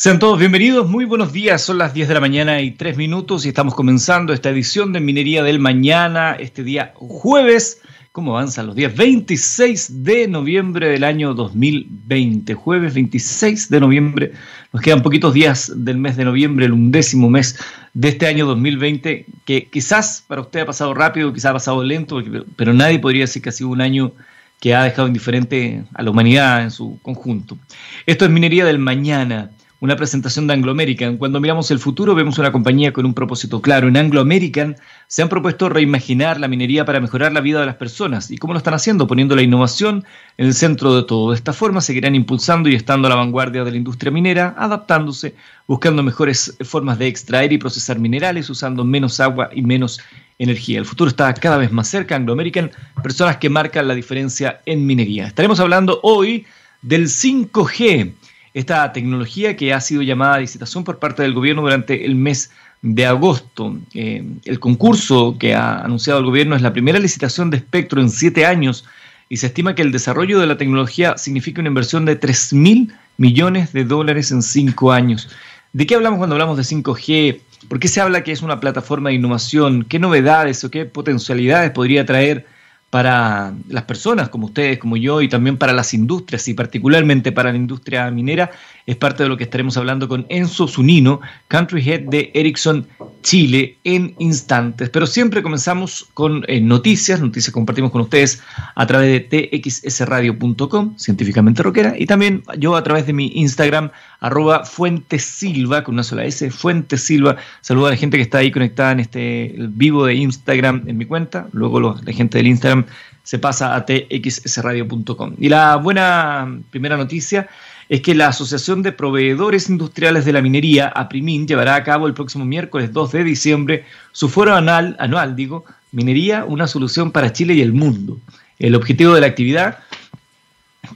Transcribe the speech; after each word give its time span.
Sean 0.00 0.20
todos 0.20 0.38
bienvenidos, 0.38 0.88
muy 0.88 1.06
buenos 1.06 1.32
días, 1.32 1.60
son 1.60 1.78
las 1.78 1.92
10 1.92 2.06
de 2.06 2.14
la 2.14 2.20
mañana 2.20 2.60
y 2.60 2.70
3 2.70 2.96
minutos 2.96 3.44
y 3.44 3.48
estamos 3.48 3.74
comenzando 3.74 4.32
esta 4.32 4.48
edición 4.50 4.92
de 4.92 5.00
Minería 5.00 5.42
del 5.42 5.58
Mañana, 5.58 6.36
este 6.38 6.62
día 6.62 6.92
jueves, 6.94 7.80
¿cómo 8.12 8.36
avanzan 8.36 8.68
los 8.68 8.76
días? 8.76 8.94
26 8.94 10.04
de 10.04 10.28
noviembre 10.28 10.88
del 10.88 11.02
año 11.02 11.34
2020, 11.34 12.54
jueves 12.54 12.94
26 12.94 13.70
de 13.70 13.80
noviembre, 13.80 14.32
nos 14.72 14.82
quedan 14.82 15.02
poquitos 15.02 15.34
días 15.34 15.72
del 15.74 15.98
mes 15.98 16.16
de 16.16 16.26
noviembre, 16.26 16.66
el 16.66 16.74
undécimo 16.74 17.28
mes 17.28 17.58
de 17.92 18.10
este 18.10 18.28
año 18.28 18.46
2020, 18.46 19.26
que 19.44 19.64
quizás 19.64 20.24
para 20.28 20.42
usted 20.42 20.60
ha 20.60 20.66
pasado 20.66 20.94
rápido, 20.94 21.32
quizás 21.32 21.50
ha 21.50 21.54
pasado 21.54 21.82
lento, 21.82 22.22
pero 22.54 22.72
nadie 22.72 23.00
podría 23.00 23.22
decir 23.22 23.42
que 23.42 23.48
ha 23.48 23.52
sido 23.52 23.70
un 23.70 23.80
año 23.80 24.12
que 24.60 24.76
ha 24.76 24.84
dejado 24.84 25.08
indiferente 25.08 25.82
a 25.92 26.02
la 26.04 26.10
humanidad 26.12 26.62
en 26.62 26.70
su 26.70 27.00
conjunto. 27.02 27.58
Esto 28.06 28.24
es 28.24 28.30
Minería 28.30 28.64
del 28.64 28.78
Mañana 28.78 29.50
una 29.80 29.94
presentación 29.94 30.46
de 30.46 30.54
Anglo 30.54 30.72
American. 30.72 31.18
Cuando 31.18 31.40
miramos 31.40 31.70
el 31.70 31.78
futuro 31.78 32.14
vemos 32.14 32.38
una 32.38 32.50
compañía 32.50 32.92
con 32.92 33.06
un 33.06 33.14
propósito 33.14 33.62
claro. 33.62 33.86
En 33.86 33.96
Anglo 33.96 34.20
American 34.20 34.76
se 35.06 35.22
han 35.22 35.28
propuesto 35.28 35.68
reimaginar 35.68 36.40
la 36.40 36.48
minería 36.48 36.84
para 36.84 37.00
mejorar 37.00 37.32
la 37.32 37.40
vida 37.40 37.60
de 37.60 37.66
las 37.66 37.76
personas. 37.76 38.30
¿Y 38.30 38.38
cómo 38.38 38.54
lo 38.54 38.58
están 38.58 38.74
haciendo? 38.74 39.06
Poniendo 39.06 39.36
la 39.36 39.42
innovación 39.42 40.04
en 40.36 40.46
el 40.46 40.54
centro 40.54 40.96
de 40.96 41.04
todo. 41.04 41.30
De 41.30 41.36
esta 41.36 41.52
forma 41.52 41.80
seguirán 41.80 42.16
impulsando 42.16 42.68
y 42.68 42.74
estando 42.74 43.06
a 43.06 43.10
la 43.10 43.16
vanguardia 43.16 43.62
de 43.62 43.70
la 43.70 43.76
industria 43.76 44.10
minera, 44.10 44.54
adaptándose, 44.58 45.36
buscando 45.68 46.02
mejores 46.02 46.56
formas 46.62 46.98
de 46.98 47.06
extraer 47.06 47.52
y 47.52 47.58
procesar 47.58 48.00
minerales, 48.00 48.50
usando 48.50 48.84
menos 48.84 49.20
agua 49.20 49.50
y 49.54 49.62
menos 49.62 50.00
energía. 50.40 50.80
El 50.80 50.86
futuro 50.86 51.08
está 51.08 51.32
cada 51.34 51.56
vez 51.56 51.70
más 51.70 51.86
cerca. 51.86 52.16
Anglo 52.16 52.32
American, 52.32 52.72
personas 53.00 53.36
que 53.36 53.48
marcan 53.48 53.86
la 53.86 53.94
diferencia 53.94 54.60
en 54.66 54.86
minería. 54.86 55.28
Estaremos 55.28 55.60
hablando 55.60 56.00
hoy 56.02 56.46
del 56.82 57.06
5G 57.06 58.12
esta 58.58 58.92
tecnología 58.92 59.56
que 59.56 59.72
ha 59.72 59.80
sido 59.80 60.02
llamada 60.02 60.34
a 60.34 60.40
licitación 60.40 60.82
por 60.82 60.98
parte 60.98 61.22
del 61.22 61.32
gobierno 61.32 61.62
durante 61.62 62.04
el 62.04 62.16
mes 62.16 62.50
de 62.82 63.06
agosto. 63.06 63.78
Eh, 63.94 64.24
el 64.44 64.58
concurso 64.58 65.36
que 65.38 65.54
ha 65.54 65.78
anunciado 65.78 66.18
el 66.18 66.26
gobierno 66.26 66.56
es 66.56 66.62
la 66.62 66.72
primera 66.72 66.98
licitación 66.98 67.50
de 67.50 67.58
espectro 67.58 68.00
en 68.00 68.10
siete 68.10 68.46
años 68.46 68.84
y 69.28 69.36
se 69.36 69.46
estima 69.46 69.76
que 69.76 69.82
el 69.82 69.92
desarrollo 69.92 70.40
de 70.40 70.48
la 70.48 70.58
tecnología 70.58 71.16
significa 71.16 71.60
una 71.60 71.68
inversión 71.68 72.04
de 72.04 72.16
3 72.16 72.52
mil 72.54 72.92
millones 73.16 73.72
de 73.72 73.84
dólares 73.84 74.32
en 74.32 74.42
cinco 74.42 74.90
años. 74.90 75.28
¿De 75.72 75.86
qué 75.86 75.94
hablamos 75.94 76.18
cuando 76.18 76.34
hablamos 76.34 76.56
de 76.56 76.64
5G? 76.64 77.40
¿Por 77.68 77.78
qué 77.78 77.86
se 77.86 78.00
habla 78.00 78.24
que 78.24 78.32
es 78.32 78.42
una 78.42 78.58
plataforma 78.58 79.10
de 79.10 79.16
innovación? 79.16 79.84
¿Qué 79.84 80.00
novedades 80.00 80.64
o 80.64 80.70
qué 80.70 80.84
potencialidades 80.84 81.70
podría 81.70 82.04
traer? 82.04 82.46
Para 82.90 83.52
las 83.68 83.84
personas 83.84 84.30
como 84.30 84.46
ustedes, 84.46 84.78
como 84.78 84.96
yo, 84.96 85.20
y 85.20 85.28
también 85.28 85.58
para 85.58 85.74
las 85.74 85.92
industrias, 85.92 86.48
y 86.48 86.54
particularmente 86.54 87.32
para 87.32 87.50
la 87.50 87.58
industria 87.58 88.10
minera, 88.10 88.50
es 88.86 88.96
parte 88.96 89.24
de 89.24 89.28
lo 89.28 89.36
que 89.36 89.44
estaremos 89.44 89.76
hablando 89.76 90.08
con 90.08 90.24
Enzo 90.30 90.66
Zunino, 90.66 91.20
Country 91.48 91.82
Head 91.86 92.00
de 92.08 92.30
Ericsson 92.32 92.86
Chile, 93.22 93.76
en 93.84 94.14
instantes. 94.18 94.88
Pero 94.88 95.06
siempre 95.06 95.42
comenzamos 95.42 96.08
con 96.14 96.44
eh, 96.48 96.60
noticias, 96.62 97.20
noticias 97.20 97.52
que 97.52 97.52
compartimos 97.52 97.90
con 97.90 98.00
ustedes 98.00 98.42
a 98.74 98.86
través 98.86 99.28
de 99.28 99.60
txsradio.com, 99.60 100.96
científicamente 100.96 101.62
rockera, 101.62 101.94
y 101.98 102.06
también 102.06 102.42
yo 102.58 102.74
a 102.74 102.82
través 102.82 103.06
de 103.06 103.12
mi 103.12 103.30
Instagram, 103.34 103.90
arroba 104.20 104.64
Fuentesilva, 104.64 105.84
con 105.84 105.94
una 105.94 106.02
sola 106.02 106.24
S, 106.24 106.50
Fuentesilva. 106.50 107.36
Saludo 107.60 107.86
a 107.86 107.90
la 107.90 107.96
gente 107.96 108.16
que 108.16 108.22
está 108.22 108.38
ahí 108.38 108.50
conectada 108.50 108.92
en 108.92 109.00
este 109.00 109.54
vivo 109.58 110.06
de 110.06 110.14
Instagram 110.14 110.84
en 110.86 110.96
mi 110.96 111.06
cuenta, 111.06 111.46
luego 111.52 111.80
la 111.80 112.12
gente 112.12 112.38
del 112.38 112.48
Instagram 112.48 112.86
se 113.22 113.38
pasa 113.38 113.76
a 113.76 113.84
txsradio.com. 113.84 115.34
Y 115.38 115.48
la 115.48 115.76
buena 115.76 116.60
primera 116.70 116.96
noticia 116.96 117.48
es 117.88 118.00
que 118.00 118.14
la 118.14 118.28
Asociación 118.28 118.82
de 118.82 118.92
Proveedores 118.92 119.68
Industriales 119.68 120.24
de 120.24 120.32
la 120.32 120.42
Minería, 120.42 120.88
APRIMIN, 120.88 121.46
llevará 121.46 121.74
a 121.74 121.84
cabo 121.84 122.06
el 122.06 122.14
próximo 122.14 122.44
miércoles 122.44 122.92
2 122.92 123.12
de 123.12 123.24
diciembre 123.24 123.84
su 124.12 124.28
foro 124.28 124.54
anual, 124.54 124.96
anual 124.98 125.36
digo, 125.36 125.64
Minería, 125.92 126.44
una 126.44 126.66
solución 126.66 127.12
para 127.12 127.32
Chile 127.32 127.54
y 127.54 127.62
el 127.62 127.72
mundo. 127.72 128.18
El 128.58 128.74
objetivo 128.74 129.14
de 129.14 129.20
la 129.20 129.26
actividad 129.26 129.78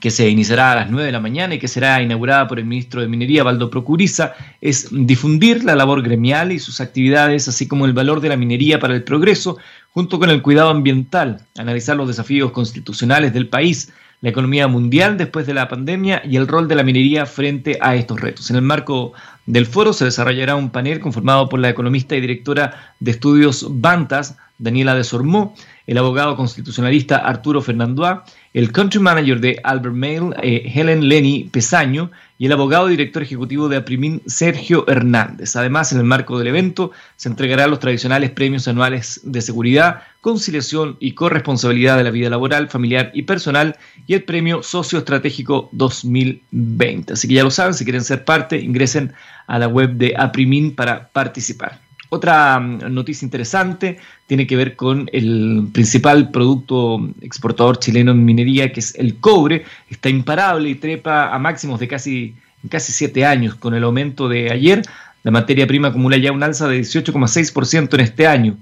que 0.01 0.11
se 0.11 0.29
iniciará 0.29 0.73
a 0.73 0.77
las 0.77 0.91
9 0.91 1.07
de 1.07 1.13
la 1.13 1.21
mañana 1.21 1.55
y 1.55 1.59
que 1.59 1.69
será 1.69 2.03
inaugurada 2.03 2.49
por 2.49 2.59
el 2.59 2.65
ministro 2.65 3.01
de 3.01 3.09
Minería, 3.09 3.43
Valdo 3.43 3.71
Procuriza, 3.71 4.35
es 4.61 4.89
difundir 4.91 5.65
la 5.65 5.77
labor 5.77 6.03
gremial 6.03 6.53
y 6.53 6.59
sus 6.59 6.81
actividades, 6.81 7.49
así 7.49 7.69
como 7.69 7.87
el 7.87 7.93
valor 7.93 8.21
de 8.21 8.29
la 8.29 8.37
minería 8.37 8.79
para 8.79 8.95
el 8.95 9.05
progreso, 9.05 9.59
junto 9.91 10.19
con 10.19 10.31
el 10.31 10.43
cuidado 10.43 10.71
ambiental, 10.71 11.45
analizar 11.57 11.97
los 11.97 12.09
desafíos 12.09 12.53
constitucionales 12.53 13.33
del 13.33 13.49
país, 13.49 13.93
la 14.23 14.31
economía 14.31 14.69
mundial 14.69 15.19
después 15.19 15.47
de 15.47 15.55
la 15.55 15.69
pandemia 15.69 16.23
y 16.25 16.37
el 16.37 16.47
rol 16.47 16.69
de 16.69 16.77
la 16.77 16.85
minería 16.85 17.27
frente 17.27 17.77
a 17.81 17.97
estos 17.97 18.21
retos. 18.21 18.51
En 18.51 18.57
el 18.57 18.63
marco 18.63 19.13
del 19.47 19.67
foro 19.67 19.93
se 19.93 20.05
desarrollará 20.05 20.55
un 20.55 20.71
panel 20.71 21.01
conformado 21.01 21.49
por 21.49 21.59
la 21.59 21.69
economista 21.69 22.15
y 22.15 22.21
directora 22.21 22.95
de 23.01 23.11
estudios 23.11 23.67
Bantas, 23.69 24.37
Daniela 24.59 24.95
de 24.95 25.03
Sormó, 25.03 25.55
el 25.87 25.99
abogado 25.99 26.37
constitucionalista 26.37 27.17
Arturo 27.17 27.61
Fernandoa, 27.61 28.25
el 28.55 28.71
country 28.73 29.01
manager 29.01 29.41
de 29.41 29.61
Albert 29.65 29.95
Mail, 29.95 30.35
eh, 30.43 30.71
Helen 30.75 31.09
Lenny 31.09 31.45
Pesaño, 31.45 32.11
y 32.39 32.47
el 32.47 32.53
abogado 32.53 32.89
director 32.89 33.23
ejecutivo 33.23 33.69
de 33.69 33.77
Aprimín, 33.77 34.21
Sergio 34.27 34.85
Hernández. 34.89 35.55
Además, 35.55 35.93
en 35.93 35.99
el 35.99 36.05
marco 36.05 36.39
del 36.39 36.49
evento, 36.49 36.91
se 37.15 37.29
entregarán 37.29 37.71
los 37.71 37.79
tradicionales 37.79 38.31
premios 38.31 38.67
anuales 38.67 39.21
de 39.23 39.41
seguridad, 39.41 40.03
conciliación 40.21 40.97
y 40.99 41.13
corresponsabilidad 41.13 41.97
de 41.97 42.05
la 42.05 42.11
vida 42.11 42.31
laboral, 42.31 42.69
familiar 42.69 43.13
y 43.15 43.23
personal, 43.23 43.77
y 44.09 44.15
el 44.15 44.25
premio 44.25 44.63
socioestratégico 44.65 45.69
2020. 45.71 47.13
Así 47.13 47.29
que 47.29 47.35
ya 47.35 47.45
lo 47.45 47.51
saben, 47.53 47.75
si 47.75 47.85
quieren 47.85 48.03
ser 48.03 48.25
parte, 48.25 48.59
ingresen 48.59 49.13
a 49.47 49.61
la 49.61 49.69
web 49.69 49.93
de 49.93 50.15
Aprimín 50.17 50.75
para 50.75 51.11
participar. 51.11 51.81
Otra 52.15 52.61
mm, 52.61 52.93
noticia 52.93 53.25
interesante 53.25 53.97
tiene 54.27 54.47
que 54.47 54.55
ver 54.55 54.77
con 54.77 55.09
el 55.15 55.69
principal 55.73 56.31
producto 56.31 57.01
exportador 57.23 57.79
chileno 57.79 58.13
en 58.13 58.23
minería, 58.23 58.71
que 58.71 58.81
es 58.81 58.95
el 58.97 59.17
cobre. 59.17 59.65
Está 59.89 60.11
imparable 60.11 60.69
y 60.69 60.75
trepa 60.75 61.35
a 61.35 61.39
máximos 61.39 61.81
de 61.81 61.89
casi, 61.89 62.35
casi 62.69 62.93
siete 62.93 63.25
años. 63.25 63.55
Con 63.55 63.73
el 63.73 63.83
aumento 63.83 64.29
de 64.29 64.53
ayer, 64.53 64.83
la 65.23 65.31
materia 65.31 65.67
prima 65.67 65.89
acumula 65.89 66.19
ya 66.19 66.33
un 66.33 66.43
alza 66.43 66.69
de 66.69 66.81
18,6% 66.81 67.95
en 67.95 68.01
este 68.01 68.27
año. 68.27 68.59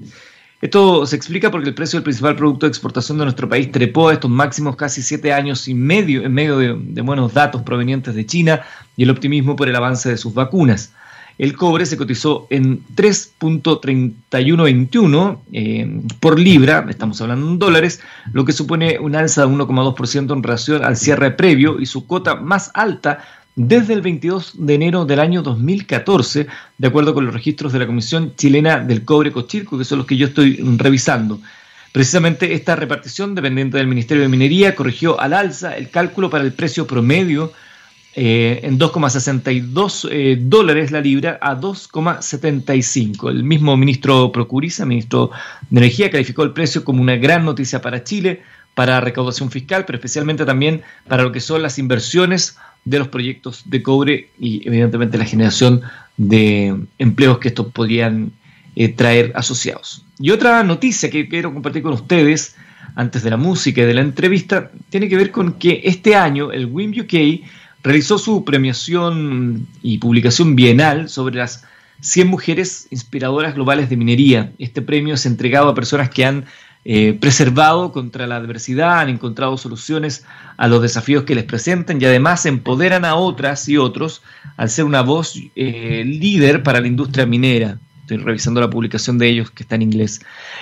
Esto 0.62 1.04
se 1.04 1.16
explica 1.16 1.50
porque 1.50 1.70
el 1.70 1.74
precio 1.74 1.96
del 1.96 2.04
principal 2.04 2.36
producto 2.36 2.66
de 2.66 2.70
exportación 2.70 3.18
de 3.18 3.24
nuestro 3.24 3.48
país 3.48 3.72
trepó 3.72 4.10
a 4.10 4.12
estos 4.12 4.30
máximos 4.30 4.76
casi 4.76 5.02
siete 5.02 5.32
años 5.32 5.66
y 5.66 5.74
medio 5.74 6.22
en 6.22 6.32
medio 6.32 6.56
de, 6.56 6.76
de 6.78 7.00
buenos 7.00 7.34
datos 7.34 7.62
provenientes 7.62 8.14
de 8.14 8.24
China 8.26 8.60
y 8.96 9.02
el 9.02 9.10
optimismo 9.10 9.56
por 9.56 9.68
el 9.68 9.74
avance 9.74 10.08
de 10.08 10.18
sus 10.18 10.34
vacunas 10.34 10.92
el 11.40 11.56
cobre 11.56 11.84
se 11.86 11.96
cotizó 11.96 12.46
en 12.50 12.84
3.3121 12.96 15.38
eh, 15.52 16.02
por 16.20 16.38
libra, 16.38 16.86
estamos 16.90 17.18
hablando 17.22 17.48
en 17.48 17.58
dólares, 17.58 18.02
lo 18.34 18.44
que 18.44 18.52
supone 18.52 18.98
un 18.98 19.16
alza 19.16 19.46
de 19.46 19.48
1,2% 19.48 20.34
en 20.34 20.42
relación 20.42 20.84
al 20.84 20.98
cierre 20.98 21.30
previo 21.30 21.80
y 21.80 21.86
su 21.86 22.06
cota 22.06 22.36
más 22.36 22.70
alta 22.74 23.24
desde 23.56 23.94
el 23.94 24.02
22 24.02 24.66
de 24.66 24.74
enero 24.74 25.06
del 25.06 25.18
año 25.18 25.40
2014, 25.40 26.46
de 26.76 26.86
acuerdo 26.86 27.14
con 27.14 27.24
los 27.24 27.32
registros 27.32 27.72
de 27.72 27.78
la 27.78 27.86
Comisión 27.86 28.34
Chilena 28.36 28.80
del 28.80 29.06
Cobre 29.06 29.32
Cochirco, 29.32 29.78
que 29.78 29.84
son 29.84 29.96
los 29.96 30.06
que 30.06 30.18
yo 30.18 30.26
estoy 30.26 30.56
revisando. 30.76 31.40
Precisamente 31.90 32.52
esta 32.52 32.76
repartición, 32.76 33.34
dependiente 33.34 33.78
del 33.78 33.86
Ministerio 33.86 34.24
de 34.24 34.28
Minería, 34.28 34.76
corrigió 34.76 35.18
al 35.18 35.32
alza 35.32 35.74
el 35.74 35.88
cálculo 35.88 36.28
para 36.28 36.44
el 36.44 36.52
precio 36.52 36.86
promedio 36.86 37.54
eh, 38.14 38.60
en 38.64 38.78
2,62 38.78 40.08
eh, 40.10 40.36
dólares 40.40 40.90
la 40.90 41.00
libra 41.00 41.38
a 41.40 41.54
2,75. 41.58 43.30
El 43.30 43.44
mismo 43.44 43.76
ministro 43.76 44.32
Procuriza, 44.32 44.84
ministro 44.84 45.30
de 45.70 45.78
Energía, 45.78 46.10
calificó 46.10 46.42
el 46.42 46.52
precio 46.52 46.82
como 46.82 47.02
una 47.02 47.16
gran 47.16 47.44
noticia 47.44 47.80
para 47.80 48.02
Chile, 48.02 48.42
para 48.74 49.00
recaudación 49.00 49.50
fiscal, 49.50 49.84
pero 49.84 49.96
especialmente 49.96 50.44
también 50.44 50.82
para 51.06 51.22
lo 51.22 51.30
que 51.30 51.40
son 51.40 51.62
las 51.62 51.78
inversiones 51.78 52.58
de 52.84 52.98
los 52.98 53.08
proyectos 53.08 53.62
de 53.66 53.82
cobre 53.82 54.30
y 54.40 54.66
evidentemente 54.66 55.18
la 55.18 55.24
generación 55.24 55.82
de 56.16 56.76
empleos 56.98 57.38
que 57.38 57.48
estos 57.48 57.66
podrían 57.72 58.32
eh, 58.74 58.88
traer 58.88 59.32
asociados. 59.36 60.04
Y 60.18 60.30
otra 60.30 60.62
noticia 60.62 61.10
que 61.10 61.28
quiero 61.28 61.52
compartir 61.52 61.82
con 61.82 61.92
ustedes 61.92 62.56
antes 62.94 63.22
de 63.22 63.30
la 63.30 63.36
música 63.36 63.82
y 63.82 63.84
de 63.84 63.94
la 63.94 64.00
entrevista 64.00 64.70
tiene 64.88 65.08
que 65.08 65.16
ver 65.16 65.30
con 65.30 65.54
que 65.54 65.82
este 65.84 66.16
año 66.16 66.50
el 66.50 66.66
WIM 66.66 66.92
UK 67.00 67.46
realizó 67.82 68.18
su 68.18 68.44
premiación 68.44 69.66
y 69.82 69.98
publicación 69.98 70.56
bienal 70.56 71.08
sobre 71.08 71.36
las 71.36 71.64
100 72.00 72.28
mujeres 72.28 72.88
inspiradoras 72.90 73.54
globales 73.54 73.90
de 73.90 73.96
minería. 73.96 74.52
Este 74.58 74.82
premio 74.82 75.14
es 75.14 75.26
entregado 75.26 75.68
a 75.68 75.74
personas 75.74 76.10
que 76.10 76.24
han 76.24 76.46
eh, 76.84 77.16
preservado 77.20 77.92
contra 77.92 78.26
la 78.26 78.36
adversidad, 78.36 79.00
han 79.00 79.10
encontrado 79.10 79.58
soluciones 79.58 80.24
a 80.56 80.66
los 80.66 80.80
desafíos 80.80 81.24
que 81.24 81.34
les 81.34 81.44
presentan 81.44 82.00
y 82.00 82.06
además 82.06 82.46
empoderan 82.46 83.04
a 83.04 83.16
otras 83.16 83.68
y 83.68 83.76
otros 83.76 84.22
al 84.56 84.70
ser 84.70 84.86
una 84.86 85.02
voz 85.02 85.34
eh, 85.56 86.04
líder 86.06 86.62
para 86.62 86.80
la 86.80 86.86
industria 86.86 87.26
minera. 87.26 87.78
Estoy 88.00 88.16
revisando 88.16 88.60
la 88.60 88.70
publicación 88.70 89.18
de 89.18 89.28
ellos 89.28 89.50
que 89.50 89.62
está 89.62 89.74
en 89.74 89.82
inglés. 89.82 90.20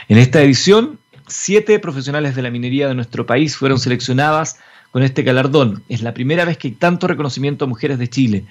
En 0.08 0.18
esta 0.18 0.42
edición, 0.42 0.98
siete 1.28 1.78
profesionales 1.78 2.34
de 2.34 2.42
la 2.42 2.50
minería 2.50 2.88
de 2.88 2.94
nuestro 2.94 3.24
país 3.24 3.56
fueron 3.56 3.78
seleccionadas 3.78 4.58
con 4.90 5.02
este 5.02 5.23
galardón. 5.23 5.82
Es 5.88 6.02
la 6.02 6.14
primera 6.14 6.44
vez 6.44 6.58
que 6.58 6.69
hay 6.69 6.75
tanto 6.75 7.06
reconocimiento 7.06 7.64
a 7.64 7.69
mujeres 7.69 7.99
de 7.99 8.08
Chile. 8.08 8.44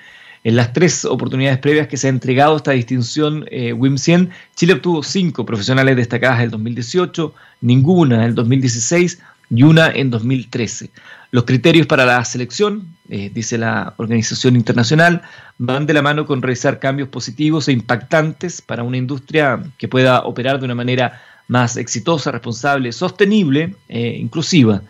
En 0.44 0.56
las 0.56 0.72
tres 0.72 1.04
oportunidades 1.04 1.60
previas 1.60 1.88
que 1.88 1.98
se 1.98 2.08
ha 2.08 2.10
entregado 2.10 2.56
esta 2.56 2.72
distinción 2.72 3.46
eh, 3.52 3.74
WIM 3.74 3.98
100, 3.98 4.30
Chile 4.56 4.74
obtuvo 4.74 5.04
cinco 5.04 5.46
profesionales 5.46 5.96
destacadas 5.96 6.38
en 6.38 6.46
el 6.46 6.52
2018, 6.52 7.34
ninguna 7.62 8.16
en 8.18 8.22
el 8.22 8.36
2016 8.36 9.20
y 9.50 9.64
una 9.64 9.90
en 9.90 10.10
2013. 10.10 10.90
Los 11.32 11.44
criterios 11.44 11.88
para 11.88 12.06
la 12.06 12.24
selección, 12.24 12.96
eh, 13.10 13.30
dice 13.34 13.58
la 13.58 13.94
organización 13.98 14.56
internacional, 14.56 15.22
van 15.58 15.86
de 15.86 15.94
la 15.94 16.02
mano 16.02 16.26
con 16.26 16.42
realizar 16.42 16.80
cambios 16.80 17.10
positivos 17.10 17.68
e 17.68 17.74
impactantes 17.74 18.62
para 18.62 18.84
una 18.84 18.98
industria 18.98 19.62
que 19.78 19.88
pueda 19.88 20.22
operar 20.22 20.60
de 20.60 20.66
una 20.66 20.76
manera 20.76 21.22
más 21.48 21.78
exitosa, 21.78 22.32
responsable, 22.32 22.92
sostenible 22.92 23.76
e 23.90 24.18
inclusiva. 24.18 24.82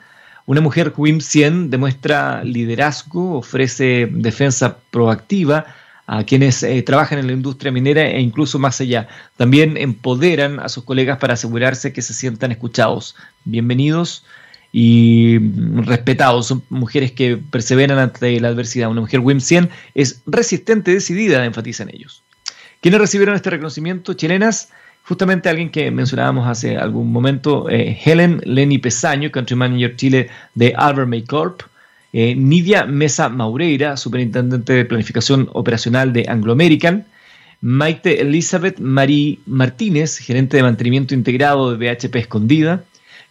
Una 0.48 0.62
mujer 0.62 0.94
WIM 0.96 1.20
100 1.20 1.70
demuestra 1.72 2.42
liderazgo, 2.42 3.38
ofrece 3.38 4.08
defensa 4.10 4.78
proactiva 4.92 5.66
a 6.06 6.24
quienes 6.24 6.64
eh, 6.64 6.82
trabajan 6.84 7.20
en 7.20 7.28
la 7.28 7.34
industria 7.34 7.70
minera 7.70 8.08
e 8.08 8.22
incluso 8.22 8.58
más 8.58 8.80
allá. 8.80 9.10
También 9.36 9.76
empoderan 9.76 10.62
a 10.62 10.70
sus 10.70 10.86
colegas 10.86 11.18
para 11.18 11.34
asegurarse 11.34 11.92
que 11.92 12.02
se 12.02 12.14
sientan 12.14 12.54
escuchados. 12.54 13.18
Bienvenidos 13.44 14.24
y 14.72 15.38
respetados. 15.82 16.48
Son 16.48 16.64
mujeres 16.70 17.12
que 17.12 17.36
perseveran 17.36 18.00
ante 18.00 18.40
la 18.40 18.48
adversidad. 18.48 18.90
Una 18.90 19.02
mujer 19.02 19.20
WIM 19.20 19.42
100 19.42 19.70
es 19.96 20.22
resistente, 20.26 20.94
decidida, 20.94 21.44
enfatizan 21.44 21.90
ellos. 21.90 22.24
¿Quiénes 22.80 23.02
recibieron 23.02 23.36
este 23.36 23.50
reconocimiento? 23.50 24.14
Chilenas. 24.14 24.70
Justamente 25.08 25.48
alguien 25.48 25.70
que 25.70 25.90
mencionábamos 25.90 26.48
hace 26.48 26.76
algún 26.76 27.14
momento, 27.14 27.70
eh, 27.70 27.98
Helen 28.04 28.42
Lenny 28.44 28.78
Pesaño, 28.78 29.32
Country 29.32 29.56
Manager 29.56 29.96
Chile 29.96 30.30
de 30.54 30.74
Albert 30.76 31.08
May 31.08 31.24
Corp. 31.24 31.62
Eh, 32.12 32.36
Nidia 32.36 32.84
Mesa 32.86 33.30
Maureira, 33.30 33.96
Superintendente 33.96 34.74
de 34.74 34.86
Planificación 34.86 35.50
Operacional 35.54 36.12
de 36.12 36.26
Anglo 36.28 36.52
American. 36.52 37.06
Maite 37.62 38.22
Elizabeth 38.22 38.80
Marie 38.80 39.40
Martínez, 39.46 40.18
Gerente 40.18 40.58
de 40.58 40.64
Mantenimiento 40.64 41.14
Integrado 41.14 41.72
de 41.72 41.78
BHP 41.78 42.16
Escondida. 42.18 42.84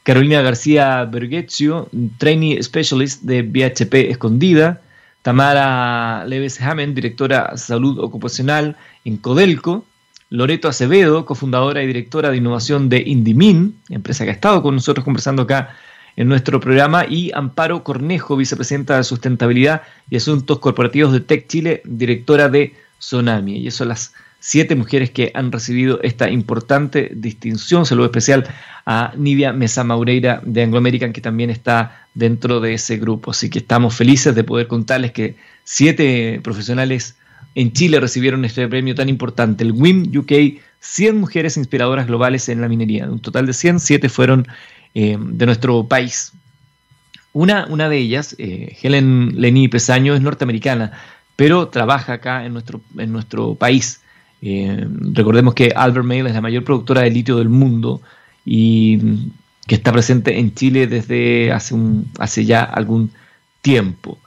Carolina 0.03 0.41
García 0.41 1.05
Bergueccio, 1.05 1.91
Trainee 2.17 2.63
Specialist 2.63 3.23
de 3.23 3.43
BHP 3.43 4.09
Escondida, 4.09 4.81
Tamara 5.23 6.25
Leves 6.27 6.61
Hamen, 6.63 6.95
directora 6.95 7.57
Salud 7.57 7.99
Ocupacional 7.99 8.77
en 9.05 9.17
Codelco, 9.17 9.85
Loreto 10.29 10.69
Acevedo, 10.69 11.25
cofundadora 11.25 11.83
y 11.83 11.87
directora 11.87 12.31
de 12.31 12.39
innovación 12.39 12.89
de 12.89 13.03
Indimin, 13.07 13.77
empresa 13.91 14.25
que 14.25 14.31
ha 14.31 14.35
estado 14.35 14.63
con 14.63 14.75
nosotros 14.75 15.05
conversando 15.05 15.43
acá 15.43 15.77
en 16.17 16.29
nuestro 16.29 16.61
programa, 16.61 17.07
y 17.09 17.31
Amparo 17.35 17.85
Cornejo, 17.85 18.37
vicepresidenta 18.37 18.97
de 18.97 19.05
Sustentabilidad 19.05 19.83
y 20.11 20.17
Asuntos 20.17 20.59
Corporativos 20.59 21.13
de 21.13 21.21
Tech 21.21 21.47
Chile, 21.47 21.83
directora 21.85 22.49
de 22.49 22.75
Sonami. 22.99 23.59
Y 23.59 23.69
eso 23.69 23.85
las 23.85 24.15
siete 24.41 24.75
mujeres 24.75 25.11
que 25.11 25.31
han 25.35 25.53
recibido 25.53 26.01
esta 26.03 26.31
importante 26.31 27.11
distinción. 27.15 27.85
Saludo 27.85 28.07
especial 28.07 28.47
a 28.85 29.13
Nidia 29.17 29.53
Mesa 29.53 29.85
Maureira 29.85 30.41
de 30.45 30.63
Anglo 30.63 30.79
American, 30.79 31.13
que 31.13 31.21
también 31.21 31.51
está 31.51 32.07
dentro 32.15 32.61
de 32.61 32.75
ese 32.75 32.97
grupo. 32.97 33.33
Así 33.33 33.51
que 33.51 33.59
estamos 33.59 33.95
felices 33.95 34.35
de 34.35 34.45
poder 34.45 34.67
contarles 34.67 35.13
que 35.13 35.37
siete 35.65 36.41
profesionales 36.43 37.17
en 37.57 37.73
Chile 37.73 37.99
recibieron 38.01 38.45
este 38.45 38.69
premio 38.69 38.95
tan 38.95 39.09
importante, 39.09 39.65
el 39.65 39.73
WIM 39.73 40.13
UK 40.15 40.61
100 40.81 41.17
mujeres 41.19 41.57
inspiradoras 41.57 42.07
globales 42.07 42.51
en 42.51 42.61
la 42.61 42.69
minería. 42.69 43.11
Un 43.11 43.19
total 43.19 43.47
de 43.47 43.55
100, 43.55 43.81
siete 43.81 44.09
fueron 44.11 44.47
eh, 44.95 45.17
de 45.19 45.47
nuestro 45.47 45.85
país. 45.85 46.33
Una, 47.33 47.67
una 47.67 47.89
de 47.89 47.97
ellas, 47.97 48.37
eh, 48.39 48.77
Helen 48.81 49.41
Leni 49.41 49.69
Pesaño, 49.69 50.15
es 50.15 50.21
norteamericana, 50.21 50.93
pero 51.35 51.69
trabaja 51.69 52.13
acá 52.15 52.45
en 52.45 52.53
nuestro, 52.53 52.83
en 52.99 53.11
nuestro 53.11 53.55
país. 53.55 54.03
Eh, 54.43 54.87
recordemos 55.15 55.55
que 55.55 55.73
Albert 55.75 56.07
Mail 56.07 56.27
es 56.27 56.35
la 56.35 56.43
mayor 56.43 56.63
productora 56.63 57.01
de 57.03 57.11
litio 57.11 57.39
del 57.39 57.49
mundo 57.49 58.03
y 58.45 58.99
que 59.67 59.77
está 59.77 59.93
presente 59.93 60.39
en 60.39 60.55
Chile 60.55 60.87
desde 60.87 61.53
hace, 61.53 61.75
un, 61.75 62.11
hace 62.19 62.45
ya 62.45 62.63
algún 62.65 63.11
tiempo. 63.63 64.19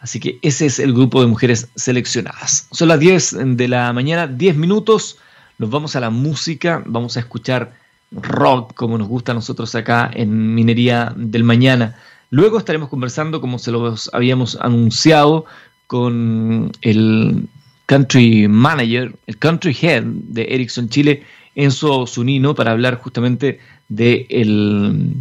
Así 0.00 0.20
que 0.20 0.38
ese 0.42 0.66
es 0.66 0.78
el 0.78 0.92
grupo 0.92 1.20
de 1.20 1.26
mujeres 1.26 1.68
seleccionadas. 1.74 2.68
Son 2.70 2.88
las 2.88 3.00
10 3.00 3.56
de 3.56 3.68
la 3.68 3.92
mañana, 3.92 4.26
10 4.26 4.56
minutos. 4.56 5.18
Nos 5.58 5.70
vamos 5.70 5.96
a 5.96 6.00
la 6.00 6.10
música, 6.10 6.82
vamos 6.86 7.16
a 7.16 7.20
escuchar 7.20 7.72
rock 8.12 8.74
como 8.74 8.96
nos 8.96 9.08
gusta 9.08 9.32
a 9.32 9.34
nosotros 9.34 9.74
acá 9.74 10.10
en 10.14 10.54
Minería 10.54 11.12
del 11.16 11.44
Mañana. 11.44 11.96
Luego 12.30 12.58
estaremos 12.58 12.88
conversando, 12.88 13.40
como 13.40 13.58
se 13.58 13.70
los 13.72 14.10
habíamos 14.12 14.56
anunciado, 14.60 15.46
con 15.86 16.70
el 16.82 17.48
country 17.86 18.46
manager, 18.46 19.16
el 19.26 19.38
country 19.38 19.76
head 19.80 20.04
de 20.04 20.42
Ericsson 20.50 20.90
Chile, 20.90 21.24
Enzo 21.54 22.06
Zunino, 22.06 22.54
para 22.54 22.72
hablar 22.72 22.96
justamente 22.96 23.58
de 23.88 24.26
el, 24.28 25.14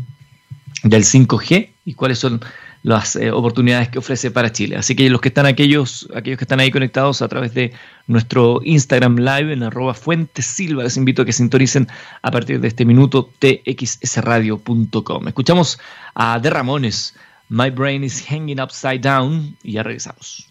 del 0.84 1.04
5G 1.04 1.70
y 1.86 1.94
cuáles 1.94 2.20
son 2.20 2.42
las 2.84 3.16
eh, 3.16 3.32
oportunidades 3.32 3.90
que 3.90 4.00
ofrece 4.00 4.32
para 4.32 4.52
Chile. 4.52 4.76
Así 4.76 4.96
que 4.96 5.10
los 5.10 5.22
que 5.22 5.30
están 5.30 5.46
aquellos, 5.46 6.08
aquellos 6.16 6.38
que 6.38 6.44
están 6.44 6.60
ahí 6.60 6.72
conectados 6.72 7.22
a 7.22 7.28
través 7.28 7.54
de 7.54 7.74
nuestro 8.08 8.62
Instagram 8.64 9.18
Live 9.18 9.54
en 9.54 9.64
arroba 9.64 9.96
Silva, 10.40 10.84
les 10.84 10.98
invito 10.98 11.22
a 11.22 11.26
que 11.26 11.34
sintonicen 11.34 11.88
a 12.22 12.32
partir 12.32 12.60
de 12.62 12.68
este 12.68 12.86
minuto 12.86 13.30
txsradio.com. 13.40 15.28
Escuchamos 15.28 15.80
a 16.16 16.40
De 16.40 16.50
Ramones, 16.50 17.16
My 17.50 17.70
Brain 17.70 18.04
is 18.04 18.24
Hanging 18.28 18.62
Upside 18.62 19.00
Down 19.00 19.58
y 19.64 19.74
ya 19.74 19.84
regresamos. 19.84 20.48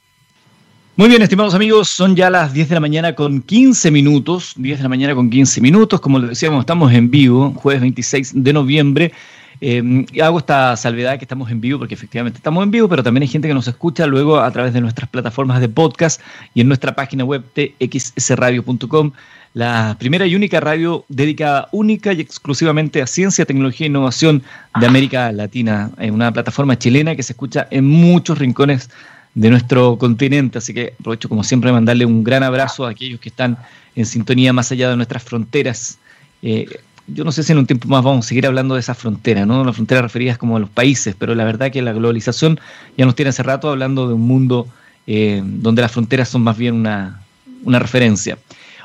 Muy 0.98 1.10
bien, 1.10 1.20
estimados 1.20 1.54
amigos, 1.54 1.90
son 1.90 2.16
ya 2.16 2.30
las 2.30 2.54
10 2.54 2.70
de 2.70 2.74
la 2.74 2.80
mañana 2.80 3.14
con 3.14 3.42
15 3.42 3.90
minutos, 3.90 4.54
10 4.56 4.78
de 4.78 4.82
la 4.82 4.88
mañana 4.88 5.14
con 5.14 5.28
15 5.28 5.60
minutos, 5.60 6.00
como 6.00 6.18
les 6.18 6.30
decíamos, 6.30 6.60
estamos 6.60 6.90
en 6.90 7.10
vivo, 7.10 7.52
jueves 7.54 7.82
26 7.82 8.32
de 8.42 8.52
noviembre. 8.54 9.12
Eh, 9.60 10.04
hago 10.22 10.38
esta 10.38 10.76
salvedad 10.76 11.18
que 11.18 11.24
estamos 11.24 11.50
en 11.50 11.60
vivo 11.60 11.78
porque 11.78 11.94
efectivamente 11.94 12.38
estamos 12.38 12.62
en 12.62 12.70
vivo, 12.70 12.88
pero 12.88 13.02
también 13.02 13.22
hay 13.22 13.28
gente 13.28 13.48
que 13.48 13.54
nos 13.54 13.68
escucha 13.68 14.06
luego 14.06 14.38
a 14.38 14.50
través 14.50 14.72
de 14.74 14.80
nuestras 14.80 15.08
plataformas 15.08 15.60
de 15.60 15.68
podcast 15.68 16.20
y 16.54 16.60
en 16.60 16.68
nuestra 16.68 16.94
página 16.94 17.24
web 17.24 17.42
txsradio.com, 17.54 19.12
la 19.54 19.96
primera 19.98 20.26
y 20.26 20.34
única 20.34 20.60
radio 20.60 21.04
dedicada 21.08 21.68
única 21.72 22.12
y 22.12 22.20
exclusivamente 22.20 23.00
a 23.00 23.06
ciencia, 23.06 23.46
tecnología 23.46 23.86
e 23.86 23.88
innovación 23.88 24.42
de 24.78 24.86
América 24.86 25.32
Latina, 25.32 25.90
en 25.98 26.12
una 26.12 26.30
plataforma 26.32 26.78
chilena 26.78 27.16
que 27.16 27.22
se 27.22 27.32
escucha 27.32 27.66
en 27.70 27.86
muchos 27.86 28.38
rincones 28.38 28.90
de 29.34 29.50
nuestro 29.50 29.96
continente. 29.96 30.58
Así 30.58 30.74
que 30.74 30.94
aprovecho 31.00 31.28
como 31.28 31.42
siempre 31.44 31.68
de 31.68 31.74
mandarle 31.74 32.04
un 32.04 32.22
gran 32.22 32.42
abrazo 32.42 32.84
a 32.84 32.90
aquellos 32.90 33.20
que 33.20 33.30
están 33.30 33.56
en 33.94 34.04
sintonía 34.04 34.52
más 34.52 34.70
allá 34.72 34.90
de 34.90 34.96
nuestras 34.96 35.22
fronteras. 35.22 35.98
Eh, 36.42 36.66
yo 37.08 37.24
no 37.24 37.32
sé 37.32 37.42
si 37.42 37.52
en 37.52 37.58
un 37.58 37.66
tiempo 37.66 37.88
más 37.88 38.02
vamos 38.02 38.26
a 38.26 38.28
seguir 38.28 38.46
hablando 38.46 38.74
de 38.74 38.80
esa 38.80 38.94
frontera, 38.94 39.46
¿no? 39.46 39.64
Las 39.64 39.76
fronteras 39.76 40.02
referidas 40.02 40.38
como 40.38 40.56
a 40.56 40.60
los 40.60 40.70
países, 40.70 41.14
pero 41.18 41.34
la 41.34 41.44
verdad 41.44 41.70
que 41.70 41.82
la 41.82 41.92
globalización 41.92 42.58
ya 42.96 43.04
nos 43.04 43.14
tiene 43.14 43.30
hace 43.30 43.42
rato 43.42 43.68
hablando 43.68 44.08
de 44.08 44.14
un 44.14 44.22
mundo 44.22 44.66
eh, 45.06 45.42
donde 45.44 45.82
las 45.82 45.92
fronteras 45.92 46.28
son 46.28 46.42
más 46.42 46.56
bien 46.58 46.74
una, 46.74 47.22
una 47.62 47.78
referencia. 47.78 48.38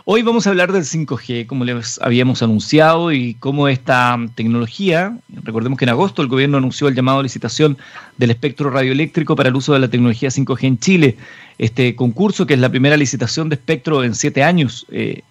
Hoy 0.03 0.23
vamos 0.23 0.47
a 0.47 0.49
hablar 0.49 0.71
del 0.71 0.83
5G, 0.83 1.45
como 1.45 1.63
les 1.63 1.99
habíamos 2.01 2.41
anunciado, 2.41 3.11
y 3.11 3.35
cómo 3.35 3.67
esta 3.67 4.17
tecnología, 4.33 5.15
recordemos 5.43 5.77
que 5.77 5.85
en 5.85 5.89
agosto 5.89 6.23
el 6.23 6.27
gobierno 6.27 6.57
anunció 6.57 6.87
el 6.87 6.95
llamado 6.95 7.19
a 7.19 7.23
licitación 7.23 7.77
del 8.17 8.31
espectro 8.31 8.71
radioeléctrico 8.71 9.35
para 9.35 9.49
el 9.49 9.55
uso 9.55 9.73
de 9.73 9.79
la 9.79 9.89
tecnología 9.89 10.29
5G 10.29 10.63
en 10.63 10.79
Chile. 10.79 11.17
Este 11.59 11.95
concurso, 11.95 12.47
que 12.47 12.55
es 12.55 12.59
la 12.59 12.69
primera 12.69 12.97
licitación 12.97 13.49
de 13.49 13.55
espectro 13.55 14.03
en 14.03 14.15
siete 14.15 14.43
años, 14.43 14.87
eh, 14.91 15.21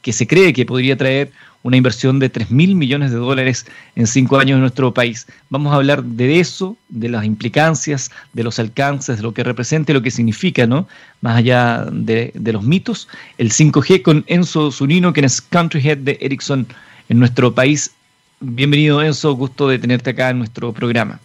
que 0.00 0.12
se 0.12 0.28
cree 0.28 0.52
que 0.52 0.64
podría 0.64 0.96
traer 0.96 1.32
una 1.62 1.76
inversión 1.76 2.18
de 2.18 2.28
3 2.28 2.50
mil 2.50 2.74
millones 2.74 3.10
de 3.10 3.18
dólares 3.18 3.66
en 3.96 4.06
cinco 4.06 4.38
años 4.38 4.56
en 4.56 4.60
nuestro 4.60 4.92
país. 4.94 5.26
Vamos 5.50 5.72
a 5.72 5.76
hablar 5.76 6.02
de 6.02 6.40
eso, 6.40 6.76
de 6.88 7.08
las 7.08 7.24
implicancias, 7.24 8.10
de 8.32 8.44
los 8.44 8.58
alcances, 8.58 9.18
de 9.18 9.22
lo 9.22 9.34
que 9.34 9.44
representa 9.44 9.92
y 9.92 9.94
lo 9.94 10.02
que 10.02 10.10
significa, 10.10 10.66
¿no? 10.66 10.88
Más 11.20 11.36
allá 11.36 11.86
de, 11.90 12.32
los 12.34 12.62
mitos, 12.62 13.08
el 13.36 13.50
5G 13.50 14.02
con 14.02 14.24
Enzo 14.26 14.70
Zunino, 14.70 15.12
quien 15.12 15.26
es 15.26 15.40
Country 15.40 15.86
Head 15.86 15.98
de 15.98 16.18
Ericsson 16.20 16.66
en 17.08 17.18
nuestro 17.18 17.54
país. 17.54 17.92
Bienvenido 18.40 19.02
Enzo, 19.02 19.34
gusto 19.34 19.68
de 19.68 19.78
tenerte 19.78 20.10
acá 20.10 20.30
en 20.30 20.38
nuestro 20.38 20.72
programa. 20.72 21.20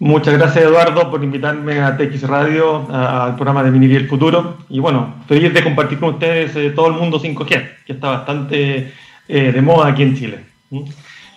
Muchas 0.00 0.34
gracias 0.34 0.64
Eduardo 0.64 1.10
por 1.10 1.24
invitarme 1.24 1.80
a 1.80 1.96
TX 1.96 2.22
Radio, 2.22 2.88
al 2.88 3.34
programa 3.34 3.64
de 3.64 3.96
el 3.96 4.08
Futuro. 4.08 4.58
Y 4.68 4.78
bueno, 4.78 5.16
feliz 5.26 5.52
de 5.52 5.62
compartir 5.62 5.98
con 5.98 6.14
ustedes 6.14 6.54
eh, 6.54 6.70
todo 6.70 6.86
el 6.86 6.92
mundo 6.94 7.20
5G, 7.20 7.68
que 7.84 7.92
está 7.92 8.08
bastante 8.10 8.92
eh, 9.28 9.52
de 9.52 9.62
moda 9.62 9.88
aquí 9.88 10.02
en 10.02 10.16
Chile. 10.16 10.40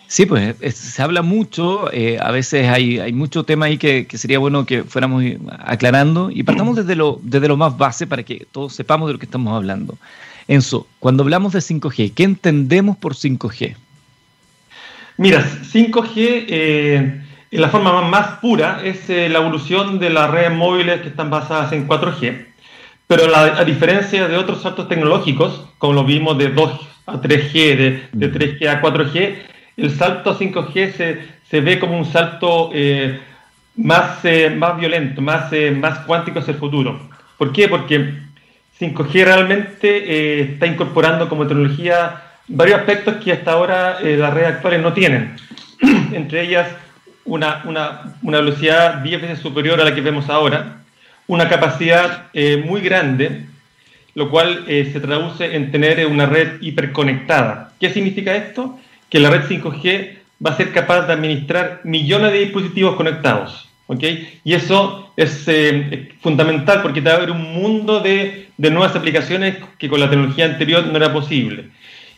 Sí, 0.07 0.25
pues 0.25 0.55
se 0.75 1.01
habla 1.01 1.21
mucho, 1.21 1.91
eh, 1.93 2.17
a 2.19 2.31
veces 2.31 2.67
hay, 2.67 2.99
hay 2.99 3.13
mucho 3.13 3.43
tema 3.43 3.67
ahí 3.67 3.77
que, 3.77 4.05
sería 4.13 4.39
bueno 4.39 4.65
que 4.65 4.83
fuéramos 4.83 5.23
aclarando 5.59 6.29
y 6.31 6.43
partamos 6.43 6.75
desde 6.75 6.95
lo, 6.95 7.19
desde 7.23 7.47
lo 7.47 7.55
más 7.55 7.77
base 7.77 8.07
para 8.07 8.23
que 8.23 8.45
todos 8.51 8.73
sepamos 8.73 9.07
de 9.07 9.13
lo 9.13 9.19
que 9.19 9.25
estamos 9.25 9.53
hablando. 9.53 9.97
Enzo, 10.47 10.87
cuando 10.99 11.23
hablamos 11.23 11.53
de 11.53 11.59
5G, 11.59 12.13
¿qué 12.13 12.23
entendemos 12.23 12.97
por 12.97 13.15
5G? 13.15 13.75
Mira, 15.17 15.43
5G 15.43 16.45
eh, 16.47 17.21
en 17.51 17.61
la 17.61 17.69
forma 17.69 18.01
más, 18.01 18.39
pura 18.39 18.81
es 18.83 19.07
la 19.07 19.39
evolución 19.39 19.99
de 19.99 20.09
las 20.09 20.29
redes 20.29 20.51
móviles 20.51 21.01
que 21.01 21.09
están 21.09 21.29
basadas 21.29 21.71
en 21.73 21.87
4G 21.87 22.51
pero 23.11 23.35
a 23.35 23.65
diferencia 23.65 24.29
de 24.29 24.37
otros 24.37 24.61
saltos 24.61 24.87
tecnológicos, 24.87 25.65
como 25.79 25.91
lo 25.91 26.05
vimos 26.05 26.37
de 26.37 26.47
2 26.47 26.79
a 27.11 27.21
3G, 27.21 27.53
de, 27.53 28.03
de 28.11 28.31
3G 28.31 28.67
a 28.67 28.81
4G, 28.81 29.35
el 29.77 29.91
salto 29.91 30.31
a 30.31 30.37
5G 30.37 30.93
se, 30.93 31.21
se 31.49 31.61
ve 31.61 31.79
como 31.79 31.97
un 31.97 32.05
salto 32.05 32.69
eh, 32.73 33.19
más, 33.75 34.23
eh, 34.23 34.49
más 34.49 34.77
violento, 34.77 35.21
más, 35.21 35.51
eh, 35.53 35.71
más 35.71 35.99
cuántico 35.99 36.39
hacia 36.39 36.53
el 36.53 36.59
futuro. 36.59 37.09
¿Por 37.37 37.51
qué? 37.51 37.67
Porque 37.67 38.13
5G 38.79 39.25
realmente 39.25 40.41
está 40.41 40.65
incorporando 40.65 41.29
como 41.29 41.47
tecnología 41.47 42.21
varios 42.47 42.79
aspectos 42.79 43.15
que 43.23 43.31
hasta 43.31 43.51
ahora 43.51 43.99
las 44.01 44.33
redes 44.33 44.55
actuales 44.55 44.81
no 44.81 44.93
tienen. 44.93 45.35
Entre 46.11 46.41
ellas, 46.41 46.67
una, 47.25 47.61
una, 47.65 48.15
una 48.23 48.39
velocidad 48.39 48.95
10 48.97 49.21
veces 49.21 49.39
superior 49.39 49.79
a 49.79 49.83
la 49.83 49.95
que 49.95 50.01
vemos 50.01 50.29
ahora, 50.29 50.81
una 51.27 51.47
capacidad 51.47 52.25
eh, 52.33 52.61
muy 52.65 52.81
grande, 52.81 53.45
lo 54.13 54.29
cual 54.29 54.65
eh, 54.67 54.89
se 54.91 54.99
traduce 54.99 55.55
en 55.55 55.71
tener 55.71 56.05
una 56.05 56.25
red 56.25 56.61
hiperconectada. 56.61 57.73
¿Qué 57.79 57.89
significa 57.89 58.35
esto? 58.35 58.79
Que 59.09 59.19
la 59.19 59.29
red 59.29 59.43
5G 59.43 60.17
va 60.45 60.51
a 60.51 60.57
ser 60.57 60.71
capaz 60.71 61.07
de 61.07 61.13
administrar 61.13 61.81
millones 61.83 62.31
de 62.31 62.39
dispositivos 62.39 62.95
conectados. 62.95 63.69
¿okay? 63.87 64.39
Y 64.43 64.53
eso 64.53 65.13
es 65.15 65.43
eh, 65.47 66.09
fundamental 66.21 66.81
porque 66.81 67.01
te 67.01 67.09
va 67.09 67.15
a 67.15 67.17
haber 67.17 67.31
un 67.31 67.53
mundo 67.53 67.99
de, 67.99 68.49
de, 68.57 68.71
nuevas 68.71 68.95
aplicaciones 68.95 69.57
que 69.77 69.89
con 69.89 69.99
la 69.99 70.09
tecnología 70.09 70.45
anterior 70.45 70.85
no 70.85 70.97
era 70.97 71.13
posible. 71.13 71.69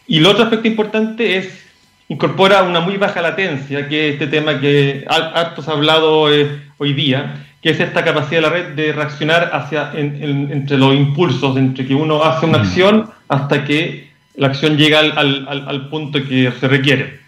Y 0.07 0.17
el 0.17 0.25
otro 0.25 0.43
aspecto 0.43 0.67
importante 0.67 1.37
es 1.37 1.63
incorpora 2.09 2.63
una 2.63 2.79
muy 2.79 2.97
baja 2.97 3.21
latencia, 3.21 3.87
que 3.87 4.09
es 4.09 4.13
este 4.13 4.27
tema 4.27 4.59
que 4.59 5.05
hartos 5.07 5.67
ha 5.67 5.71
hablado 5.71 6.21
hoy 6.77 6.93
día, 6.93 7.47
que 7.63 7.69
es 7.69 7.79
esta 7.79 8.03
capacidad 8.03 8.41
de 8.41 8.41
la 8.41 8.49
red 8.49 8.67
de 8.75 8.91
reaccionar 8.91 9.49
hacia 9.53 9.91
entre 9.95 10.77
los 10.77 10.93
impulsos, 10.93 11.55
entre 11.55 11.87
que 11.87 11.95
uno 11.95 12.21
hace 12.21 12.45
una 12.45 12.57
mm. 12.57 12.61
acción 12.61 13.09
hasta 13.29 13.63
que 13.63 14.11
la 14.35 14.47
acción 14.47 14.77
llega 14.77 14.99
al, 14.99 15.87
punto 15.89 16.19
que 16.27 16.51
se 16.59 16.67
requiere. 16.67 17.21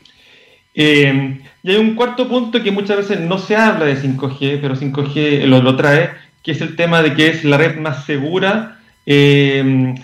Eh, 0.74 1.40
y 1.64 1.72
hay 1.72 1.78
un 1.78 1.96
cuarto 1.96 2.28
punto 2.28 2.62
que 2.62 2.72
muchas 2.72 2.98
veces 2.98 3.22
no 3.22 3.38
se 3.38 3.56
habla 3.56 3.86
de 3.86 3.96
5G, 3.96 4.60
pero 4.62 4.76
5G 4.76 5.46
lo, 5.46 5.62
lo 5.62 5.78
trae, 5.78 6.12
que 6.44 6.52
es 6.52 6.60
el 6.60 6.76
tema 6.76 7.02
de 7.02 7.14
que 7.14 7.30
es 7.30 7.46
la 7.46 7.58
red 7.58 7.78
más 7.78 8.04
segura 8.06 8.80
eh, 9.06 9.96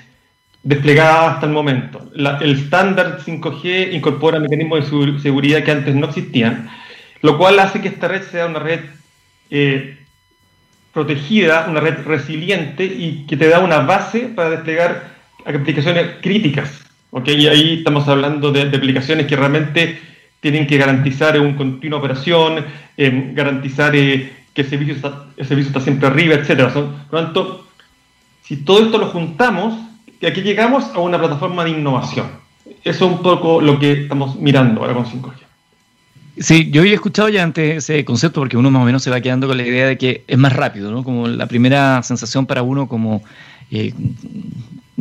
desplegada 0.64 1.32
hasta 1.32 1.46
el 1.46 1.52
momento. 1.52 2.10
el 2.16 2.54
estándar 2.54 3.20
5G 3.20 3.94
incorpora 3.94 4.40
mecanismos 4.40 4.90
de 4.90 5.20
seguridad 5.20 5.64
que 5.64 5.72
antes 5.72 5.94
no 5.94 6.08
existían, 6.08 6.70
lo 7.22 7.38
cual 7.38 7.60
hace 7.60 7.82
que 7.82 7.90
esta 7.90 8.08
red 8.08 8.24
sea 8.24 8.46
una 8.46 8.60
red 8.60 8.80
eh, 9.50 9.98
protegida, 10.94 11.68
una 11.70 11.80
red 11.80 12.06
resiliente 12.06 12.86
y 12.86 13.26
que 13.28 13.38
te 13.38 13.48
da 13.48 13.60
una 13.60 13.80
base 13.80 14.22
para 14.36 14.50
desplegar 14.50 15.12
aplicaciones 15.46 16.18
críticas. 16.22 16.84
¿okay? 17.12 17.36
Y 17.36 17.48
ahí 17.48 17.74
estamos 17.80 18.08
hablando 18.08 18.52
de, 18.52 18.64
aplicaciones 18.64 19.28
que 19.28 19.36
realmente 19.36 20.00
tienen 20.40 20.68
que 20.68 20.78
garantizar 20.78 21.40
una 21.40 21.56
continua 21.56 22.00
operación, 22.00 22.66
eh, 22.98 23.32
garantizar 23.34 23.96
eh, 23.96 24.32
que 24.54 24.62
el 24.62 24.70
servicio, 24.70 24.96
está, 24.96 25.26
el 25.38 25.48
servicio 25.48 25.70
está 25.70 25.80
siempre 25.80 26.08
arriba, 26.08 26.36
etc. 26.36 26.72
Por 26.74 26.84
lo 26.84 27.26
tanto, 27.26 27.68
si 28.44 28.58
todo 28.58 28.84
esto 28.84 28.98
lo 28.98 29.08
juntamos, 29.08 29.80
aquí 30.28 30.42
llegamos 30.42 30.86
a 30.94 31.00
una 31.00 31.18
plataforma 31.18 31.64
de 31.64 31.72
innovación. 31.72 32.28
Eso 32.84 33.06
es 33.06 33.12
un 33.12 33.22
poco 33.22 33.62
lo 33.62 33.80
que 33.80 34.04
estamos 34.04 34.36
mirando 34.36 34.82
ahora 34.82 34.94
con 34.94 35.06
5G. 35.06 35.50
Sí, 36.38 36.72
yo 36.72 36.82
había 36.82 36.94
escuchado 36.94 37.30
ya 37.30 37.44
antes 37.44 37.90
ese 37.90 38.06
concepto 38.06 38.40
porque 38.40 38.58
uno 38.58 38.72
más 38.72 38.82
o 38.82 38.86
menos 38.86 39.04
se 39.04 39.10
va 39.10 39.20
quedando 39.20 39.48
con 39.48 39.58
la 39.58 39.68
idea 39.68 39.88
de 39.88 39.98
que 39.98 40.24
es 40.28 40.38
más 40.38 40.54
rápido, 40.54 40.92
¿no? 40.92 41.04
Como 41.04 41.28
la 41.28 41.46
primera 41.46 42.02
sensación 42.04 42.46
para 42.46 42.64
uno 42.64 42.88
como 42.88 43.22
eh, 43.70 43.94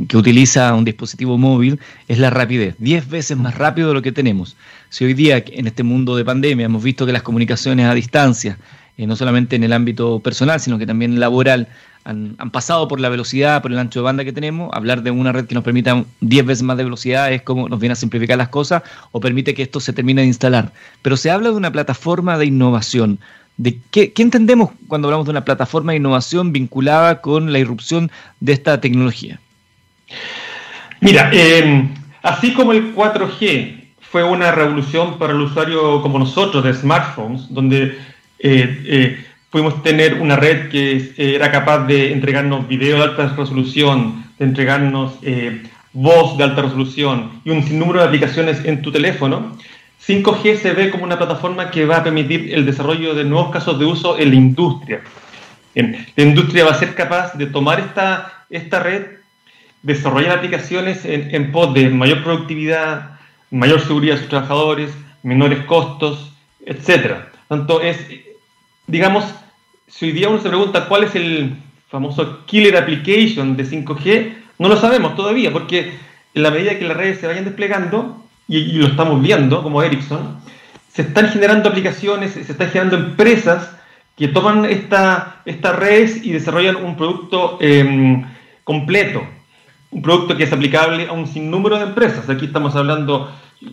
que 0.08 0.16
utiliza 0.16 0.74
un 0.74 0.84
dispositivo 0.84 1.38
móvil 1.38 1.78
es 2.08 2.18
la 2.18 2.30
rapidez, 2.30 2.74
diez 2.78 3.08
veces 3.08 3.36
más 3.36 3.54
rápido 3.56 3.88
de 3.88 3.94
lo 3.94 4.02
que 4.02 4.12
tenemos. 4.12 4.56
Si 4.88 5.04
hoy 5.04 5.14
día 5.14 5.44
en 5.46 5.66
este 5.66 5.82
mundo 5.82 6.16
de 6.16 6.24
pandemia 6.24 6.66
hemos 6.66 6.82
visto 6.82 7.06
que 7.06 7.12
las 7.12 7.22
comunicaciones 7.22 7.86
a 7.86 7.94
distancia, 7.94 8.58
eh, 8.96 9.06
no 9.06 9.14
solamente 9.14 9.56
en 9.56 9.64
el 9.64 9.72
ámbito 9.72 10.20
personal, 10.20 10.58
sino 10.58 10.78
que 10.78 10.86
también 10.86 11.20
laboral, 11.20 11.68
han, 12.04 12.36
pasado 12.50 12.88
por 12.88 13.00
la 13.00 13.08
velocidad, 13.08 13.62
por 13.62 13.72
el 13.72 13.78
ancho 13.78 14.00
de 14.00 14.04
banda 14.04 14.24
que 14.24 14.32
tenemos. 14.32 14.70
Hablar 14.72 15.02
de 15.02 15.10
una 15.10 15.32
red 15.32 15.46
que 15.46 15.54
nos 15.54 15.64
permita 15.64 16.04
10 16.20 16.46
veces 16.46 16.62
más 16.62 16.76
de 16.76 16.84
velocidad 16.84 17.32
es 17.32 17.42
como 17.42 17.68
nos 17.68 17.78
viene 17.78 17.92
a 17.92 17.96
simplificar 17.96 18.38
las 18.38 18.48
cosas 18.48 18.82
o 19.12 19.20
permite 19.20 19.54
que 19.54 19.62
esto 19.62 19.80
se 19.80 19.92
termine 19.92 20.22
de 20.22 20.28
instalar. 20.28 20.72
Pero 21.02 21.16
se 21.16 21.30
habla 21.30 21.50
de 21.50 21.56
una 21.56 21.70
plataforma 21.70 22.38
de 22.38 22.46
innovación. 22.46 23.18
¿De 23.56 23.78
qué, 23.90 24.12
entendemos 24.16 24.70
cuando 24.88 25.08
hablamos 25.08 25.26
de 25.26 25.32
una 25.32 25.44
plataforma 25.44 25.92
de 25.92 25.98
innovación 25.98 26.52
vinculada 26.52 27.20
con 27.20 27.52
la 27.52 27.58
irrupción 27.58 28.10
de 28.40 28.54
esta 28.54 28.80
tecnología? 28.80 29.38
Mira, 31.00 31.30
eh, 31.32 31.88
así 32.22 32.54
como 32.54 32.72
el 32.72 32.94
4G 32.94 33.80
fue 34.00 34.24
una 34.24 34.50
revolución 34.50 35.18
para 35.18 35.32
el 35.32 35.40
usuario 35.40 36.00
como 36.02 36.18
nosotros 36.18 36.64
de 36.64 36.74
smartphones, 36.74 37.46
donde 37.50 37.98
eh, 38.38 38.82
eh, 38.86 39.24
pudimos 39.50 39.82
tener 39.82 40.14
una 40.14 40.36
red 40.36 40.70
que 40.70 40.96
eh, 40.96 41.34
era 41.34 41.50
capaz 41.50 41.86
de 41.86 42.12
entregarnos 42.12 42.66
video 42.68 42.98
de 42.98 43.04
alta 43.04 43.34
resolución, 43.36 44.24
de 44.38 44.44
entregarnos 44.44 45.14
eh, 45.22 45.62
voz 45.92 46.38
de 46.38 46.44
alta 46.44 46.62
resolución 46.62 47.42
y 47.44 47.50
un 47.50 47.62
sinnúmero 47.64 48.00
de 48.00 48.06
aplicaciones 48.06 48.64
en 48.64 48.80
tu 48.80 48.92
teléfono, 48.92 49.56
5G 50.06 50.56
se 50.56 50.72
ve 50.72 50.90
como 50.90 51.04
una 51.04 51.18
plataforma 51.18 51.70
que 51.70 51.84
va 51.84 51.98
a 51.98 52.04
permitir 52.04 52.54
el 52.54 52.64
desarrollo 52.64 53.14
de 53.14 53.24
nuevos 53.24 53.50
casos 53.50 53.78
de 53.78 53.84
uso 53.84 54.18
en 54.18 54.30
la 54.30 54.36
industria. 54.36 55.02
La 55.74 56.24
industria 56.24 56.64
va 56.64 56.72
a 56.72 56.78
ser 56.78 56.94
capaz 56.94 57.34
de 57.34 57.46
tomar 57.46 57.80
esta, 57.80 58.44
esta 58.50 58.80
red, 58.80 59.06
desarrollar 59.82 60.38
aplicaciones 60.38 61.04
en, 61.04 61.34
en 61.34 61.52
pos 61.52 61.74
de 61.74 61.90
mayor 61.90 62.22
productividad, 62.24 63.18
mayor 63.50 63.80
seguridad 63.80 64.14
de 64.14 64.20
sus 64.20 64.28
trabajadores, 64.28 64.90
menores 65.22 65.64
costos, 65.64 66.32
etc. 66.66 67.26
Tanto 67.48 67.80
es 67.80 67.98
digamos, 68.90 69.24
si 69.86 70.06
hoy 70.06 70.12
día 70.12 70.28
uno 70.28 70.40
se 70.40 70.48
pregunta 70.48 70.86
cuál 70.86 71.04
es 71.04 71.14
el 71.14 71.56
famoso 71.88 72.44
killer 72.46 72.76
application 72.76 73.56
de 73.56 73.64
5G, 73.64 74.34
no 74.58 74.68
lo 74.68 74.76
sabemos 74.76 75.16
todavía, 75.16 75.52
porque 75.52 75.98
en 76.34 76.42
la 76.42 76.50
medida 76.50 76.78
que 76.78 76.84
las 76.84 76.96
redes 76.96 77.20
se 77.20 77.26
vayan 77.26 77.44
desplegando, 77.44 78.24
y, 78.48 78.72
lo 78.72 78.88
estamos 78.88 79.22
viendo 79.22 79.62
como 79.62 79.82
Ericsson, 79.82 80.40
se 80.92 81.02
están 81.02 81.28
generando 81.28 81.68
aplicaciones, 81.68 82.32
se 82.32 82.40
están 82.40 82.68
generando 82.68 82.96
empresas 82.96 83.76
que 84.16 84.28
toman 84.28 84.64
esta, 84.64 85.40
estas 85.44 85.76
redes 85.76 86.24
y 86.24 86.32
desarrollan 86.32 86.76
un 86.76 86.96
producto 86.96 87.58
em, 87.60 88.24
completo, 88.64 89.22
un 89.92 90.02
producto 90.02 90.36
que 90.36 90.44
es 90.44 90.52
aplicable 90.52 91.06
a 91.06 91.12
un 91.12 91.26
sinnúmero 91.26 91.78
de 91.78 91.84
empresas. 91.84 92.28
Aquí 92.28 92.46
estamos 92.46 92.74
hablando, 92.74 93.32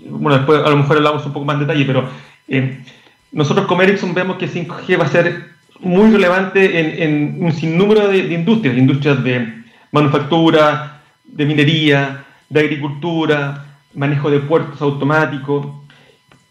bueno, 0.09 0.37
después 0.37 0.63
a 0.63 0.69
lo 0.69 0.77
mejor 0.77 0.97
hablamos 0.97 1.25
un 1.25 1.33
poco 1.33 1.45
más 1.45 1.55
en 1.55 1.61
detalle, 1.61 1.85
pero 1.85 2.07
em, 2.47 2.83
nosotros 3.31 3.67
como 3.67 3.81
Ericsson 3.81 4.13
vemos 4.13 4.37
que 4.37 4.49
5G 4.49 4.99
va 4.99 5.05
a 5.05 5.09
ser 5.09 5.49
muy 5.79 6.11
relevante 6.11 7.03
en, 7.03 7.43
un 7.43 7.51
sinnúmero 7.51 8.07
de, 8.07 8.33
industrias, 8.33 8.77
industrias 8.77 9.23
de 9.23 9.63
manufactura, 9.91 11.01
de 11.25 11.45
minería, 11.45 12.25
de 12.49 12.59
agricultura, 12.59 13.65
manejo 13.93 14.31
de 14.31 14.39
puertos 14.39 14.81
automáticos. 14.81 15.67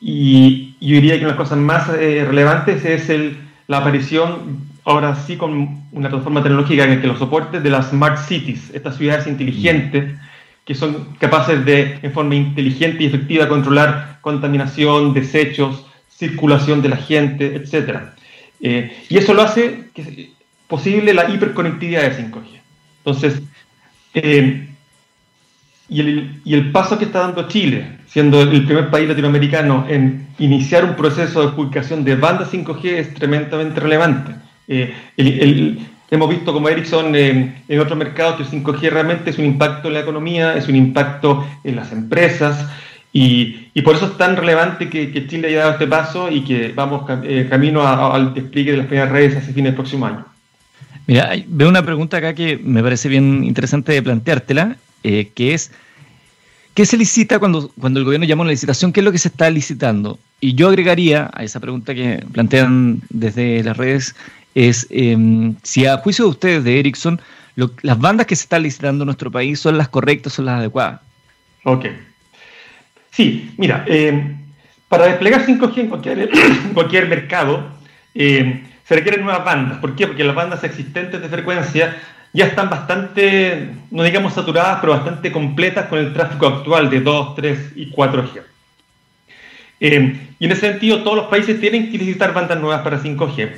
Y 0.01 0.77
yo 0.81 0.95
diría 0.95 1.15
que 1.15 1.25
una 1.25 1.33
de 1.33 1.39
las 1.39 1.49
cosas 1.49 1.59
más 1.59 1.89
eh, 1.89 2.25
relevantes 2.27 2.85
es 2.85 3.09
el, 3.09 3.39
la 3.67 3.79
aparición, 3.79 4.67
ahora 4.85 5.17
sí 5.17 5.37
con 5.37 5.85
una 5.91 6.09
plataforma 6.09 6.43
tecnológica 6.43 6.87
que, 6.87 7.01
que 7.01 7.07
lo 7.07 7.17
soporte, 7.17 7.61
de 7.61 7.71
las 7.71 7.91
smart 7.91 8.19
cities, 8.19 8.71
estas 8.75 8.97
ciudades 8.97 9.27
inteligentes 9.27 10.15
que 10.67 10.75
son 10.75 11.15
capaces 11.21 11.65
de, 11.65 11.99
en 12.03 12.13
forma 12.13 12.35
inteligente 12.35 13.05
y 13.05 13.07
efectiva, 13.07 13.49
controlar 13.49 14.19
contaminación, 14.21 15.15
desechos, 15.15 15.87
circulación 16.17 16.83
de 16.83 16.89
la 16.89 16.97
gente, 16.97 17.57
etc. 17.57 17.99
Eh, 18.61 19.05
y 19.09 19.19
eso 19.19 19.35
lo 19.35 19.43
hace 19.43 19.91
posible 20.67 21.13
la 21.15 21.29
hiperconectividad 21.31 22.03
de 22.03 22.25
5G. 22.25 22.61
Entonces, 22.99 23.43
eh, 24.15 24.69
y, 25.89 26.01
el, 26.53 26.73
paso 26.73 26.99
que 26.99 27.05
está 27.05 27.21
dando 27.21 27.47
Chile, 27.47 27.99
siendo 28.07 28.41
el 28.43 28.65
primer 28.65 28.91
país 28.91 29.09
latinoamericano 29.09 29.87
en 29.89 30.27
iniciar 30.39 30.85
un 30.85 30.97
proceso 30.97 31.47
de 31.47 31.53
publicación 31.53 32.03
de 32.03 32.17
banda 32.17 32.49
5G, 32.51 32.85
es 32.85 33.15
tremendamente 33.15 33.79
relevante. 33.79 34.33
Eh, 34.67 34.93
hemos 36.11 36.29
visto 36.29 36.53
como 36.53 36.69
Ericsson 36.69 37.15
en 37.15 37.81
otros 37.81 37.97
mercados 37.97 38.37
que 38.37 38.43
el 38.43 38.65
5G 38.65 38.91
realmente 38.91 39.31
es 39.31 39.39
un 39.39 39.45
impacto 39.45 39.89
en 39.89 39.95
la 39.95 40.01
economía, 40.01 40.57
es 40.57 40.67
un 40.67 40.75
impacto 40.75 41.47
en 41.63 41.77
las 41.77 41.93
empresas, 41.93 42.67
y, 43.19 43.83
por 43.83 43.97
eso 43.97 44.07
es 44.07 44.17
tan 44.19 44.37
relevante 44.37 44.91
que, 44.91 45.27
Chile 45.27 45.49
haya 45.49 45.61
dado 45.61 45.73
este 45.73 45.87
paso 45.87 46.31
y 46.31 46.43
que 46.43 46.73
vamos 46.75 47.07
eh, 47.25 47.47
camino 47.49 47.87
al 47.87 48.35
despliegue 48.35 48.73
de 48.73 48.79
las 48.79 48.87
primeras 48.87 49.11
redes 49.11 49.37
hace 49.37 49.53
fines 49.53 49.71
del 49.71 49.75
próximo 49.75 50.05
año. 50.07 50.25
Mira, 51.07 51.33
veo 51.47 51.69
una 51.69 51.83
pregunta 51.83 52.19
acá 52.19 52.35
que 52.35 52.59
me 52.63 52.83
parece 52.83 53.09
bien 53.09 53.43
interesante 53.45 53.93
de 53.93 54.03
planteártela, 54.03 54.77
eh, 55.03 55.31
que 55.35 55.55
es, 55.55 55.71
¿qué 56.75 56.85
se 56.85 56.99
licita 56.99 57.39
cuando, 57.39 57.71
cuando 57.81 58.01
el 58.01 58.05
gobierno 58.05 58.27
llama 58.27 58.43
a 58.43 58.45
una 58.45 58.51
licitación? 58.51 58.93
¿Qué 58.93 59.01
es 59.01 59.05
lo 59.05 59.13
que 59.13 59.19
se 59.19 59.29
está 59.29 59.49
licitando? 59.49 60.19
Y 60.41 60.55
yo 60.55 60.69
agregaría 60.69 61.31
a 61.33 61.43
esa 61.43 61.59
pregunta 61.59 61.95
que 61.95 62.23
plantean 62.33 63.01
desde 63.09 63.63
las 63.63 63.79
redes, 63.79 64.15
es 64.55 64.87
em, 64.91 65.55
si 65.63 65.87
a 65.87 65.97
juicio 65.99 66.27
de 66.27 66.31
ustedes 66.33 66.65
de 66.65 66.81
Ericsson, 66.81 67.21
las 67.81 67.99
bandas 67.99 68.27
que 68.27 68.37
se 68.37 68.43
están 68.43 68.63
licitando 68.63 69.05
en 69.05 69.07
nuestro 69.07 69.31
país 69.31 69.59
son 69.59 69.79
las 69.79 69.89
correctas, 69.89 70.35
son 70.35 70.45
las 70.45 70.59
adecuadas. 70.59 71.01
Ok. 71.65 71.87
Sí, 73.17 73.51
mira, 73.57 73.83
eh, 73.87 74.37
para 74.91 75.07
desplegar 75.07 75.47
5G 75.47 75.79
en 75.79 75.89
cualquier, 76.75 77.09
mercado 77.09 77.67
eh, 78.15 78.63
se 78.85 78.95
requieren 78.95 79.25
nuevas 79.25 79.43
bandas. 79.43 79.79
¿Por 79.79 79.97
qué? 79.97 80.07
Porque 80.07 80.23
las 80.23 80.37
bandas 80.37 80.63
existentes 80.65 81.23
de 81.23 81.29
frecuencia 81.31 81.97
ya 82.35 82.45
están 82.45 82.69
bastante, 82.69 83.71
no 83.91 84.03
digamos 84.03 84.35
saturadas, 84.35 84.81
pero 84.83 84.93
bastante 84.93 85.33
completas 85.33 85.87
con 85.87 85.99
el 85.99 86.13
tráfico 86.13 86.47
actual 86.47 86.91
de 86.91 87.01
2, 87.01 87.35
3 87.37 87.73
y 87.77 87.91
4G. 87.91 88.43
Eh, 89.81 90.21
y 90.39 90.45
en 90.45 90.53
ese 90.53 90.73
sentido, 90.73 91.03
todos 91.03 91.17
los 91.17 91.27
países 91.29 91.59
tienen 91.59 91.91
que 91.91 91.97
licitar 91.97 92.35
bandas 92.35 92.61
nuevas 92.61 92.83
para 92.83 93.03
5G. 93.03 93.51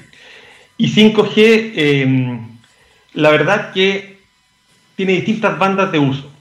Y 0.77 0.87
5G, 0.87 2.39
la 3.15 3.31
verdad 3.31 3.73
que 3.73 4.21
tiene 4.95 5.15
distintas 5.15 5.59
bandas 5.59 5.91
de 5.91 5.99
uso. 5.99 6.38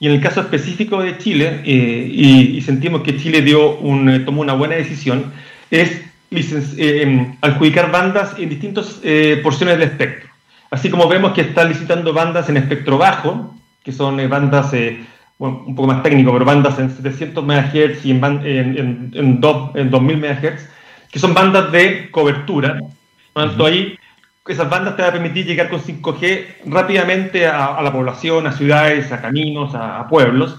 Y 0.00 0.06
en 0.06 0.12
el 0.12 0.20
caso 0.20 0.40
específico 0.40 1.02
de 1.02 1.18
Chile, 1.18 1.60
eh, 1.64 2.08
y, 2.10 2.60
sentimos 2.62 3.02
que 3.02 3.16
Chile 3.16 3.42
dio 3.42 3.78
un, 3.78 4.08
eh, 4.08 4.20
tomó 4.20 4.42
una 4.42 4.52
buena 4.52 4.76
decisión, 4.76 5.32
es 5.70 6.02
eh, 6.30 7.34
adjudicar 7.40 7.90
bandas 7.90 8.38
en 8.38 8.48
distintas 8.48 9.00
porciones 9.42 9.78
del 9.78 9.88
espectro. 9.88 10.28
Así 10.70 10.90
como 10.90 11.08
vemos 11.08 11.32
que 11.32 11.40
está 11.40 11.64
licitando 11.64 12.12
bandas 12.12 12.48
en 12.48 12.58
espectro 12.58 12.98
bajo, 12.98 13.54
que 13.82 13.90
son 13.90 14.16
bandas, 14.28 14.72
un 15.38 15.74
poco 15.74 15.88
más 15.88 16.02
técnico, 16.02 16.32
pero 16.32 16.44
bandas 16.44 16.78
en 16.78 16.90
700 16.90 17.44
MHz 17.44 18.04
y 18.04 18.10
en, 18.10 18.24
en, 18.24 19.10
en, 19.14 19.40
2000 19.40 20.16
MHz, 20.18 20.68
que 21.10 21.18
son 21.18 21.32
bandas 21.32 21.72
de 21.72 22.10
cobertura. 22.10 22.78
Por 23.32 23.42
lo 23.42 23.48
tanto, 23.48 23.66
ahí 23.66 23.98
esas 24.48 24.68
bandas 24.70 24.96
te 24.96 25.02
van 25.02 25.10
a 25.10 25.12
permitir 25.12 25.46
llegar 25.46 25.68
con 25.68 25.80
5G 25.80 26.44
rápidamente 26.66 27.46
a, 27.46 27.80
la 27.82 27.92
población, 27.92 28.46
a 28.46 28.52
ciudades, 28.52 29.12
a 29.12 29.20
caminos, 29.20 29.74
a, 29.74 30.08
pueblos. 30.08 30.58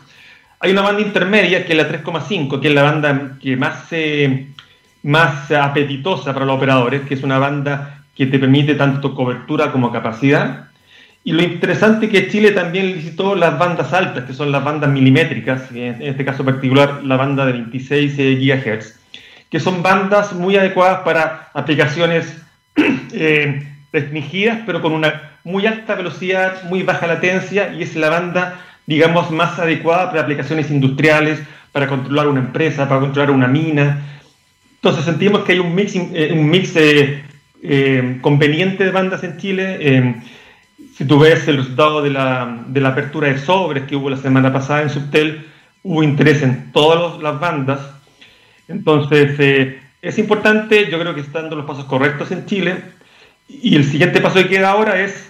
Hay 0.60 0.72
una 0.72 0.82
banda 0.82 1.02
intermedia 1.02 1.66
que 1.66 1.74
es 1.74 1.78
la 1.78 1.90
3,5, 1.90 2.62
que 2.62 2.68
es 2.68 2.74
la 2.74 2.84
banda 2.84 3.38
que 3.42 3.58
más, 3.58 3.88
eh, 3.92 4.48
más 5.04 5.52
apetitosa 5.52 6.34
para 6.34 6.46
los 6.46 6.58
operadores, 6.58 7.02
que 7.02 7.16
es 7.16 7.24
una 7.24 7.40
banda 7.40 8.04
que 8.16 8.28
te 8.28 8.38
permite 8.38 8.76
tanto 8.76 9.16
cobertura 9.16 9.72
como 9.72 9.92
capacidad. 9.92 10.68
Y 11.24 11.32
lo 11.32 11.42
interesante 11.42 12.06
es 12.06 12.12
que 12.12 12.30
Chile 12.30 12.52
también 12.52 12.94
licitó 12.94 13.36
las 13.36 13.58
bandas 13.58 13.92
altas, 13.94 14.26
que 14.26 14.34
son 14.34 14.52
las 14.52 14.64
bandas 14.64 14.90
milimétricas, 14.90 15.72
en 15.72 16.02
este 16.02 16.24
caso 16.24 16.46
particular 16.46 17.04
la 17.04 17.18
banda 17.18 17.46
de 17.46 17.54
26 17.54 18.18
GHz, 18.18 19.00
que 19.50 19.60
son 19.60 19.82
bandas 19.82 20.34
muy 20.34 20.58
adecuadas 20.58 21.00
para 21.00 21.50
aplicaciones 21.54 22.42
eh, 23.14 23.69
restringidas, 23.92 24.60
pero 24.66 24.82
con 24.82 24.92
una 24.92 25.38
muy 25.44 25.66
alta 25.66 25.96
velocidad, 25.96 26.64
muy 26.64 26.84
baja 26.84 27.08
latencia, 27.08 27.74
y 27.74 27.84
es 27.84 27.96
la 27.96 28.10
banda, 28.10 28.62
digamos, 28.86 29.32
más 29.32 29.58
adecuada 29.60 30.10
para 30.10 30.22
aplicaciones 30.22 30.70
industriales, 30.70 31.42
para 31.72 31.88
controlar 31.88 32.28
una 32.28 32.40
empresa, 32.40 32.88
para 32.88 33.02
controlar 33.02 33.32
una 33.32 33.48
mina. 33.48 34.00
Entonces 34.76 35.06
sentimos 35.06 35.44
que 35.44 35.54
hay 35.54 35.60
un 35.60 35.76
mix, 35.76 35.96
eh, 35.96 36.32
un 36.34 36.50
mix 36.50 36.76
eh, 36.76 37.24
eh, 37.62 38.18
conveniente 38.22 38.86
de 38.86 38.92
bandas 38.92 39.24
en 39.24 39.38
Chile. 39.38 40.24
si 40.96 41.06
tú 41.06 41.20
ves 41.20 41.48
el 41.48 41.58
resultado 41.58 42.02
de 42.02 42.10
la, 42.10 42.64
de 42.68 42.82
la 42.82 42.90
apertura 42.90 43.28
de 43.30 43.38
sobres 43.38 43.84
que 43.84 43.96
hubo 43.96 44.10
la 44.10 44.18
semana 44.18 44.52
pasada 44.52 44.82
en 44.82 44.90
Subtel, 44.90 45.46
hubo 45.84 46.04
interés 46.04 46.42
en 46.42 46.72
todas 46.72 47.22
las 47.22 47.40
bandas. 47.40 47.80
Entonces, 48.68 49.80
es 50.02 50.20
importante, 50.20 50.90
yo 50.92 51.00
creo 51.00 51.16
que 51.16 51.22
están 51.22 51.44
dando 51.44 51.56
los 51.58 51.66
pasos 51.66 51.86
correctos 51.86 52.32
en 52.32 52.46
Chile. 52.46 52.99
Y 53.50 53.76
el 53.76 53.84
siguiente 53.84 54.22
paso 54.22 54.36
que 54.36 54.48
queda 54.48 54.70
ahora 54.70 55.02
es, 55.02 55.28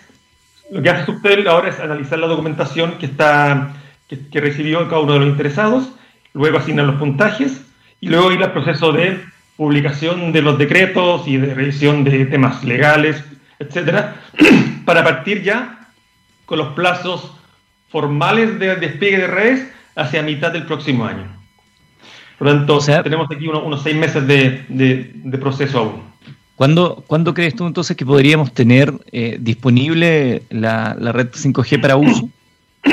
lo 0.70 0.82
que 0.82 0.90
hace 0.90 1.06
Subtel 1.06 1.48
ahora 1.48 1.70
es 1.70 1.80
analizar 1.80 2.20
la 2.20 2.28
documentación 2.28 2.98
que, 3.00 3.06
está, 3.06 3.74
que, 4.10 4.42
recibió 4.42 4.88
cada 4.90 5.02
uno 5.02 5.14
de 5.14 5.20
los 5.20 5.30
interesados, 5.30 5.90
luego 6.34 6.58
asignar 6.58 6.86
los 6.86 6.98
puntajes 7.00 7.66
y 8.02 8.10
luego 8.10 8.34
ir 8.34 8.44
al 8.44 8.52
proceso 8.52 8.92
de 8.92 9.24
publicación 9.56 10.34
de 10.34 10.42
los 10.42 10.58
decretos 10.58 11.28
y 11.28 11.38
de 11.38 11.54
revisión 11.54 12.04
de 12.04 12.26
temas 12.26 12.64
legales, 12.66 13.24
etcétera, 13.58 14.18
para 14.86 15.04
partir 15.04 15.42
ya 15.42 15.88
con 16.46 16.60
los 16.60 16.74
plazos 16.74 17.34
formales 17.88 18.60
de 18.60 18.76
despegue 18.76 19.18
de 19.18 19.28
redes 19.28 19.74
hacia 19.96 20.22
mitad 20.24 20.52
del 20.52 20.66
próximo 20.66 21.06
año. 21.06 21.26
Por 22.38 22.48
lo 22.48 22.54
tanto, 22.54 22.80
tenemos 23.02 23.30
aquí 23.32 23.48
unos, 23.48 23.82
seis 23.82 23.96
meses 23.96 24.28
de, 24.28 24.66
de 24.70 25.38
proceso 25.38 25.80
aún. 25.80 26.09
¿Cuándo, 26.60 27.34
crees 27.34 27.56
tú 27.56 27.66
entonces 27.66 27.96
que 27.96 28.06
podríamos 28.06 28.54
tener 28.54 28.94
eh, 29.14 29.38
disponible 29.40 30.44
la, 30.50 30.94
red 30.94 31.30
5G 31.30 31.80
para 31.80 31.96
uso? 31.96 32.30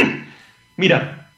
Mira, 0.77 1.33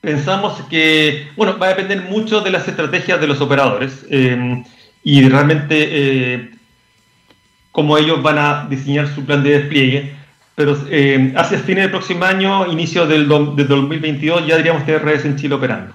pensamos 0.00 0.62
que, 0.70 1.26
bueno, 1.36 1.58
va 1.58 1.66
a 1.66 1.70
depender 1.70 2.02
mucho 2.02 2.40
de 2.40 2.52
las 2.52 2.68
estrategias 2.68 3.20
de 3.20 3.26
los 3.26 3.40
operadores 3.40 4.06
eh, 4.10 4.62
y 5.02 5.28
realmente 5.28 5.88
eh, 5.90 6.50
cómo 7.72 7.98
ellos 7.98 8.22
van 8.22 8.38
a 8.38 8.66
diseñar 8.70 9.12
su 9.12 9.24
plan 9.24 9.42
de 9.42 9.58
despliegue, 9.58 10.12
pero 10.54 10.74
hacia 10.74 11.58
fines 11.58 11.82
del 11.82 11.90
próximo 11.90 12.26
año, 12.26 12.70
inicio 12.70 13.08
del, 13.08 13.26
2022, 13.26 14.46
ya 14.46 14.54
deberíamos 14.54 14.86
tener 14.86 15.02
redes 15.04 15.24
en 15.24 15.34
Chile 15.34 15.56
operando. 15.56 15.94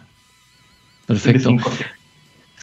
Perfecto. 1.05 1.55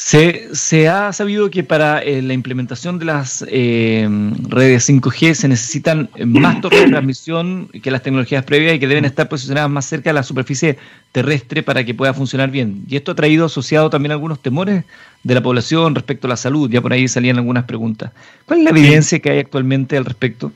Se, 0.05 0.89
ha 0.89 1.13
sabido 1.13 1.49
que 1.49 1.63
para 1.63 2.01
eh, 2.01 2.23
la 2.23 2.35
implementación 2.35 2.99
de 2.99 3.05
las 3.05 3.45
eh, 3.49 4.07
redes 4.49 4.91
5G 4.91 5.33
se 5.35 5.47
necesitan 5.47 6.11
más 6.27 6.61
torres 6.61 6.83
de 6.83 6.89
transmisión 6.89 7.69
que 7.69 7.91
las 7.91 8.03
tecnologías 8.03 8.45
previas 8.45 8.75
y 8.75 8.79
que 8.81 8.89
deben 8.89 9.05
estar 9.05 9.29
posicionadas 9.29 9.71
más 9.71 9.87
cerca 9.87 10.11
de 10.11 10.15
la 10.15 10.25
superficie 10.25 10.77
terrestre 11.13 11.63
para 11.63 11.85
que 11.85 11.95
pueda 11.95 12.13
funcionar 12.13 12.51
bien. 12.51 12.83
Y 12.89 12.97
esto 12.97 13.13
ha 13.13 13.15
traído 13.15 13.47
asociado 13.47 13.91
también 13.91 14.11
algunos 14.11 14.43
temores 14.43 14.85
de 15.23 15.35
la 15.35 15.41
población 15.41 15.95
respecto 15.95 16.27
a 16.27 16.31
la 16.31 16.37
salud. 16.37 16.69
Ya 16.69 16.81
por 16.81 16.93
ahí 16.93 17.07
salían 17.07 17.39
algunas 17.39 17.65
preguntas. 17.65 18.11
¿Cuál 18.45 18.59
es 18.59 18.65
la 18.65 18.71
evidencia 18.71 19.21
que 19.21 19.31
hay 19.31 19.39
actualmente 19.39 19.97
al 19.97 20.05
respecto? 20.05 20.53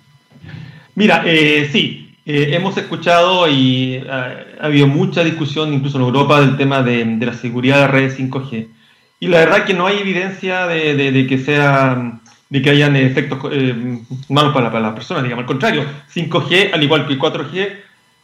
Mira, 0.96 1.22
eh, 1.24 1.68
sí, 1.72 2.16
hemos 2.26 2.76
escuchado 2.76 3.48
y 3.48 3.98
ha, 4.10 4.44
habido 4.60 4.88
mucha 4.88 5.22
discusión, 5.22 5.72
incluso 5.72 5.98
en 5.98 6.04
Europa, 6.04 6.40
del 6.40 6.56
tema 6.56 6.82
de, 6.82 7.04
de 7.04 7.26
la 7.26 7.32
seguridad 7.34 7.82
de 7.82 7.86
redes 7.86 8.18
5G. 8.18 8.75
Y 9.18 9.28
la 9.28 9.38
verdad 9.38 9.64
que 9.64 9.74
no 9.74 9.86
hay 9.86 9.98
evidencia 9.98 10.66
de, 10.66 11.26
que 11.28 11.38
sea 11.38 12.20
de 12.48 12.62
que 12.62 12.70
hayan 12.70 12.94
efectos 12.96 13.38
eh, 13.50 13.98
malos 14.28 14.52
para, 14.52 14.70
para 14.70 14.88
las 14.88 14.94
personas, 14.94 15.22
digamos. 15.22 15.42
Al 15.42 15.46
contrario, 15.46 15.84
5G, 16.14 16.72
al 16.72 16.82
igual 16.82 17.06
que 17.06 17.18
4G, 17.18 17.68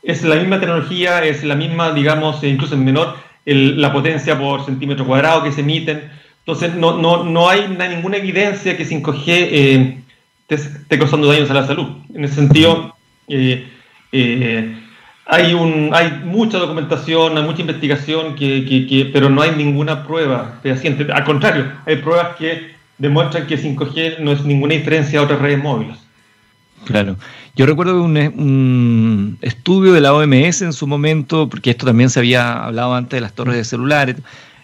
es 0.03 0.23
la 0.23 0.37
misma 0.37 0.61
tecnología, 0.61 1.25
es 1.25 1.45
la 1.45 1.55
misma, 1.55 1.93
digamos, 1.93 2.43
e 2.43 2.49
incluso 2.49 2.75
en 2.75 2.85
menor, 2.85 3.17
la 3.45 3.93
potencia 3.93 4.39
por 4.39 4.65
centímetro 4.65 5.07
cuadrado 5.07 5.43
que 5.43 5.53
se 5.53 5.63
emiten. 5.63 6.11
Entonces, 6.41 6.75
no, 6.75 6.99
no, 6.99 7.25
no 7.25 7.49
hay 7.49 7.69
ninguna 7.69 8.19
evidencia 8.19 8.77
que 8.77 8.87
5G 8.87 9.25
eh, 9.27 9.99
esté, 10.49 10.99
causando 10.99 11.29
daños 11.29 11.51
a 11.51 11.55
la 11.55 11.67
salud. 11.67 11.89
En 12.15 12.25
ese 12.25 12.35
sentido, 12.35 12.95
eh, 13.29 13.67
eh 14.13 14.82
hay, 15.27 15.55
un, 15.55 15.91
hay 15.93 16.21
mucha 16.25 16.59
documentación, 16.59 17.37
hay 17.37 17.45
mucha 17.45 17.61
investigación, 17.61 18.35
que, 18.35 19.11
pero 19.13 19.31
no 19.31 19.43
hay 19.43 19.53
ninguna 19.57 20.05
prueba 20.05 20.59
fehaciente. 20.63 21.07
Al 21.13 21.25
contrario, 21.25 21.71
hay 21.87 21.97
pruebas 21.97 22.37
que 22.37 22.73
demuestran 22.99 23.47
que 23.47 23.59
5G 23.59 24.19
no 24.19 24.33
es 24.33 24.45
ninguna 24.45 24.75
diferencia 24.75 25.21
a 25.21 25.23
otras 25.23 25.41
redes 25.41 25.63
móviles. 25.63 25.97
Claro. 26.85 27.17
Yo 27.55 27.67
recuerdo 27.67 28.03
un, 28.03 28.17
un, 28.17 29.39
estudio 29.43 29.93
de 29.93 30.01
la 30.01 30.15
OMS 30.15 30.63
en 30.63 30.73
su 30.73 30.87
momento, 30.87 31.49
porque 31.49 31.71
esto 31.71 31.87
también 31.87 32.11
se 32.11 32.19
había 32.19 32.65
hablado 32.65 32.95
antes 32.95 33.19
de 33.19 33.21
las 33.21 33.35
torres 33.35 33.57
de 33.57 33.65
celulares, 33.65 34.17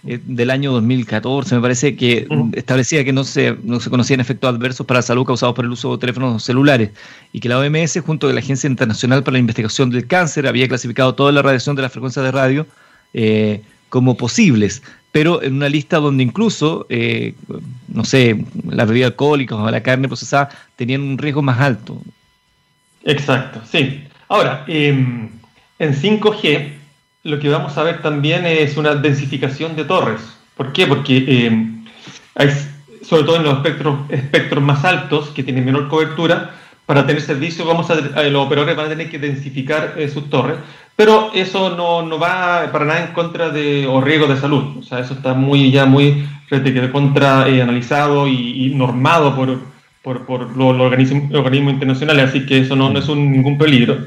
eh, 0.06 0.20
del 0.24 0.50
año 0.50 0.72
2014, 0.72 1.56
me 1.56 1.60
parece 1.60 1.96
que 1.96 2.28
establecía 2.52 3.04
que 3.04 3.12
no 3.12 3.24
se, 3.24 3.56
no 3.64 3.80
se 3.80 3.90
conocían 3.90 4.20
efectos 4.20 4.54
adversos 4.54 4.86
para 4.86 4.98
la 4.98 5.02
salud 5.02 5.24
causados 5.24 5.54
por 5.54 5.64
el 5.64 5.72
uso 5.72 5.92
de 5.92 5.98
teléfonos 5.98 6.44
celulares 6.44 6.90
y 7.32 7.40
que 7.40 7.48
la 7.48 7.58
OMS, 7.58 8.00
junto 8.00 8.28
con 8.28 8.34
la 8.34 8.40
Agencia 8.40 8.68
Internacional 8.68 9.22
para 9.22 9.32
la 9.32 9.38
Investigación 9.40 9.90
del 9.90 10.06
Cáncer, 10.06 10.46
había 10.46 10.68
clasificado 10.68 11.14
toda 11.14 11.32
la 11.32 11.42
radiación 11.42 11.74
de 11.74 11.82
las 11.82 11.92
frecuencias 11.92 12.24
de 12.24 12.30
radio 12.30 12.66
eh, 13.12 13.62
como 13.88 14.16
posibles, 14.16 14.82
pero 15.10 15.42
en 15.42 15.54
una 15.54 15.68
lista 15.68 15.98
donde 15.98 16.22
incluso, 16.22 16.86
eh, 16.90 17.34
no 17.88 18.04
sé, 18.04 18.44
las 18.70 18.86
bebidas 18.86 19.10
alcohólicas 19.10 19.58
o 19.58 19.70
la 19.70 19.82
carne 19.82 20.06
procesada 20.06 20.50
tenían 20.76 21.00
un 21.00 21.18
riesgo 21.18 21.42
más 21.42 21.58
alto. 21.58 22.00
Exacto, 23.04 23.60
sí. 23.70 24.04
Ahora, 24.28 24.64
em, 24.68 25.30
en 25.78 25.94
5G 25.94 26.77
lo 27.28 27.38
que 27.38 27.48
vamos 27.48 27.76
a 27.76 27.82
ver 27.82 28.00
también 28.00 28.46
es 28.46 28.76
una 28.76 28.94
densificación 28.94 29.76
de 29.76 29.84
torres. 29.84 30.20
¿Por 30.56 30.72
qué? 30.72 30.86
Porque 30.86 31.24
eh, 31.28 31.74
sobre 33.02 33.24
todo 33.24 33.36
en 33.36 33.44
los 33.44 33.56
espectros, 33.56 34.00
espectros 34.10 34.62
más 34.62 34.84
altos, 34.84 35.28
que 35.28 35.42
tienen 35.42 35.64
menor 35.64 35.88
cobertura, 35.88 36.50
para 36.86 37.06
tener 37.06 37.20
servicio 37.20 37.66
los 37.66 38.46
operadores 38.46 38.76
van 38.76 38.86
a 38.86 38.88
tener 38.88 39.10
que 39.10 39.18
densificar 39.18 39.94
eh, 39.98 40.08
sus 40.08 40.30
torres, 40.30 40.56
pero 40.96 41.30
eso 41.34 41.76
no, 41.76 42.02
no, 42.02 42.18
va 42.18 42.70
para 42.72 42.86
nada 42.86 43.04
en 43.04 43.12
contra 43.12 43.50
de 43.50 43.86
o 43.86 44.00
riesgo 44.00 44.26
de 44.26 44.40
salud. 44.40 44.78
O 44.78 44.82
sea, 44.82 45.00
eso 45.00 45.12
está 45.12 45.34
muy 45.34 45.70
ya 45.70 45.84
muy 45.84 46.26
contra 46.90 47.46
eh, 47.46 47.60
analizado 47.60 48.26
y, 48.26 48.72
normado 48.74 49.36
por, 49.36 49.58
por, 50.02 50.24
por 50.24 50.56
los, 50.56 50.80
organismos, 50.80 51.72
internacionales, 51.74 52.30
así 52.30 52.46
que 52.46 52.60
eso 52.60 52.74
no, 52.74 52.88
no 52.88 52.98
es 52.98 53.08
un, 53.08 53.30
ningún 53.30 53.58
peligro. 53.58 53.98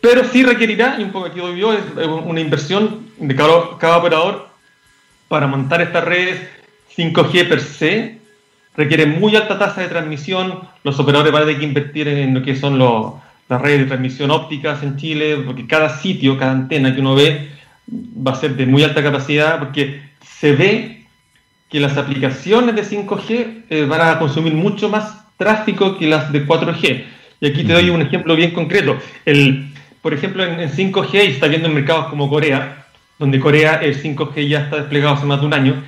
Pero 0.00 0.24
sí 0.24 0.42
requerirá, 0.42 0.96
y 0.98 1.02
un 1.02 1.10
poco 1.10 1.26
aquí 1.26 1.40
doy 1.40 1.58
yo, 1.58 1.72
es 1.72 1.82
una 2.24 2.40
inversión 2.40 3.06
de 3.18 3.34
cada, 3.34 3.78
cada 3.78 3.96
operador 3.96 4.48
para 5.28 5.46
montar 5.46 5.82
estas 5.82 6.04
redes 6.04 6.40
5G 6.96 7.48
per 7.48 7.60
se, 7.60 8.18
requiere 8.76 9.06
muy 9.06 9.34
alta 9.36 9.58
tasa 9.58 9.80
de 9.80 9.88
transmisión, 9.88 10.60
los 10.84 10.98
operadores 10.98 11.32
van 11.32 11.42
a 11.42 11.46
tener 11.46 11.60
que 11.60 11.66
invertir 11.66 12.08
en 12.08 12.34
lo 12.34 12.42
que 12.42 12.56
son 12.56 12.78
los, 12.78 13.14
las 13.48 13.60
redes 13.60 13.80
de 13.80 13.86
transmisión 13.86 14.30
ópticas 14.30 14.82
en 14.82 14.96
Chile, 14.96 15.38
porque 15.44 15.66
cada 15.66 15.98
sitio, 15.98 16.38
cada 16.38 16.52
antena 16.52 16.94
que 16.94 17.00
uno 17.00 17.14
ve 17.14 17.48
va 17.88 18.32
a 18.32 18.36
ser 18.36 18.56
de 18.56 18.66
muy 18.66 18.82
alta 18.82 19.02
capacidad, 19.02 19.58
porque 19.58 20.02
se 20.20 20.52
ve 20.52 21.06
que 21.70 21.80
las 21.80 21.96
aplicaciones 21.96 22.74
de 22.74 22.84
5G 22.84 23.64
eh, 23.68 23.84
van 23.86 24.00
a 24.00 24.18
consumir 24.18 24.54
mucho 24.54 24.88
más 24.88 25.24
tráfico 25.36 25.98
que 25.98 26.06
las 26.06 26.32
de 26.32 26.46
4G. 26.46 27.04
Y 27.40 27.46
aquí 27.46 27.64
te 27.64 27.72
doy 27.72 27.90
un 27.90 28.02
ejemplo 28.02 28.34
bien 28.34 28.52
concreto. 28.52 28.96
El, 29.24 29.72
por 30.06 30.14
ejemplo, 30.14 30.44
en, 30.44 30.70
5G, 30.70 31.14
y 31.14 31.32
está 31.32 31.48
viendo 31.48 31.66
en 31.66 31.74
mercados 31.74 32.06
como 32.06 32.30
Corea, 32.30 32.86
donde 33.18 33.40
Corea 33.40 33.80
el 33.82 34.00
5G 34.00 34.46
ya 34.46 34.60
está 34.60 34.76
desplegado 34.76 35.14
hace 35.14 35.26
más 35.26 35.40
de 35.40 35.46
un 35.46 35.52
año, 35.52 35.82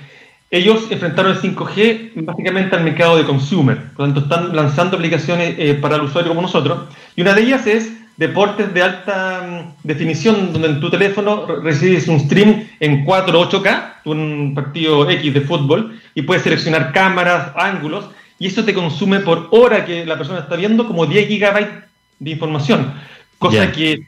ellos 0.50 0.88
enfrentaron 0.90 1.30
el 1.30 1.40
5G 1.40 2.24
básicamente 2.24 2.74
al 2.74 2.82
mercado 2.82 3.16
de 3.16 3.22
consumer, 3.22 3.78
por 3.94 4.08
lo 4.08 4.14
tanto 4.14 4.20
están 4.22 4.56
lanzando 4.56 4.96
aplicaciones 4.96 5.54
eh, 5.56 5.78
para 5.80 5.94
el 5.94 6.02
usuario 6.02 6.30
como 6.30 6.42
nosotros, 6.42 6.88
y 7.14 7.22
una 7.22 7.32
de 7.32 7.42
ellas 7.42 7.64
es 7.68 7.92
deportes 8.16 8.74
de 8.74 8.82
alta 8.82 9.46
mm, 9.46 9.86
definición, 9.86 10.52
donde 10.52 10.66
en 10.66 10.80
tu 10.80 10.90
teléfono 10.90 11.46
recibes 11.62 12.08
un 12.08 12.18
stream 12.18 12.66
en 12.80 13.04
4 13.04 13.40
o 13.40 13.48
8K, 13.48 13.92
un 14.06 14.52
partido 14.52 15.08
X 15.08 15.32
de 15.32 15.42
fútbol, 15.42 15.96
y 16.16 16.22
puedes 16.22 16.42
seleccionar 16.42 16.92
cámaras, 16.92 17.52
ángulos, 17.54 18.06
y 18.40 18.48
eso 18.48 18.64
te 18.64 18.74
consume 18.74 19.20
por 19.20 19.46
hora 19.52 19.84
que 19.84 20.04
la 20.04 20.18
persona 20.18 20.40
está 20.40 20.56
viendo 20.56 20.88
como 20.88 21.06
10 21.06 21.28
gigabytes 21.28 21.84
de 22.18 22.30
información, 22.30 22.94
cosa 23.38 23.72
que, 23.72 24.06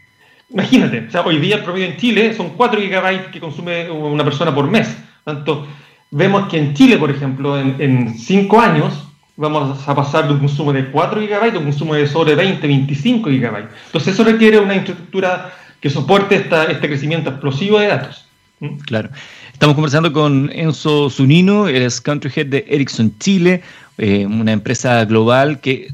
imagínate, 0.51 1.07
o 1.09 1.11
sea, 1.11 1.23
hoy 1.23 1.39
día 1.39 1.57
el 1.57 1.63
promedio 1.63 1.87
en 1.87 1.97
Chile 1.97 2.35
son 2.35 2.51
4 2.51 2.81
gigabytes 2.81 3.29
que 3.29 3.41
consume 3.41 3.91
una 3.91 4.25
persona 4.25 4.55
por 4.55 4.69
mes, 4.71 4.97
tanto 5.25 5.67
vemos 6.11 6.49
que 6.49 6.59
en 6.59 6.75
Chile, 6.75 6.97
por 6.99 7.11
ejemplo, 7.11 7.59
en 7.59 8.19
5 8.19 8.61
años, 8.61 9.07
vamos 9.41 9.89
a 9.89 9.95
pasar 9.95 10.27
de 10.27 10.35
un 10.35 10.41
consumo 10.41 10.73
de 10.73 10.91
4 10.91 11.21
GB 11.21 11.57
a 11.57 11.59
un 11.59 11.65
consumo 11.65 11.95
de 11.95 12.07
sobre 12.07 12.35
20, 12.35 12.67
25 12.67 13.31
GB. 13.31 13.69
Entonces 13.87 14.15
eso 14.15 14.23
requiere 14.23 14.59
una 14.59 14.75
infraestructura 14.75 15.53
que 15.81 15.89
soporte 15.89 16.37
este 16.37 16.89
crecimiento 16.89 17.31
explosivo 17.31 17.79
de 17.79 17.87
datos. 17.87 18.27
¿Mm? 18.61 18.77
Claro. 18.81 19.09
Estamos 19.53 19.75
conversando 19.75 20.13
con 20.13 20.51
Enzo 20.53 21.09
Zunino, 21.09 21.69
es 21.69 22.01
Country 22.03 22.31
Head 22.35 22.47
de 22.47 22.65
Ericsson 22.69 23.15
Chile, 23.19 23.63
eh, 23.97 24.27
una 24.27 24.53
empresa 24.53 25.05
global 25.07 25.61
que 25.61 25.89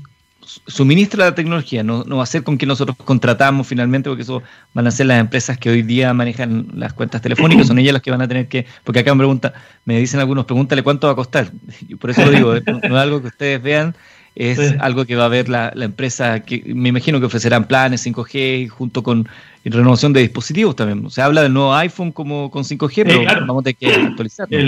suministra 0.66 1.26
la 1.26 1.34
tecnología, 1.34 1.82
no, 1.82 2.04
va 2.04 2.22
a 2.22 2.26
ser 2.26 2.42
con 2.42 2.56
quien 2.56 2.68
nosotros 2.68 2.96
contratamos 3.04 3.66
finalmente, 3.66 4.08
porque 4.08 4.22
eso 4.22 4.42
van 4.74 4.86
a 4.86 4.90
ser 4.90 5.06
las 5.06 5.20
empresas 5.20 5.58
que 5.58 5.70
hoy 5.70 5.82
día 5.82 6.12
manejan 6.14 6.68
las 6.74 6.92
cuentas 6.92 7.22
telefónicas, 7.22 7.66
son 7.66 7.78
ellas 7.78 7.92
las 7.92 8.02
que 8.02 8.10
van 8.10 8.22
a 8.22 8.28
tener 8.28 8.48
que, 8.48 8.66
porque 8.84 9.00
acá 9.00 9.14
me 9.14 9.18
pregunta, 9.18 9.54
me 9.84 9.98
dicen 9.98 10.20
algunos, 10.20 10.44
pregúntale 10.44 10.82
cuánto 10.82 11.06
va 11.06 11.12
a 11.12 11.16
costar. 11.16 11.50
por 12.00 12.10
eso 12.10 12.24
lo 12.24 12.30
digo, 12.30 12.54
no, 12.66 12.78
es 12.82 12.92
algo 12.92 13.20
que 13.20 13.28
ustedes 13.28 13.62
vean, 13.62 13.94
es 14.34 14.74
algo 14.80 15.06
que 15.06 15.16
va 15.16 15.24
a 15.24 15.28
ver 15.28 15.48
la, 15.48 15.72
empresa, 15.76 16.40
que 16.40 16.62
me 16.66 16.90
imagino 16.90 17.18
que 17.20 17.26
ofrecerán 17.26 17.66
planes 17.66 18.06
5G 18.06 18.68
junto 18.68 19.02
con 19.02 19.28
renovación 19.64 20.12
de 20.12 20.20
dispositivos 20.20 20.76
también. 20.76 21.10
Se 21.10 21.22
habla 21.22 21.42
del 21.42 21.54
nuevo 21.54 21.74
iPhone 21.74 22.12
como 22.12 22.50
con 22.50 22.62
5G, 22.62 23.04
pero 23.04 23.46
vamos 23.46 23.60
a 23.60 23.64
tener 23.64 23.76
que 23.76 24.06
actualizarlo. 24.08 24.58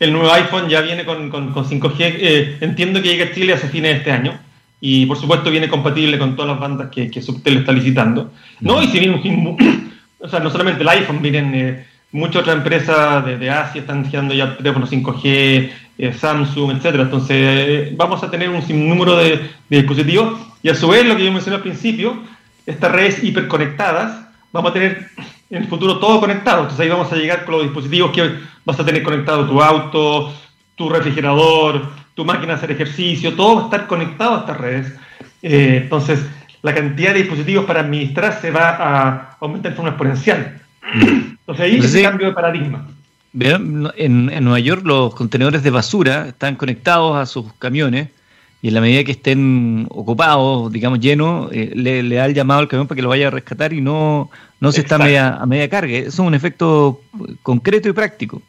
El, 0.00 0.12
nuevo 0.12 0.32
iPhone 0.32 0.68
ya 0.68 0.80
viene 0.82 1.04
con, 1.04 1.32
5G, 1.32 1.96
eh, 1.98 2.58
entiendo 2.60 3.02
que 3.02 3.08
llega 3.08 3.24
a 3.24 3.32
Chile 3.32 3.54
a 3.54 3.56
fines 3.56 3.92
de 3.92 3.98
este 3.98 4.12
año 4.12 4.47
y 4.80 5.06
por 5.06 5.16
supuesto 5.16 5.50
viene 5.50 5.68
compatible 5.68 6.18
con 6.18 6.36
todas 6.36 6.52
las 6.52 6.60
bandas 6.60 6.88
que, 6.90 7.10
que 7.10 7.22
Subtel 7.22 7.58
está 7.58 7.72
licitando. 7.72 8.32
No, 8.60 8.82
y 8.82 8.88
si 8.88 9.00
bien, 9.00 9.14
o 10.18 10.28
sea, 10.28 10.40
no 10.40 10.50
solamente 10.50 10.82
el 10.82 10.88
iPhone, 10.88 11.20
miren, 11.20 11.54
eh, 11.54 11.86
muchas 12.12 12.42
otras 12.42 12.56
empresas 12.56 13.24
de, 13.24 13.50
Asia 13.50 13.80
están 13.80 14.08
girando 14.08 14.34
ya 14.34 14.56
teléfonos 14.56 14.90
5G, 14.90 15.70
eh, 15.98 16.12
Samsung, 16.12 16.72
etcétera. 16.72 17.04
Entonces, 17.04 17.36
eh, 17.36 17.94
vamos 17.96 18.22
a 18.22 18.30
tener 18.30 18.48
un 18.48 18.62
sinnúmero 18.62 19.16
de, 19.16 19.50
de, 19.68 19.76
dispositivos 19.76 20.38
y 20.62 20.68
a 20.68 20.74
su 20.74 20.88
vez, 20.88 21.04
lo 21.06 21.16
que 21.16 21.24
yo 21.24 21.32
mencioné 21.32 21.56
al 21.56 21.62
principio, 21.62 22.22
estas 22.66 22.92
redes 22.92 23.22
hiperconectadas, 23.22 24.28
vamos 24.52 24.70
a 24.70 24.74
tener 24.74 25.08
en 25.50 25.62
el 25.62 25.68
futuro 25.68 25.98
todo 25.98 26.20
conectado. 26.20 26.62
Entonces, 26.62 26.80
ahí 26.80 26.88
vamos 26.88 27.12
a 27.12 27.16
llegar 27.16 27.44
con 27.44 27.54
los 27.54 27.64
dispositivos 27.64 28.12
que 28.12 28.30
vas 28.64 28.78
a 28.78 28.84
tener 28.84 29.02
conectado 29.02 29.48
tu 29.48 29.60
auto, 29.60 30.32
tu 30.76 30.88
refrigerador, 30.88 31.88
tu 32.18 32.24
máquina 32.24 32.48
de 32.48 32.52
hacer 32.54 32.72
ejercicio, 32.72 33.34
todo 33.34 33.54
va 33.54 33.60
a 33.60 33.64
estar 33.66 33.86
conectado 33.86 34.34
a 34.34 34.40
estas 34.40 34.56
redes. 34.56 34.92
Eh, 35.40 35.82
entonces, 35.84 36.18
la 36.62 36.74
cantidad 36.74 37.12
de 37.12 37.20
dispositivos 37.20 37.64
para 37.64 37.78
administrar 37.78 38.40
se 38.40 38.50
va 38.50 38.70
a 38.70 39.36
aumentar 39.38 39.70
de 39.70 39.76
forma 39.76 39.90
exponencial. 39.90 40.60
Entonces 40.92 41.64
ahí 41.64 41.76
es 41.76 41.94
un 41.94 42.02
cambio 42.02 42.26
de 42.26 42.32
paradigma. 42.32 42.88
En, 43.38 43.88
en, 43.96 44.42
Nueva 44.42 44.58
York 44.58 44.82
los 44.84 45.14
contenedores 45.14 45.62
de 45.62 45.70
basura 45.70 46.26
están 46.26 46.56
conectados 46.56 47.16
a 47.16 47.24
sus 47.24 47.52
camiones 47.52 48.08
y 48.62 48.68
en 48.68 48.74
la 48.74 48.80
medida 48.80 49.04
que 49.04 49.12
estén 49.12 49.86
ocupados, 49.88 50.72
digamos 50.72 50.98
llenos, 50.98 51.52
eh, 51.52 51.70
le, 51.72 52.02
da 52.02 52.26
el 52.26 52.34
llamado 52.34 52.58
al 52.58 52.66
camión 52.66 52.88
para 52.88 52.96
que 52.96 53.02
lo 53.02 53.10
vaya 53.10 53.28
a 53.28 53.30
rescatar 53.30 53.72
y 53.72 53.80
no, 53.80 54.28
no 54.58 54.72
se 54.72 54.80
está 54.80 54.96
a 54.96 54.98
media, 54.98 55.34
a 55.36 55.46
media 55.46 55.68
carga. 55.68 55.92
Eso 55.92 56.08
es 56.08 56.18
un 56.18 56.34
efecto 56.34 57.00
concreto 57.44 57.88
y 57.88 57.92
práctico. 57.92 58.42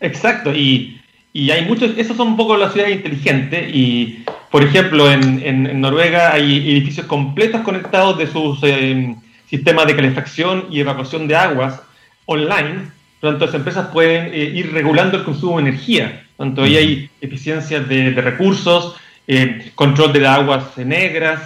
Exacto, 0.00 0.52
y 0.52 1.00
y 1.32 1.50
hay 1.50 1.64
muchos, 1.64 1.92
esos 1.96 2.16
son 2.16 2.28
un 2.28 2.36
poco 2.36 2.56
las 2.56 2.74
ciudades 2.74 2.96
inteligentes 2.96 3.74
y, 3.74 4.22
por 4.50 4.62
ejemplo, 4.62 5.10
en, 5.10 5.42
en, 5.42 5.80
Noruega 5.80 6.32
hay 6.32 6.70
edificios 6.70 7.06
completos 7.06 7.62
conectados 7.62 8.18
de 8.18 8.26
sus 8.26 8.58
eh, 8.62 9.16
sistemas 9.48 9.86
de 9.86 9.96
calefacción 9.96 10.66
y 10.70 10.80
evacuación 10.80 11.26
de 11.26 11.36
aguas 11.36 11.80
online. 12.26 12.90
Tanto 13.20 13.46
las 13.46 13.54
empresas 13.54 13.88
pueden 13.88 14.26
eh, 14.34 14.52
ir 14.54 14.72
regulando 14.72 15.16
el 15.16 15.24
consumo 15.24 15.56
de 15.56 15.68
energía. 15.68 16.26
Tanto 16.36 16.64
ahí 16.64 16.76
hay 16.76 17.10
eficiencias 17.22 17.88
de, 17.88 18.10
recursos, 18.10 18.96
eh, 19.26 19.72
control 19.74 20.12
de 20.12 20.20
las 20.20 20.38
aguas 20.38 20.76
negras. 20.76 21.40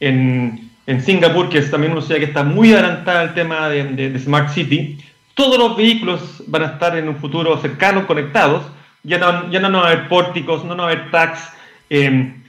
En, 0.00 0.70
en 0.86 1.02
Singapur, 1.02 1.48
que 1.48 1.58
es 1.58 1.70
también 1.70 1.92
una 1.92 2.02
ciudad 2.02 2.20
que 2.20 2.26
está 2.26 2.42
muy 2.42 2.72
adelantada 2.74 3.20
al 3.20 3.32
tema 3.32 3.70
de, 3.70 3.84
de 3.84 4.18
Smart 4.18 4.50
City, 4.52 4.98
todos 5.34 5.56
los 5.56 5.76
vehículos 5.78 6.42
van 6.46 6.62
a 6.62 6.66
estar 6.66 6.94
en 6.98 7.08
un 7.08 7.16
futuro 7.16 7.58
cercano 7.58 8.06
conectados 8.06 8.64
ya 9.02 9.18
no, 9.18 9.50
ya 9.50 9.60
no, 9.60 9.78
va 9.78 9.88
a 9.88 9.92
haber 9.92 10.08
pórticos, 10.08 10.64
no, 10.64 10.76
va 10.76 10.84
a 10.84 10.86
haber 10.86 11.10
tax, 11.10 11.52
em, 11.88 12.40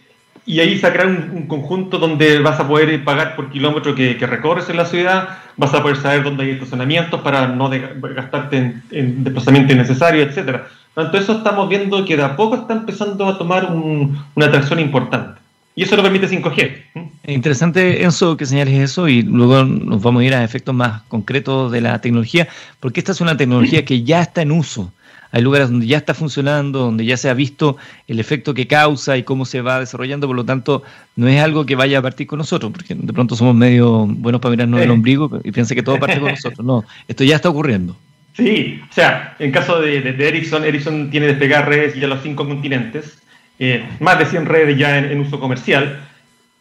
y 0.46 0.60
ahí 0.60 0.80
va 0.80 1.06
un, 1.06 1.46
conjunto 1.48 2.00
donde 2.00 2.40
vas 2.40 2.60
a 2.60 2.68
poder 2.68 3.04
pagar 3.04 3.36
por 3.36 3.50
kilómetro 3.52 3.94
que, 3.94 4.16
recorres 4.16 4.70
en 4.70 4.78
la 4.78 4.86
ciudad, 4.86 5.38
vas 5.56 5.74
a 5.74 5.82
poder 5.82 5.98
saber 5.98 6.24
dónde 6.24 6.44
hay 6.44 6.52
estacionamientos 6.52 7.22
para 7.22 7.48
no 7.48 7.70
gastarte 7.70 8.82
en, 8.92 9.24
desplazamiento 9.24 9.74
innecesario, 9.74 10.24
etcétera. 10.24 10.68
Tanto 10.96 11.18
eso 11.18 11.38
estamos 11.38 11.70
viendo 11.70 12.04
que 12.04 12.18
de 12.18 12.24
a 12.24 12.36
poco 12.36 12.56
está 12.56 12.74
empezando 12.74 13.28
a 13.28 13.38
tomar 13.38 13.72
una 13.72 14.46
atracción 14.46 14.80
importante. 14.80 15.40
Y 15.74 15.84
eso 15.84 15.96
lo 15.96 16.04
permite 16.04 16.28
5G. 16.28 16.84
Interesante, 17.28 18.04
Enzo, 18.04 18.36
que 18.36 18.46
señales 18.46 18.74
eso 18.74 19.08
y 19.08 19.22
luego 19.22 19.64
nos 19.64 20.02
vamos 20.02 20.22
a 20.22 20.26
ir 20.26 20.34
a 20.34 20.44
efectos 20.44 20.76
más 20.76 21.04
concretos 21.04 21.72
de 21.72 21.80
la 21.80 22.02
tecnología, 22.02 22.48
porque 22.80 23.00
esta 23.00 23.14
es 23.14 23.22
una 23.22 23.38
tecnología 23.38 23.86
que 23.86 24.04
ya 24.04 24.22
está 24.22 24.42
en 24.42 24.52
uso 24.52 24.92
hay 25.32 25.42
lugares 25.42 25.70
donde 25.70 25.88
ya 25.88 25.98
está 25.98 26.14
funcionando, 26.14 26.80
donde 26.80 27.06
ya 27.06 27.18
se 27.18 27.30
ha 27.30 27.34
visto 27.34 27.78
el 28.08 28.20
efecto 28.20 28.54
que 28.54 28.68
causa 28.68 29.18
y 29.18 29.24
cómo 29.24 29.46
se 29.46 29.62
va 29.62 29.80
desarrollando, 29.80 30.28
por 30.28 30.36
lo 30.36 30.46
tanto, 30.46 30.84
no 31.16 31.28
es 31.28 31.42
algo 31.42 31.66
que 31.66 31.76
vaya 31.76 32.00
a 32.00 32.02
partir 32.02 32.28
con 32.28 32.38
nosotros, 32.38 32.72
porque 32.72 32.96
de 32.96 33.14
pronto 33.14 33.36
somos 33.36 33.56
medio 33.56 34.06
buenos 34.08 34.42
para 34.42 34.52
mirarnos 34.52 34.82
el 34.82 34.92
ombligo 34.92 35.40
y 35.44 35.52
piensa 35.52 35.74
que 35.76 35.84
todo 35.84 36.00
parte 36.00 36.20
con 36.20 36.30
nosotros. 36.32 36.66
No, 36.66 36.84
esto 37.08 37.24
ya 37.24 37.36
está 37.36 37.50
ocurriendo. 37.50 37.96
Sí, 38.34 38.82
o 38.90 38.94
sea, 38.94 39.36
en 39.40 39.52
caso 39.52 39.82
de, 39.82 40.02
de, 40.02 40.28
Ericsson, 40.28 40.64
Ericsson 40.64 41.10
tiene 41.10 41.28
despegar 41.28 41.68
redes 41.68 41.96
ya 41.96 42.08
los 42.08 42.22
cinco 42.24 42.48
continentes, 42.48 43.22
eh, 43.60 43.86
más 44.00 44.18
de 44.18 44.26
100 44.26 44.46
redes 44.46 44.78
ya 44.78 44.98
en, 44.98 45.20
uso 45.20 45.40
comercial. 45.40 46.00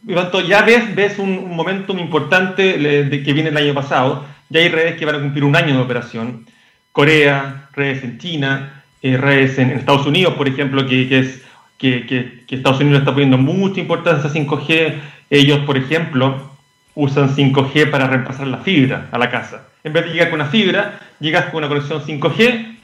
Por 0.05 0.15
lo 0.15 0.23
tanto, 0.23 0.41
ya 0.41 0.63
ves, 0.63 0.95
ves 0.95 1.19
un, 1.19 1.31
un 1.31 1.57
momentum 1.57 1.99
importante 1.99 2.79
de, 2.79 3.23
que 3.23 3.33
viene 3.33 3.51
el 3.51 3.57
año 3.57 3.75
pasado. 3.75 4.27
Ya 4.49 4.61
hay 4.61 4.69
redes 4.69 4.97
que 4.97 5.05
van 5.05 5.15
a 5.15 5.21
cumplir 5.21 5.45
un 5.45 5.55
año 5.55 5.75
de 5.75 5.81
operación. 5.81 6.47
Corea, 6.93 7.69
redes 7.73 8.03
en 8.03 8.19
China, 8.19 8.83
eh, 9.03 9.17
redes 9.17 9.59
en, 9.59 9.71
Estados 9.71 10.07
Unidos, 10.07 10.35
por 10.35 10.49
ejemplo, 10.49 10.87
que, 10.87 11.19
es, 11.19 11.43
que, 11.79 12.45
Estados 12.49 12.81
Unidos 12.81 13.01
está 13.01 13.13
poniendo 13.13 13.39
mucha 13.39 13.81
importancia 13.81 14.29
a 14.29 14.33
5G. 14.33 14.95
Ellos, 15.31 15.61
por 15.61 15.77
ejemplo, 15.77 16.51
usan 16.95 17.35
5G 17.35 17.91
para 17.91 18.07
reemplazar 18.07 18.47
la 18.47 18.59
fibra 18.59 19.09
a 19.13 19.19
la 19.19 19.31
casa. 19.31 19.69
En 19.85 19.93
vez 19.93 20.05
de 20.05 20.13
llegar 20.13 20.31
con 20.31 20.41
una 20.41 20.51
fibra, 20.51 21.01
llegas 21.21 21.47
con 21.47 21.59
una 21.59 21.69
conexión 21.69 22.03
5G, 22.03 22.77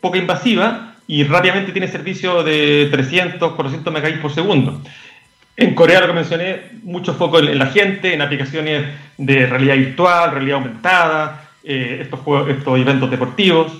poca 0.00 0.18
invasiva, 0.18 0.94
y 1.06 1.24
rápidamente 1.24 1.72
tiene 1.72 1.88
servicio 1.88 2.42
de 2.42 2.88
300, 2.90 3.54
400 3.54 3.92
megabits 3.92 4.20
por 4.20 4.32
segundo. 4.32 4.80
En 5.56 5.74
Corea, 5.74 6.00
lo 6.00 6.08
que 6.08 6.12
mencioné, 6.14 6.62
mucho 6.82 7.14
foco 7.14 7.38
en 7.38 7.58
la 7.58 7.66
gente, 7.66 8.12
en 8.12 8.22
aplicaciones 8.22 8.86
de 9.16 9.46
realidad 9.46 9.76
virtual, 9.76 10.32
realidad 10.32 10.58
aumentada, 10.58 11.43
eh, 11.64 12.00
estos, 12.02 12.20
estos 12.48 12.78
eventos 12.78 13.10
deportivos. 13.10 13.72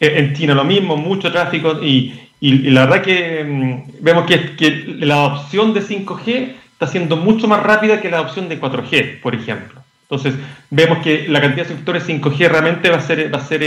Eh, 0.00 0.14
en 0.18 0.34
China 0.34 0.54
lo 0.54 0.64
mismo, 0.64 0.96
mucho 0.96 1.30
tráfico 1.30 1.78
y, 1.82 2.14
la 2.40 2.86
verdad 2.86 3.02
que 3.02 3.44
mm, 3.44 4.02
vemos 4.02 4.26
que, 4.26 4.96
la 4.98 5.14
adopción 5.14 5.72
de 5.72 5.80
5G 5.80 6.54
está 6.72 6.88
siendo 6.88 7.16
mucho 7.16 7.46
más 7.46 7.62
rápida 7.62 8.00
que 8.00 8.10
la 8.10 8.18
adopción 8.18 8.48
de 8.48 8.60
4G, 8.60 9.20
por 9.20 9.34
ejemplo. 9.34 9.80
Entonces, 10.02 10.34
vemos 10.68 10.98
que 10.98 11.28
la 11.28 11.40
cantidad 11.40 11.62
de 11.62 11.68
suscriptores 11.68 12.08
5G 12.08 12.48
realmente 12.48 12.90
va 12.90 12.96
a 12.96 13.00
ser, 13.00 13.32
va 13.32 13.38
a 13.38 13.46
ser 13.46 13.62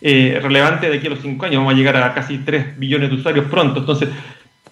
eh, 0.00 0.40
relevante 0.40 0.88
de 0.88 0.98
aquí 0.98 1.08
a 1.08 1.10
los 1.10 1.20
5 1.20 1.44
años. 1.44 1.56
Vamos 1.58 1.74
a 1.74 1.76
llegar 1.76 1.96
a 1.96 2.14
casi 2.14 2.38
3 2.38 2.78
billones 2.78 3.10
de 3.10 3.16
usuarios 3.16 3.46
pronto. 3.46 3.80
Entonces, 3.80 4.08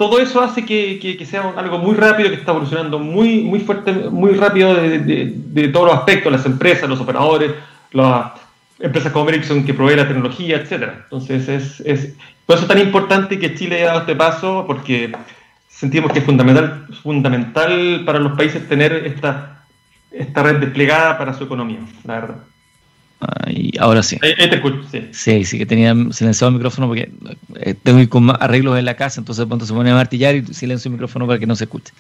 todo 0.01 0.19
eso 0.19 0.41
hace 0.41 0.65
que, 0.65 0.99
que, 0.99 1.27
sea 1.27 1.53
algo 1.59 1.77
muy 1.77 1.95
rápido, 1.95 2.31
que 2.31 2.37
está 2.37 2.53
evolucionando 2.53 2.99
muy, 2.99 3.43
muy 3.43 3.61
fuerte, 3.61 3.93
muy 3.93 4.33
rápido 4.33 4.73
de, 4.75 5.69
todos 5.71 5.89
los 5.89 5.97
aspectos, 5.99 6.33
las 6.33 6.47
empresas, 6.47 6.89
los 6.89 7.01
operadores, 7.01 7.51
las 7.93 8.33
empresas 8.79 9.13
como 9.13 9.29
Ericsson 9.29 9.65
que 9.65 9.75
provee 9.75 9.97
la 9.97 10.09
tecnología, 10.09 10.57
etcétera. 10.57 11.01
Entonces, 11.05 11.49
es, 11.49 11.81
es, 11.81 12.15
por 12.47 12.57
eso 12.57 12.65
es 12.65 12.69
tan 12.69 12.79
importante 12.79 13.39
que 13.39 13.55
Chile 13.55 13.77
haya 13.77 13.87
dado 13.87 14.01
este 14.01 14.17
paso, 14.17 14.65
porque 14.67 15.13
sentimos 15.69 16.13
que 16.13 16.21
es 16.21 16.25
fundamental, 16.25 16.87
fundamental 17.03 18.03
para 18.05 18.19
los 18.19 18.37
países 18.37 18.69
tener 18.69 18.93
esta 19.07 19.61
esta 20.11 20.43
red 20.43 20.57
desplegada 20.57 21.19
para 21.19 21.35
su 21.35 21.45
economía, 21.45 21.79
la 22.05 22.21
verdad. 22.21 22.37
y 23.49 23.79
ahora 23.79 24.03
sí. 24.03 24.19
Ahí, 24.23 24.35
te 24.35 24.57
escucho, 24.57 24.83
sí. 24.91 25.09
Sí, 25.13 25.45
sí 25.45 25.59
que 25.59 25.67
tenía 25.67 25.95
silenciado 26.11 26.49
el 26.49 26.55
micrófono 26.55 26.89
porque 26.89 27.11
eh, 27.57 27.75
tengo 27.81 28.09
con 28.09 28.31
arreglos 28.31 28.79
en 28.79 28.85
la 28.85 28.95
casa, 28.95 29.21
entonces 29.21 29.47
cuando 29.47 29.67
se 29.67 29.73
pone 29.73 29.91
a 29.91 29.95
martillar 29.95 30.35
y 30.35 30.47
silencio 30.47 30.89
el 30.89 30.95
micrófono 30.95 31.27
para 31.27 31.39
que 31.39 31.47
no 31.47 31.55
se 31.55 31.65
escuche. 31.65 31.93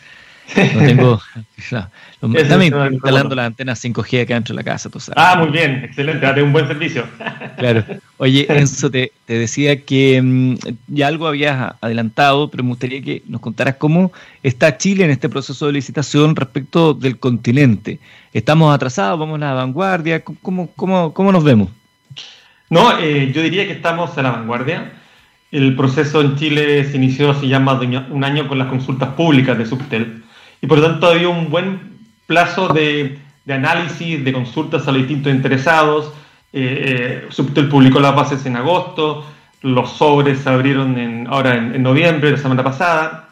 No 0.56 0.80
tengo. 0.80 1.20
Estamos 2.34 2.66
instalando 2.92 3.34
las 3.34 3.46
antenas 3.46 3.82
5G 3.82 4.22
acá 4.22 4.34
dentro 4.34 4.54
de 4.54 4.62
la 4.62 4.64
casa, 4.64 4.90
tú 4.90 5.00
sabes. 5.00 5.16
Ah, 5.16 5.36
muy 5.38 5.50
bien, 5.50 5.84
excelente, 5.84 6.26
date 6.26 6.42
un 6.42 6.52
buen 6.52 6.66
servicio. 6.66 7.04
Claro. 7.56 7.84
Oye, 8.16 8.46
Enzo, 8.48 8.90
te, 8.90 9.12
te 9.26 9.34
decía 9.34 9.82
que 9.84 10.20
mm, 10.22 10.54
ya 10.86 11.08
algo 11.08 11.26
habías 11.26 11.74
adelantado, 11.82 12.50
pero 12.50 12.62
me 12.62 12.70
gustaría 12.70 13.02
que 13.02 13.22
nos 13.26 13.42
contaras 13.42 13.74
cómo 13.74 14.12
está 14.42 14.78
Chile 14.78 15.04
en 15.04 15.10
este 15.10 15.28
proceso 15.28 15.66
de 15.66 15.74
licitación 15.74 16.34
respecto 16.34 16.94
del 16.94 17.18
continente. 17.18 18.00
¿Estamos 18.32 18.74
atrasados? 18.74 19.18
¿Vamos 19.18 19.36
a 19.36 19.40
la 19.40 19.52
vanguardia? 19.52 20.24
¿Cómo, 20.24 20.70
cómo, 20.74 21.12
cómo 21.12 21.32
nos 21.32 21.44
vemos? 21.44 21.68
No, 22.70 22.98
eh, 22.98 23.30
yo 23.34 23.42
diría 23.42 23.66
que 23.66 23.72
estamos 23.72 24.16
a 24.16 24.22
la 24.22 24.30
vanguardia. 24.30 24.92
El 25.50 25.76
proceso 25.76 26.22
en 26.22 26.36
Chile 26.36 26.84
se 26.84 26.96
inició 26.96 27.32
hace 27.32 27.46
ya 27.46 27.60
más 27.60 27.78
de 27.80 27.86
un 28.10 28.24
año 28.24 28.48
con 28.48 28.58
las 28.58 28.68
consultas 28.68 29.10
públicas 29.10 29.58
de 29.58 29.66
Subtel 29.66 30.22
y 30.61 30.66
por 30.66 30.79
lo 30.79 30.87
tanto 30.87 31.09
había 31.09 31.29
un 31.29 31.51
buen 31.51 31.99
plazo 32.27 32.68
de, 32.68 33.18
análisis, 33.49 34.25
de 34.25 34.33
consultas 34.33 34.87
a 34.87 34.92
los 34.92 35.01
distintos 35.01 35.33
interesados. 35.33 36.12
Eh, 36.53 37.23
eh, 37.23 37.27
Subtel 37.31 37.68
publicó 37.68 37.99
las 37.99 38.14
bases 38.14 38.44
en 38.46 38.57
agosto, 38.57 39.25
los 39.62 39.90
sobres 39.90 40.38
se 40.40 40.49
abrieron 40.49 41.27
ahora 41.29 41.57
en, 41.57 41.83
noviembre, 41.83 42.31
la 42.31 42.37
semana 42.37 42.62
pasada, 42.62 43.31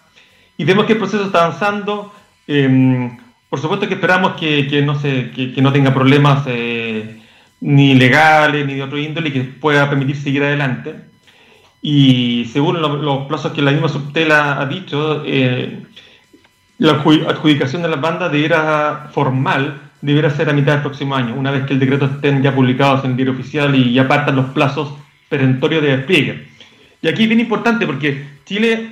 y 0.57 0.65
vemos 0.65 0.87
que 0.87 0.95
el 0.95 0.99
proceso 0.99 1.25
está 1.25 1.45
avanzando. 1.45 2.13
Em, 2.47 3.17
por 3.49 3.61
supuesto 3.61 3.87
que 3.89 3.95
esperamos 3.95 4.33
que, 4.33 4.83
no, 4.85 4.99
se, 4.99 5.31
que, 5.31 5.63
no 5.63 5.73
tenga 5.73 5.95
problemas 5.95 6.45
eh, 6.47 7.21
ni 7.61 7.95
legales 7.95 8.67
ni 8.67 8.75
de 8.75 8.83
otro 8.83 8.99
índole 8.99 9.29
y 9.29 9.33
que 9.33 9.41
pueda 9.41 9.89
permitir 9.89 10.17
seguir 10.17 10.43
adelante. 10.43 10.97
Y 11.81 12.47
según 12.53 12.83
los 12.83 13.27
plazos 13.27 13.53
que 13.53 13.63
la 13.63 13.71
misma 13.71 13.89
Subtel 13.89 14.33
ha, 14.33 14.67
dicho, 14.67 15.23
la 16.79 16.93
adjudicación 16.93 17.83
de 17.83 17.89
las 17.89 18.01
bandas 18.01 18.31
debiera 18.31 19.11
formal 19.13 19.89
debiera 20.01 20.31
ser 20.31 20.49
a 20.49 20.53
mitad 20.53 20.75
del 20.75 20.83
próximo 20.83 21.17
año, 21.17 21.35
una 21.35 21.51
vez 21.51 21.65
que 21.67 21.73
el 21.73 21.81
decreto 21.81 22.07
estén 22.07 22.43
ya 22.43 22.55
publicados 22.55 23.05
en 23.05 23.13
el 23.13 23.17
diario 23.17 23.35
oficial 23.35 23.75
y 23.75 23.93
ya 23.93 24.07
partan 24.07 24.37
los 24.37 24.47
plazos 24.51 24.95
perentorios 25.29 25.83
de 25.83 25.97
despliegue. 25.97 26.49
Y 27.03 27.09
aquí 27.09 27.25
es 27.25 27.29
bien 27.29 27.41
importante 27.41 27.87
porque 27.87 28.25
Chile, 28.45 28.91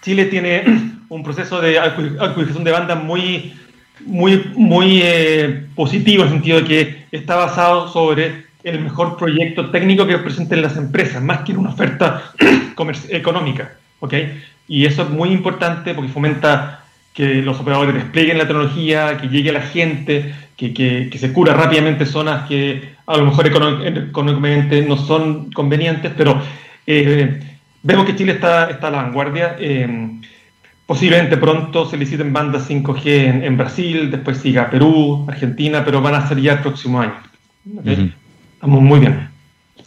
Chile 0.00 0.26
tiene 0.26 0.64
un 1.08 1.22
proceso 1.22 1.60
de 1.60 1.78
adjudicación 1.78 2.64
de 2.64 2.70
bandas 2.70 3.02
muy, 3.02 3.54
muy, 4.06 4.50
muy 4.54 5.00
eh, 5.02 5.66
positivo 5.74 6.22
en 6.22 6.28
el 6.28 6.34
sentido 6.34 6.60
de 6.60 6.64
que 6.66 7.04
está 7.12 7.36
basado 7.36 7.88
sobre 7.88 8.46
el 8.64 8.80
mejor 8.80 9.16
proyecto 9.16 9.70
técnico 9.70 10.06
que 10.06 10.18
presenten 10.18 10.62
las 10.62 10.76
empresas, 10.76 11.22
más 11.22 11.40
que 11.40 11.52
en 11.52 11.58
una 11.58 11.70
oferta 11.70 12.22
económica. 13.10 13.72
¿okay? 14.00 14.42
Y 14.66 14.86
eso 14.86 15.02
es 15.02 15.10
muy 15.10 15.30
importante 15.30 15.94
porque 15.94 16.10
fomenta 16.10 16.81
que 17.12 17.42
los 17.42 17.60
operadores 17.60 17.94
desplieguen 17.94 18.38
la 18.38 18.46
tecnología, 18.46 19.18
que 19.18 19.28
llegue 19.28 19.50
a 19.50 19.54
la 19.54 19.62
gente, 19.62 20.34
que, 20.56 20.72
que, 20.72 21.18
se 21.18 21.32
cura 21.32 21.54
rápidamente 21.54 22.06
zonas 22.06 22.48
que 22.48 22.92
a 23.06 23.16
lo 23.16 23.26
mejor 23.26 23.46
económicamente 23.46 24.82
no 24.82 24.96
son 24.96 25.50
convenientes, 25.50 26.12
pero 26.16 26.40
eh, 26.86 27.40
vemos 27.82 28.06
que 28.06 28.16
Chile 28.16 28.32
está, 28.32 28.70
está 28.70 28.88
a 28.88 28.90
la 28.90 29.02
vanguardia. 29.02 29.56
Eh, 29.58 30.20
posiblemente 30.86 31.36
pronto 31.36 31.88
se 31.88 31.96
liciten 31.96 32.32
bandas 32.32 32.70
5G 32.70 33.44
en, 33.44 33.56
Brasil, 33.56 34.10
después 34.10 34.38
siga 34.38 34.70
Perú, 34.70 35.26
Argentina, 35.28 35.84
pero 35.84 36.00
van 36.00 36.14
a 36.14 36.28
ser 36.28 36.40
ya 36.40 36.54
el 36.54 36.58
próximo 36.60 37.00
año. 37.00 37.14
Estamos 37.84 38.82
muy 38.82 39.00
bien. 39.00 39.28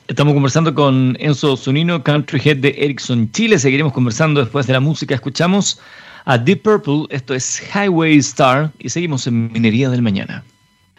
Estamos 0.08 0.34
conversando 0.34 0.74
con 0.76 1.18
Enzo 1.20 1.58
Zunino, 1.58 2.04
Country 2.04 2.40
Head 2.44 2.58
de 2.58 2.76
Ericsson 2.78 3.32
Chile. 3.32 3.58
Seguiremos 3.58 3.92
conversando 3.92 4.40
después 4.40 4.68
de 4.68 4.74
la 4.74 4.80
música. 4.80 5.16
Escuchamos 5.16 5.82
a 6.26 6.38
Deep 6.38 6.64
Purple. 6.64 7.06
Esto 7.10 7.34
es 7.34 7.62
Highway 7.74 8.18
Star 8.18 8.72
y 8.80 8.90
seguimos 8.90 9.26
en 9.28 9.52
Minería 9.52 9.90
del 9.90 10.02
Mañana. 10.02 10.44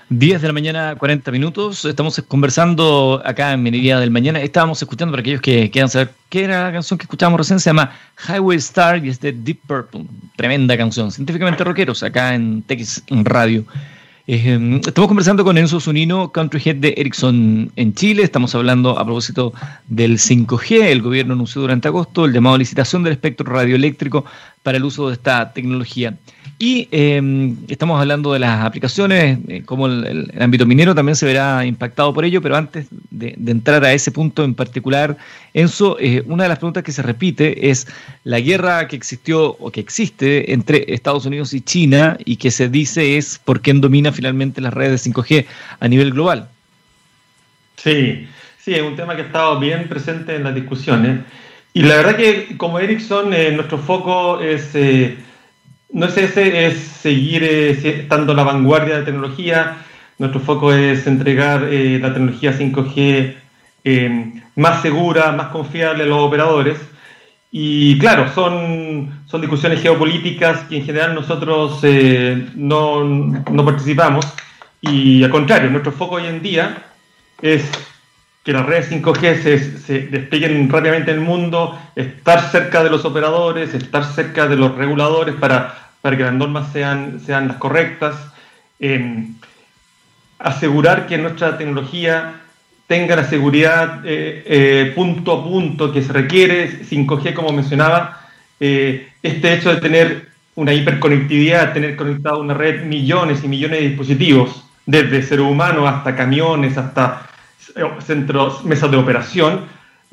10 0.08 0.40
de 0.40 0.46
la 0.46 0.52
mañana, 0.52 0.94
40 0.96 1.32
minutos. 1.32 1.84
Estamos 1.84 2.22
conversando 2.28 3.20
acá 3.24 3.52
en 3.52 3.62
Minería 3.62 3.98
del 3.98 4.12
Mañana. 4.12 4.40
Estábamos 4.40 4.80
escuchando 4.80 5.10
para 5.10 5.20
aquellos 5.20 5.40
que 5.40 5.68
quieran 5.68 5.90
saber 5.90 6.12
qué 6.28 6.44
era 6.44 6.64
la 6.64 6.72
canción 6.72 6.96
que 6.96 7.04
escuchábamos 7.04 7.40
recién. 7.40 7.58
Se 7.58 7.70
llama 7.70 7.90
Highway 8.28 8.56
Star 8.58 9.04
y 9.04 9.08
es 9.08 9.20
de 9.20 9.32
Deep 9.32 9.58
Purple. 9.66 10.04
Tremenda 10.36 10.76
canción. 10.76 11.10
Científicamente 11.10 11.64
rockeros 11.64 12.04
acá 12.04 12.34
en 12.36 12.62
TX 12.62 13.02
Radio. 13.24 13.64
Eh, 14.28 14.80
estamos 14.84 15.06
conversando 15.06 15.44
con 15.44 15.56
Enzo 15.56 15.78
Zunino, 15.78 16.32
Country 16.32 16.60
Head 16.64 16.76
de 16.76 16.94
Ericsson 16.96 17.70
en 17.76 17.94
Chile. 17.94 18.24
Estamos 18.24 18.54
hablando 18.56 18.98
a 18.98 19.04
propósito 19.04 19.52
del 19.86 20.18
5G. 20.18 20.82
El 20.82 21.02
gobierno 21.02 21.34
anunció 21.34 21.60
durante 21.60 21.86
agosto 21.86 22.24
el 22.24 22.32
llamado 22.32 22.56
a 22.56 22.58
licitación 22.58 23.04
del 23.04 23.12
espectro 23.12 23.46
radioeléctrico 23.46 24.24
para 24.66 24.78
el 24.78 24.84
uso 24.84 25.06
de 25.06 25.12
esta 25.12 25.52
tecnología. 25.52 26.16
Y 26.58 26.88
em, 26.90 27.56
estamos 27.68 28.00
hablando 28.00 28.32
de 28.32 28.40
las 28.40 28.64
aplicaciones, 28.64 29.38
eh, 29.46 29.62
como 29.64 29.86
el, 29.86 30.32
ámbito 30.40 30.66
minero 30.66 30.92
también 30.92 31.14
se 31.14 31.24
verá 31.24 31.64
impactado 31.64 32.12
por 32.12 32.24
ello, 32.24 32.42
pero 32.42 32.56
antes 32.56 32.88
de, 33.10 33.36
entrar 33.46 33.84
a 33.84 33.92
ese 33.92 34.10
punto 34.10 34.42
en 34.42 34.56
particular, 34.56 35.18
Enzo, 35.54 35.98
eh, 36.00 36.24
una 36.26 36.42
de 36.42 36.48
las 36.48 36.58
preguntas 36.58 36.82
que 36.82 36.90
se 36.90 37.00
repite 37.02 37.70
es 37.70 37.86
la 38.24 38.40
guerra 38.40 38.88
que 38.88 38.96
existió 38.96 39.50
o 39.50 39.70
que 39.70 39.78
existe 39.78 40.52
entre 40.52 40.92
Estados 40.92 41.26
Unidos 41.26 41.54
y 41.54 41.60
China 41.60 42.18
y 42.24 42.34
que 42.34 42.50
se 42.50 42.68
dice 42.68 43.18
es 43.18 43.38
por 43.38 43.60
quién 43.60 43.80
domina 43.80 44.10
finalmente 44.10 44.60
las 44.60 44.74
redes 44.74 45.04
de 45.04 45.12
5G 45.12 45.46
a 45.78 45.86
nivel 45.86 46.10
global. 46.10 46.48
Sí, 47.76 48.26
sí, 48.58 48.74
es 48.74 48.82
un 48.82 48.96
tema 48.96 49.14
que 49.14 49.22
ha 49.22 49.26
estado 49.26 49.60
bien 49.60 49.88
presente 49.88 50.34
en 50.34 50.42
las 50.42 50.56
discusiones. 50.56 51.20
Y 51.76 51.82
la 51.82 51.96
verdad 51.96 52.16
que 52.16 52.56
como 52.56 52.78
Ericsson, 52.78 53.34
eh, 53.34 53.52
nuestro 53.52 53.76
foco 53.76 54.40
es 54.40 54.74
no 55.90 56.06
es 56.06 56.16
ese, 56.16 56.66
es 56.66 56.78
seguir 56.78 57.44
eh, 57.44 57.70
estando 57.70 58.32
a 58.32 58.36
la 58.36 58.44
vanguardia 58.44 58.98
de 58.98 59.04
tecnología. 59.04 59.78
Nuestro 60.18 60.40
foco 60.40 60.72
es 60.72 61.06
entregar 61.06 61.68
eh, 61.70 61.98
la 62.00 62.12
tecnología 62.12 62.52
5G 62.52 63.34
eh, 63.84 64.32
más 64.56 64.82
segura, 64.82 65.32
más 65.32 65.48
confiable 65.48 66.04
a 66.04 66.06
los 66.06 66.18
operadores. 66.18 66.78
Y 67.50 67.98
claro, 67.98 68.32
son, 68.34 69.22
son 69.26 69.40
discusiones 69.40 69.80
geopolíticas 69.80 70.64
que 70.64 70.78
en 70.78 70.84
general 70.84 71.14
nosotros 71.14 71.80
no, 72.54 73.04
no 73.04 73.64
participamos. 73.64 74.26
Y 74.80 75.22
al 75.22 75.30
contrario, 75.30 75.70
nuestro 75.70 75.92
foco 75.92 76.16
hoy 76.16 76.26
en 76.26 76.42
día 76.42 76.82
es 77.40 77.64
que 78.46 78.52
las 78.52 78.64
redes 78.64 78.92
5G 78.92 79.42
se, 79.84 79.98
desplieguen 80.06 80.70
rápidamente 80.70 81.10
en 81.10 81.18
el 81.18 81.24
mundo, 81.24 81.76
estar 81.96 82.40
cerca 82.40 82.84
de 82.84 82.90
los 82.90 83.04
operadores, 83.04 83.74
estar 83.74 84.04
cerca 84.04 84.46
de 84.46 84.54
los 84.54 84.76
reguladores 84.76 85.34
para, 85.34 85.90
para 86.00 86.16
que 86.16 86.22
las 86.22 86.32
normas 86.32 86.72
sean, 86.72 87.18
sean 87.18 87.48
las 87.48 87.56
correctas, 87.56 88.14
em, 88.78 89.34
asegurar 90.38 91.08
que 91.08 91.18
nuestra 91.18 91.58
tecnología 91.58 92.34
tenga 92.86 93.16
la 93.16 93.24
seguridad 93.24 94.02
eh, 94.04 94.44
eh, 94.46 94.92
punto 94.94 95.32
a 95.32 95.42
punto 95.42 95.92
que 95.92 96.02
se 96.02 96.12
requiere, 96.12 96.84
5G 96.84 97.34
como 97.34 97.50
mencionaba, 97.50 98.28
eh, 98.60 99.08
este 99.24 99.54
hecho 99.54 99.74
de 99.74 99.80
tener 99.80 100.28
una 100.54 100.72
hiperconectividad, 100.72 101.72
tener 101.72 101.96
conectado 101.96 102.38
una 102.38 102.54
red 102.54 102.84
millones 102.84 103.42
y 103.42 103.48
millones 103.48 103.80
de 103.80 103.88
dispositivos, 103.88 104.64
desde 104.86 105.24
ser 105.24 105.40
humano 105.40 105.88
hasta 105.88 106.14
camiones, 106.14 106.78
hasta 106.78 107.26
centros, 108.00 108.64
mesas 108.64 108.90
de 108.90 108.96
operación, 108.96 109.66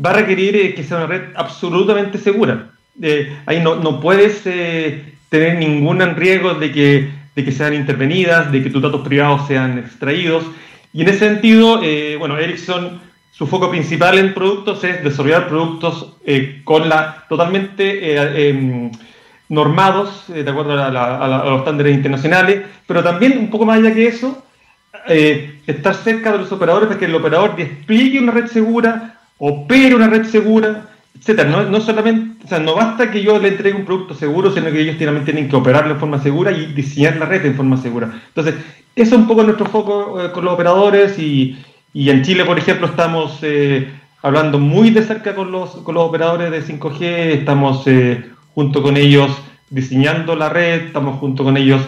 va 0.04 0.12
a 0.12 0.14
requerir 0.14 0.56
eh, 0.56 0.74
que 0.76 0.84
sea 0.84 0.98
una 0.98 1.08
red 1.08 1.22
absolutamente 1.36 2.18
segura. 2.18 2.72
Eh, 3.02 3.36
ahí 3.46 3.62
no, 3.62 3.76
no 3.76 4.00
puedes 4.00 4.42
eh, 4.46 5.16
tener 5.30 5.58
ningún 5.58 6.00
riesgo 6.16 6.56
de 6.56 6.72
que, 6.72 7.10
de 7.36 7.46
que 7.46 7.52
sean 7.52 7.74
intervenidas, 7.74 8.52
de 8.52 8.64
que 8.64 8.70
tus 8.70 8.82
datos 8.82 9.06
privados 9.08 9.48
sean 9.48 9.80
extraídos. 9.80 10.44
Y 10.94 11.02
en 11.02 11.10
ese 11.10 11.20
sentido, 11.20 11.82
bueno, 12.20 12.38
Ericsson 12.38 13.02
su 13.32 13.48
foco 13.48 13.72
principal 13.72 14.20
en 14.20 14.36
productos 14.36 14.84
es 14.84 15.04
desarrollar 15.04 15.48
productos 15.48 16.18
con 16.64 16.88
la 16.88 17.26
totalmente 17.28 18.48
em, 18.48 18.92
normados, 19.50 20.26
de 20.28 20.48
acuerdo 20.48 20.80
a, 20.80 21.50
los 21.50 21.60
estándares 21.60 21.96
internacionales, 21.96 22.62
pero 22.86 23.04
también 23.04 23.40
un 23.40 23.50
poco 23.50 23.66
más 23.66 23.80
allá 23.80 23.92
que 23.92 24.06
eso, 24.06 24.44
estar 25.08 25.96
cerca 25.96 26.32
de 26.32 26.40
los 26.40 26.52
operadores 26.52 26.88
para 26.88 27.00
que 27.00 27.06
el 27.06 27.16
operador 27.16 27.56
despliegue 27.56 28.20
una 28.20 28.32
red 28.32 28.48
segura, 28.48 29.20
opere 29.38 29.96
una 29.96 30.08
red 30.08 30.26
segura, 30.26 30.88
etcétera. 31.18 31.50
No, 31.50 31.64
no, 31.64 31.82
solamente, 31.82 32.46
o 32.46 32.48
sea, 32.48 32.60
no 32.60 32.76
basta 32.76 33.12
que 33.12 33.24
yo 33.24 33.40
le 33.40 33.50
entregue 33.50 33.78
un 33.78 33.86
producto 33.86 34.14
seguro, 34.14 34.52
sino 34.52 34.72
que 34.72 34.82
ellos 34.82 34.98
también 34.98 35.26
tienen 35.26 35.50
que 35.50 35.56
operarlo 35.56 35.94
de 35.94 36.00
forma 36.00 36.22
segura 36.22 36.52
y 36.52 36.68
diseñar 36.68 37.18
la 37.18 37.26
red 37.26 37.46
en 37.46 37.56
forma 37.56 37.78
segura. 37.78 38.12
Entonces, 38.28 38.56
eso 38.96 39.16
es 39.16 39.22
un 39.22 39.28
poco 39.28 39.44
nuestro 39.44 39.66
foco 39.66 40.22
eh, 40.22 40.32
con 40.32 40.46
los 40.46 40.54
operadores 40.54 41.18
y, 41.18 41.58
y, 41.94 42.10
en 42.10 42.24
Chile, 42.24 42.46
por 42.46 42.58
ejemplo, 42.58 42.88
estamos 42.88 43.40
eh, 43.42 43.92
hablando 44.22 44.60
muy 44.60 44.90
de 44.90 45.04
cerca 45.04 45.34
con 45.34 45.52
los, 45.52 45.72
con 45.78 45.96
los 45.96 46.04
operadores 46.04 46.52
de 46.52 46.62
5G, 46.62 47.02
estamos 47.40 47.84
eh, 47.88 48.24
junto 48.54 48.84
con 48.84 48.98
ellos 48.98 49.32
diseñando 49.70 50.36
la 50.36 50.50
red, 50.50 50.88
estamos 50.88 51.20
junto 51.20 51.44
con 51.44 51.58
ellos 51.58 51.82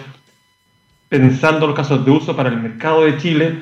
pensando 1.10 1.68
los 1.68 1.76
casos 1.76 2.06
de 2.06 2.12
uso 2.12 2.36
para 2.36 2.50
el 2.50 2.58
mercado 2.58 3.06
de 3.06 3.18
Chile. 3.18 3.60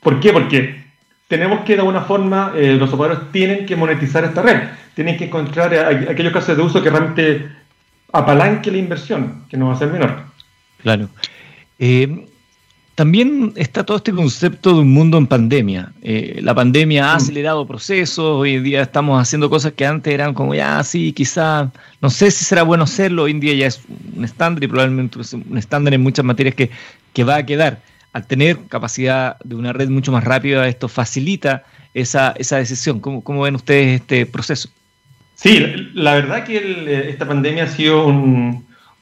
¿Por 0.00 0.20
qué? 0.20 0.32
Porque 0.32 0.84
tenemos 1.28 1.60
que 1.60 1.74
de 1.74 1.80
alguna 1.80 2.02
forma, 2.02 2.52
los 2.54 2.92
operadores 2.92 3.30
tienen 3.32 3.66
que 3.66 3.76
monetizar 3.76 4.24
esta 4.24 4.42
red 4.42 4.60
tienen 4.94 5.16
que 5.16 5.24
encontrar 5.24 5.74
aquellos 5.74 6.32
casos 6.32 6.56
de 6.56 6.62
uso 6.62 6.82
que 6.82 6.90
realmente 6.90 7.48
apalanque 8.12 8.70
la 8.70 8.78
inversión, 8.78 9.44
que 9.48 9.56
no 9.56 9.68
va 9.68 9.74
a 9.74 9.78
ser 9.78 9.88
menor. 9.88 10.24
Claro. 10.82 11.08
Eh, 11.78 12.26
también 13.00 13.54
está 13.56 13.82
todo 13.82 13.96
este 13.96 14.12
concepto 14.12 14.74
de 14.74 14.80
un 14.80 14.92
mundo 14.92 15.16
en 15.16 15.26
pandemia. 15.26 15.90
Eh, 16.02 16.38
la 16.42 16.54
pandemia 16.54 17.10
ha 17.10 17.14
mm. 17.14 17.16
acelerado 17.16 17.66
procesos, 17.66 18.18
hoy 18.18 18.56
en 18.56 18.62
día 18.62 18.82
estamos 18.82 19.18
haciendo 19.18 19.48
cosas 19.48 19.72
que 19.72 19.86
antes 19.86 20.12
eran 20.12 20.34
como, 20.34 20.54
ya, 20.54 20.84
sí, 20.84 21.14
quizá, 21.14 21.72
no 22.02 22.10
sé 22.10 22.30
si 22.30 22.44
será 22.44 22.62
bueno 22.62 22.84
hacerlo, 22.84 23.22
hoy 23.22 23.30
en 23.30 23.40
día 23.40 23.54
ya 23.54 23.68
es 23.68 23.80
un 24.14 24.22
estándar 24.22 24.62
y 24.64 24.66
probablemente 24.66 25.18
es 25.18 25.32
un 25.32 25.56
estándar 25.56 25.94
en 25.94 26.02
muchas 26.02 26.26
materias 26.26 26.54
que, 26.54 26.70
que 27.14 27.24
va 27.24 27.36
a 27.36 27.46
quedar. 27.46 27.80
Al 28.12 28.26
tener 28.26 28.58
capacidad 28.68 29.38
de 29.44 29.54
una 29.54 29.72
red 29.72 29.88
mucho 29.88 30.12
más 30.12 30.22
rápida, 30.22 30.68
esto 30.68 30.86
facilita 30.86 31.64
esa, 31.94 32.34
esa 32.36 32.58
decisión. 32.58 33.00
¿Cómo, 33.00 33.24
¿Cómo 33.24 33.40
ven 33.40 33.54
ustedes 33.54 33.98
este 34.02 34.26
proceso? 34.26 34.68
Sí, 35.36 35.64
la 35.94 36.16
verdad 36.16 36.44
que 36.44 36.58
eh, 36.58 37.08
esta 37.08 37.26
pandemia 37.26 37.64
ha 37.64 37.68
sido 37.68 38.04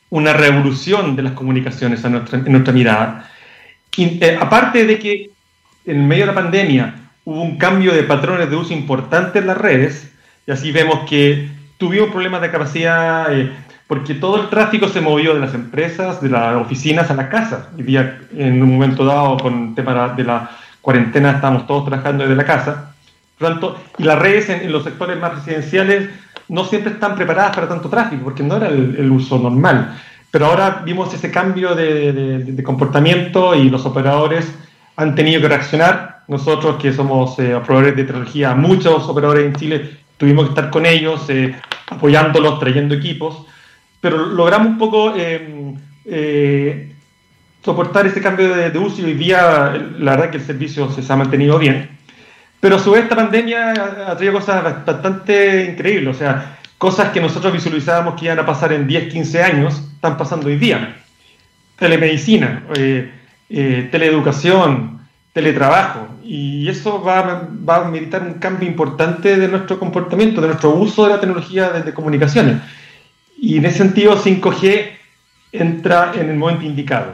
una 0.09 0.33
revolución 0.35 1.17
de 1.17 1.23
las 1.25 1.33
comunicaciones 1.33 2.09
nuestra, 2.09 2.39
en 2.39 2.53
nuestra 2.53 2.73
mirada. 2.73 3.29
Eh, 3.99 4.39
aparte 4.41 4.87
de 4.87 4.99
que 4.99 5.31
en 5.85 6.07
medio 6.07 6.25
de 6.25 6.33
la 6.33 6.41
pandemia 6.41 6.95
hubo 7.25 7.43
un 7.43 7.59
cambio 7.59 7.93
de 7.93 8.05
patrones 8.05 8.49
de 8.49 8.57
uso 8.57 8.73
importante 8.73 9.41
en 9.41 9.47
las 9.47 9.59
redes, 9.59 10.13
y 10.47 10.51
así 10.51 10.73
vemos 10.73 11.09
que 11.09 11.49
tuvimos 11.77 12.11
problemas 12.11 12.41
de 12.41 12.51
capacidad 12.51 13.33
eh, 13.37 13.53
porque 13.89 14.15
todo 14.15 14.43
el 14.43 14.49
tráfico 14.51 14.89
se 14.89 15.01
movió 15.01 15.35
de 15.35 15.41
las 15.41 15.55
empresas, 15.55 16.21
de 16.21 16.29
las 16.29 16.55
oficinas 16.57 17.11
a 17.11 17.15
la 17.15 17.31
casa. 17.31 17.71
Y 17.79 17.83
día, 17.83 18.21
en 18.37 18.63
un 18.63 18.75
momento 18.75 19.05
dado, 19.05 19.39
con 19.39 19.69
el 19.69 19.75
tema 19.75 20.11
de 20.15 20.25
la 20.25 20.51
cuarentena, 20.83 21.33
estábamos 21.33 21.67
todos 21.67 21.87
trabajando 21.87 22.25
desde 22.25 22.37
la 22.37 22.45
casa. 22.45 22.95
Tanto, 23.39 23.81
y 23.97 24.03
las 24.03 24.19
redes 24.19 24.51
en 24.51 24.71
los 24.71 24.85
sectores 24.85 25.19
más 25.19 25.37
residenciales 25.37 26.11
no 26.49 26.65
siempre 26.65 26.93
están 26.93 27.15
preparadas 27.15 27.55
para 27.55 27.69
tanto 27.69 27.89
tráfico, 27.89 28.25
porque 28.25 28.43
no 28.43 28.57
era 28.57 28.69
el, 28.69 29.11
uso 29.11 29.39
normal. 29.39 29.97
Pero 30.31 30.47
ahora 30.47 30.83
vimos 30.85 31.13
ese 31.15 31.31
cambio 31.31 31.75
de, 31.75 32.63
comportamiento 32.65 33.55
y 33.55 33.71
los 33.71 33.87
operadores 33.87 34.53
han 34.97 35.15
tenido 35.15 35.41
que 35.41 35.49
reaccionar. 35.49 36.19
Nosotros, 36.29 36.77
que 36.77 36.93
somos 36.93 37.39
eh, 37.39 37.55
operadores 37.55 37.97
de 37.97 38.05
tecnología, 38.05 38.55
muchos 38.55 39.09
operadores 39.09 39.47
en 39.47 39.55
Chile, 39.55 39.99
tuvimos 40.19 40.45
que 40.45 40.51
estar 40.51 40.69
con 40.69 40.85
ellos, 40.85 41.25
eh, 41.31 41.57
apoyándolos, 41.91 42.59
trayendo 42.59 42.95
equipos, 42.95 43.47
pero 44.01 44.27
logramos 44.27 44.69
un 44.69 44.79
poco 44.79 45.15
eh, 45.17 45.75
eh, 46.05 46.93
soportar 47.65 48.07
ese 48.07 48.21
cambio 48.21 48.55
de, 48.55 48.79
uso 48.79 49.01
y 49.01 49.07
hoy 49.07 49.15
día 49.15 49.91
la 49.99 50.13
verdad 50.13 50.31
que 50.31 50.37
el 50.37 50.45
servicio 50.45 50.91
se 50.91 51.13
ha 51.13 51.17
mantenido 51.17 51.59
bien. 51.59 51.97
Pero 52.61 52.77
a 52.77 52.79
su 52.81 52.91
vez 52.91 53.05
esta 53.05 53.17
pandemia 53.17 53.73
ha 54.09 54.17
traído 54.17 54.35
cosas 54.35 54.85
bastante 54.85 55.65
increíbles, 55.65 56.17
o 56.17 56.19
sea, 56.19 56.58
cosas 56.79 57.11
que 57.11 57.21
nosotros 57.21 57.53
visualizábamos 57.53 58.15
que 58.15 58.27
iban 58.27 58.39
a 58.39 58.47
pasar 58.47 58.73
en 58.73 58.87
10, 58.87 59.13
15 59.13 59.43
años, 59.43 59.83
están 59.95 60.17
pasando 60.17 60.47
hoy 60.47 60.57
día. 60.57 60.97
Telemedicina, 61.77 62.65
eh, 62.75 63.13
eh, 63.51 63.89
teleeducación, 63.91 65.01
teletrabajo, 65.33 66.09
y 66.25 66.69
eso 66.69 67.03
va, 67.03 67.49
a 67.67 67.85
meditar 67.91 68.23
un 68.23 68.35
cambio 68.35 68.69
importante 68.69 69.37
de 69.37 69.49
nuestro 69.49 69.79
comportamiento, 69.79 70.41
de 70.41 70.49
nuestro 70.49 70.71
uso 70.71 71.05
de 71.05 71.11
la 71.11 71.21
tecnología 71.21 71.71
de, 71.71 71.95
comunicaciones. 71.95 72.57
Y 73.37 73.59
en 73.59 73.67
ese 73.67 73.79
sentido 73.79 74.17
5G 74.17 74.91
entra 75.53 76.13
en 76.15 76.31
el 76.31 76.37
momento 76.37 76.65
indicado. 76.65 77.13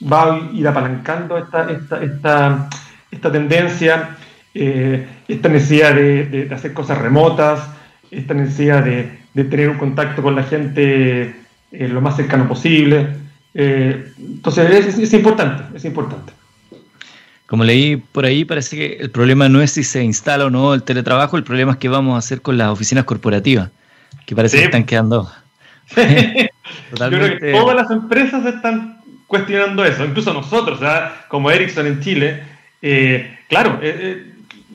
Va 0.00 0.34
a 0.34 0.50
ir 0.52 0.66
apalancando 0.66 1.36
esta 1.38 2.68
tendencia 3.32 4.16
eh, 4.56 5.04
esta 5.26 5.48
necesidad 5.48 5.94
de, 5.94 6.48
hacer 6.54 6.72
cosas 6.72 6.98
remotas, 6.98 7.60
esta 8.16 8.34
necesidad 8.34 8.84
de, 8.84 9.10
tener 9.34 9.68
un 9.68 9.78
contacto 9.78 10.22
con 10.22 10.36
la 10.36 10.44
gente 10.44 11.34
eh, 11.72 11.88
lo 11.88 12.00
más 12.00 12.16
cercano 12.16 12.48
posible. 12.48 13.08
Eh, 13.54 14.12
entonces 14.18 14.98
es, 14.98 15.12
importante, 15.12 15.76
es 15.76 15.84
importante. 15.84 16.32
Como 17.46 17.64
leí 17.64 17.96
por 17.96 18.24
ahí, 18.24 18.44
parece 18.44 18.76
que 18.76 18.96
el 19.00 19.10
problema 19.10 19.48
no 19.48 19.60
es 19.60 19.72
si 19.72 19.84
se 19.84 20.02
instala 20.02 20.46
o 20.46 20.50
no 20.50 20.74
el 20.74 20.82
teletrabajo, 20.82 21.36
el 21.36 21.44
problema 21.44 21.72
es 21.72 21.78
qué 21.78 21.88
vamos 21.88 22.14
a 22.14 22.18
hacer 22.18 22.40
con 22.42 22.58
las 22.58 22.68
oficinas 22.70 23.04
corporativas, 23.04 23.70
que 24.26 24.34
parece 24.34 24.58
que 24.58 24.64
están 24.64 24.84
quedando. 24.84 25.30
Yo 25.96 27.08
creo 27.08 27.38
que 27.38 27.52
todas 27.52 27.76
las 27.76 27.90
empresas 27.90 28.44
están 28.46 28.98
cuestionando 29.26 29.84
eso, 29.84 30.04
incluso 30.04 30.32
nosotros, 30.32 30.80
como 31.28 31.50
Ericsson 31.50 31.86
en 31.86 32.00
Chile, 32.00 32.42
claro, 33.48 33.80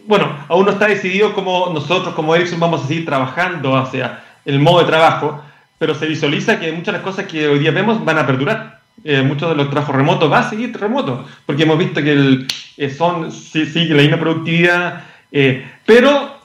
bueno, 0.10 0.28
aún 0.48 0.65
no 0.65 0.72
está 0.72 0.88
decidido 0.88 1.36
cómo 1.36 1.69
nosotros 1.72 2.15
como 2.15 2.34
Ericsson 2.34 2.60
vamos 2.60 2.84
a 2.84 2.88
seguir 2.88 3.06
trabajando 3.06 3.78
hacia 3.78 4.24
el 4.43 4.60
modo 4.60 4.80
de 4.80 4.88
trabajo, 4.88 5.39
pero 5.78 5.93
se 5.93 6.08
visualiza 6.08 6.60
que 6.60 6.72
muchas 6.72 6.88
de 6.88 6.91
las 6.93 7.02
cosas 7.02 7.28
que 7.28 7.48
hoy 7.48 7.60
día 7.60 7.69
vemos 7.69 8.04
van 8.04 8.17
a 8.17 8.26
perdurar. 8.26 8.80
Eh, 9.04 9.22
muchos 9.22 9.52
de 9.52 9.56
los 9.56 9.69
trabajos 9.69 9.95
remotos 9.95 10.28
van 10.28 10.45
a 10.45 10.50
seguir 10.50 10.76
remotos, 10.76 11.30
porque 11.45 11.62
hemos 11.62 11.78
visto 11.78 12.02
que 12.02 12.12
el, 12.12 12.48
eh, 12.78 12.89
son, 12.89 13.32
sí, 13.32 13.67
sí, 13.67 13.86
la 13.86 14.02
misma 14.02 14.17
productividad, 14.17 15.04
eh, 15.32 15.63
pero 15.86 16.39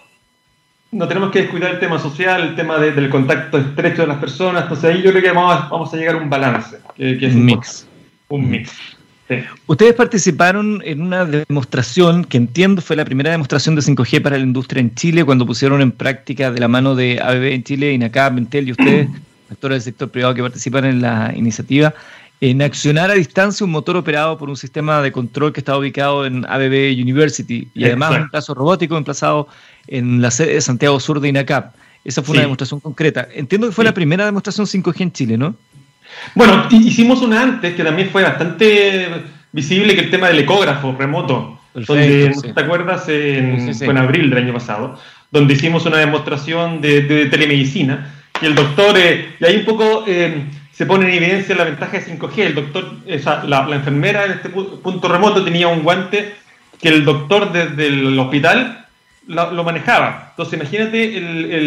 no 0.93 1.09
tenemos 1.09 1.31
que 1.31 1.41
descuidar 1.41 1.71
el 1.71 1.81
tema 1.81 1.99
social, 1.99 2.43
el 2.43 2.57
tema 2.57 2.77
del 2.77 3.09
contacto 3.09 3.57
estrecho 3.57 4.03
de 4.03 4.09
las 4.09 4.19
personas, 4.19 4.65
entonces 4.65 4.91
ahí 4.91 5.03
yo 5.03 5.11
creo 5.11 5.23
que 5.23 5.33
vamos, 5.33 5.71
vamos 5.71 5.95
a 5.95 5.97
llegar 5.97 6.17
a 6.17 6.19
un 6.19 6.29
balance, 6.29 6.81
que, 6.95 7.17
es 7.19 7.35
un 7.35 7.47
mix. 7.47 7.89
Un 8.29 8.51
mix. 8.51 8.95
Ustedes 9.67 9.95
participaron 9.95 10.83
en 10.85 11.01
una 11.01 11.25
demostración 11.25 12.25
que 12.25 12.37
entiendo 12.37 12.83
fue 12.83 12.97
la 12.97 13.05
primera 13.05 13.31
demostración 13.31 13.75
de 13.75 13.81
5G 13.81 14.23
para 14.23 14.37
la 14.37 14.45
industria 14.45 14.81
en 14.81 14.95
Chile 14.95 15.25
cuando 15.25 15.47
pusieron 15.47 15.81
en 15.81 15.93
práctica 15.93 16.51
de 16.51 16.61
la 16.61 16.69
mano 16.69 16.95
de 16.95 17.21
ABB 17.23 17.53
en 17.53 17.65
Chile, 17.65 17.93
INACAP, 17.93 18.39
Intel 18.39 18.69
y 18.69 18.73
ustedes, 18.73 19.09
actores 19.51 19.77
del 19.77 19.93
sector 19.93 20.11
privado 20.11 20.35
que 20.35 20.43
participan 20.43 20.85
en 20.85 21.01
la 21.01 21.33
iniciativa, 21.35 21.95
en 22.41 22.61
accionar 22.61 23.11
a 23.11 23.15
distancia 23.15 23.65
un 23.65 23.71
motor 23.71 23.97
operado 23.97 24.37
por 24.37 24.51
un 24.51 24.57
sistema 24.57 25.01
de 25.01 25.11
control 25.11 25.53
que 25.53 25.61
estaba 25.61 25.79
ubicado 25.79 26.27
en 26.27 26.45
ABB 26.45 26.93
University 27.01 27.69
y 27.75 27.85
además 27.85 28.21
un 28.21 28.29
caso 28.29 28.53
robótico 28.53 28.99
emplazado 28.99 29.49
en 29.87 30.21
la 30.21 30.31
sede 30.31 30.55
de 30.55 30.61
Santiago 30.61 31.01
Sur 31.01 31.21
de 31.21 31.29
INACAP. 31.31 31.75
Esa 32.05 32.23
fue 32.23 32.35
una 32.35 32.43
demostración 32.43 32.81
concreta. 32.81 33.27
Entiendo 33.33 33.67
que 33.69 33.73
fue 33.73 33.85
la 33.85 33.95
primera 33.95 34.27
demostración 34.27 34.67
5G 34.67 35.01
en 35.01 35.13
Chile, 35.13 35.39
¿no? 35.39 35.57
Bueno, 36.35 36.67
hicimos 36.71 37.23
una 37.23 37.43
antes 37.43 37.75
que 37.75 37.85
también 37.85 38.09
fue 38.11 38.23
bastante 38.23 39.09
visible 39.53 39.95
que 39.95 40.03
el 40.03 40.11
tema 40.11 40.29
del 40.29 40.41
ecógrafo 40.41 40.95
remoto, 40.99 41.61
donde, 41.75 42.33
¿te 42.55 42.61
acuerdas? 42.61 43.09
En, 43.09 43.75
Fue 43.75 43.89
en 43.89 43.99
abril 43.99 44.31
del 44.31 44.45
año 44.45 44.53
pasado, 44.53 44.99
donde 45.31 45.55
hicimos 45.55 45.87
una 45.87 45.99
demostración 45.99 46.81
de, 46.81 47.27
telemedicina, 47.27 48.15
y 48.41 48.47
el 48.47 48.55
doctor, 48.55 48.97
eh, 48.99 49.37
y 49.39 49.45
ahí 49.45 49.57
un 49.59 49.65
poco 49.65 50.05
eh, 50.07 50.45
se 50.73 50.87
pone 50.87 51.07
en 51.07 51.15
evidencia 51.15 51.55
la 51.55 51.65
ventaja 51.65 51.99
de 51.99 52.05
5G. 52.05 52.39
El 52.39 52.55
doctor, 52.55 52.97
la, 53.47 53.69
enfermera 53.73 54.25
en 54.25 54.33
este 54.33 54.49
punto 54.49 55.09
remoto 55.09 55.45
tenía 55.45 55.69
un 55.69 55.85
guante 55.85 56.35
que 56.81 56.89
el 56.89 57.05
doctor 57.05 57.53
desde 57.53 57.87
el 57.87 58.19
hospital 58.19 58.87
lo, 59.29 59.65
manejaba. 59.65 60.31
Entonces, 60.31 60.59
imagínate, 60.59 61.21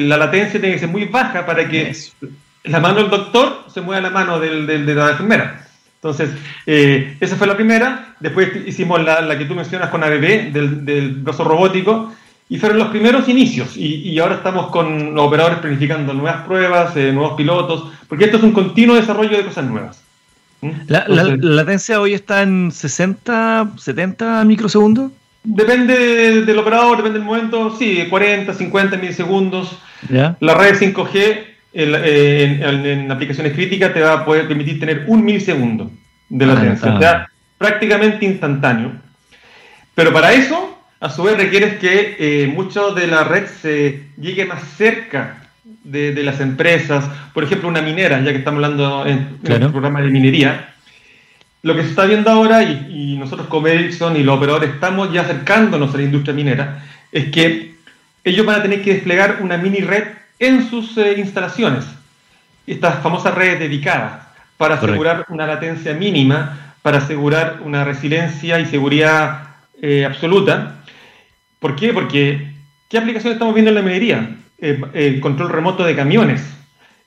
la 0.08 0.18
latencia 0.18 0.60
tiene 0.60 0.76
que 0.76 0.80
ser 0.80 0.90
muy 0.90 1.06
baja 1.06 1.46
para 1.46 1.70
que 1.70 1.96
la 2.68 2.80
mano 2.80 3.02
del 3.02 3.10
doctor 3.10 3.66
se 3.74 3.82
mueve 3.82 4.00
a 4.00 4.10
la 4.10 4.14
mano 4.14 4.40
del, 4.40 4.66
de 4.68 4.96
la 4.96 5.12
enfermera. 5.12 5.68
Entonces, 5.98 6.30
eh, 6.66 7.18
esa 7.20 7.36
fue 7.36 7.48
la 7.48 7.56
primera. 7.56 8.16
Después 8.20 8.50
hicimos 8.68 9.04
la, 9.04 9.38
que 9.38 9.46
tú 9.46 9.56
mencionas 9.56 9.90
con 9.90 10.04
ABB, 10.04 10.54
del, 10.54 10.86
del 10.86 11.16
brazo 11.16 11.44
robótico, 11.44 12.14
y 12.50 12.58
fueron 12.58 12.78
los 12.78 12.90
primeros 12.90 13.28
inicios. 13.28 13.76
Y, 13.76 14.18
ahora 14.20 14.36
estamos 14.36 14.68
con 14.68 15.16
los 15.16 15.26
operadores 15.26 15.60
planificando 15.60 16.14
nuevas 16.14 16.46
pruebas, 16.46 16.96
eh, 16.96 17.12
nuevos 17.12 17.34
pilotos, 17.34 17.92
porque 18.08 18.26
esto 18.26 18.38
es 18.38 18.44
un 18.44 18.54
continuo 18.54 18.96
desarrollo 18.96 19.38
de 19.38 19.44
cosas 19.44 19.66
nuevas. 19.66 20.02
¿Mm? 20.62 20.72
La, 20.88 21.06
latencia 21.08 22.00
hoy 22.00 22.14
está 22.14 22.44
en 22.44 22.72
60, 22.72 23.72
70 23.78 24.46
microsegundos. 24.46 25.12
Depende 25.44 26.46
del 26.46 26.60
operador, 26.60 26.98
depende 26.98 27.20
del 27.20 27.28
momento, 27.28 27.76
sí, 27.78 28.06
40, 28.10 28.54
50 28.54 28.98
milisegundos. 28.98 29.78
La 30.10 30.54
red 30.54 30.76
5G 30.76 31.57
en, 31.78 33.12
aplicaciones 33.12 33.54
críticas 33.54 33.94
te 33.94 34.02
va 34.02 34.14
a 34.14 34.26
poder 34.26 34.48
permitir 34.48 34.80
tener 34.80 35.04
un 35.08 35.24
milisegundo 35.24 35.92
de 36.30 36.46
ah, 36.46 36.48
latencia, 36.48 36.96
o 36.96 37.00
sea, 37.00 37.30
prácticamente 37.58 38.26
instantáneo. 38.26 38.94
Pero 39.94 40.12
para 40.12 40.34
eso, 40.34 40.80
a 41.00 41.10
su 41.10 41.24
vez, 41.24 41.38
requieres 41.38 41.78
que 41.78 42.16
eh, 42.20 42.48
mucho 42.48 42.94
de 42.94 43.08
la 43.08 43.24
red 43.24 43.46
se 43.62 44.08
llegue 44.18 44.46
más 44.46 44.64
cerca 44.78 45.44
de, 45.84 46.24
las 46.24 46.40
empresas. 46.40 47.06
Por 47.34 47.44
ejemplo, 47.44 47.70
una 47.70 47.82
minera, 47.82 48.20
ya 48.22 48.32
que 48.32 48.40
estamos 48.40 48.64
hablando 48.64 49.06
en, 49.06 49.40
el 49.44 49.72
programa 49.72 50.02
de 50.02 50.10
minería. 50.10 50.74
Lo 51.64 51.76
que 51.76 51.84
se 51.84 51.90
está 51.90 52.06
viendo 52.06 52.30
ahora, 52.30 52.64
y, 52.64 53.18
nosotros 53.18 53.48
como 53.48 53.68
Ericsson 53.68 54.16
y 54.16 54.24
los 54.24 54.38
operadores 54.38 54.70
estamos 54.70 55.12
ya 55.12 55.22
acercándonos 55.22 55.94
a 55.94 55.98
la 55.98 56.04
industria 56.04 56.34
minera, 56.34 56.84
es 57.12 57.32
que 57.32 57.76
ellos 58.24 58.46
van 58.46 58.60
a 58.60 58.64
tener 58.64 58.84
que 58.84 58.94
desplegar 58.94 59.40
una 59.42 59.58
mini 59.58 59.80
red 59.80 60.04
en 60.40 60.70
sus 60.70 60.98
eh, 60.98 61.16
instalaciones, 61.18 61.86
estas 62.66 63.02
famosas 63.02 63.34
redes 63.34 63.60
dedicadas, 63.60 64.28
para 64.58 64.76
asegurar 64.76 65.26
una 65.30 65.46
latencia 65.46 65.94
mínima, 65.94 66.74
para 66.82 66.98
asegurar 66.98 67.60
una 67.64 67.84
resiliencia 67.84 68.60
y 68.60 68.66
seguridad 68.66 69.56
eh, 69.82 70.06
absoluta. 70.06 70.84
¿Por 71.60 71.76
qué? 71.76 71.94
Porque 71.94 72.54
¿qué 72.90 72.98
aplicaciones 72.98 73.36
estamos 73.36 73.54
viendo 73.54 73.70
en 73.70 73.76
la 73.76 73.82
minería? 73.82 74.36
Eh, 74.60 74.82
el 74.94 75.20
control 75.20 75.50
remoto 75.50 75.84
de 75.84 75.96
camiones, 75.96 76.44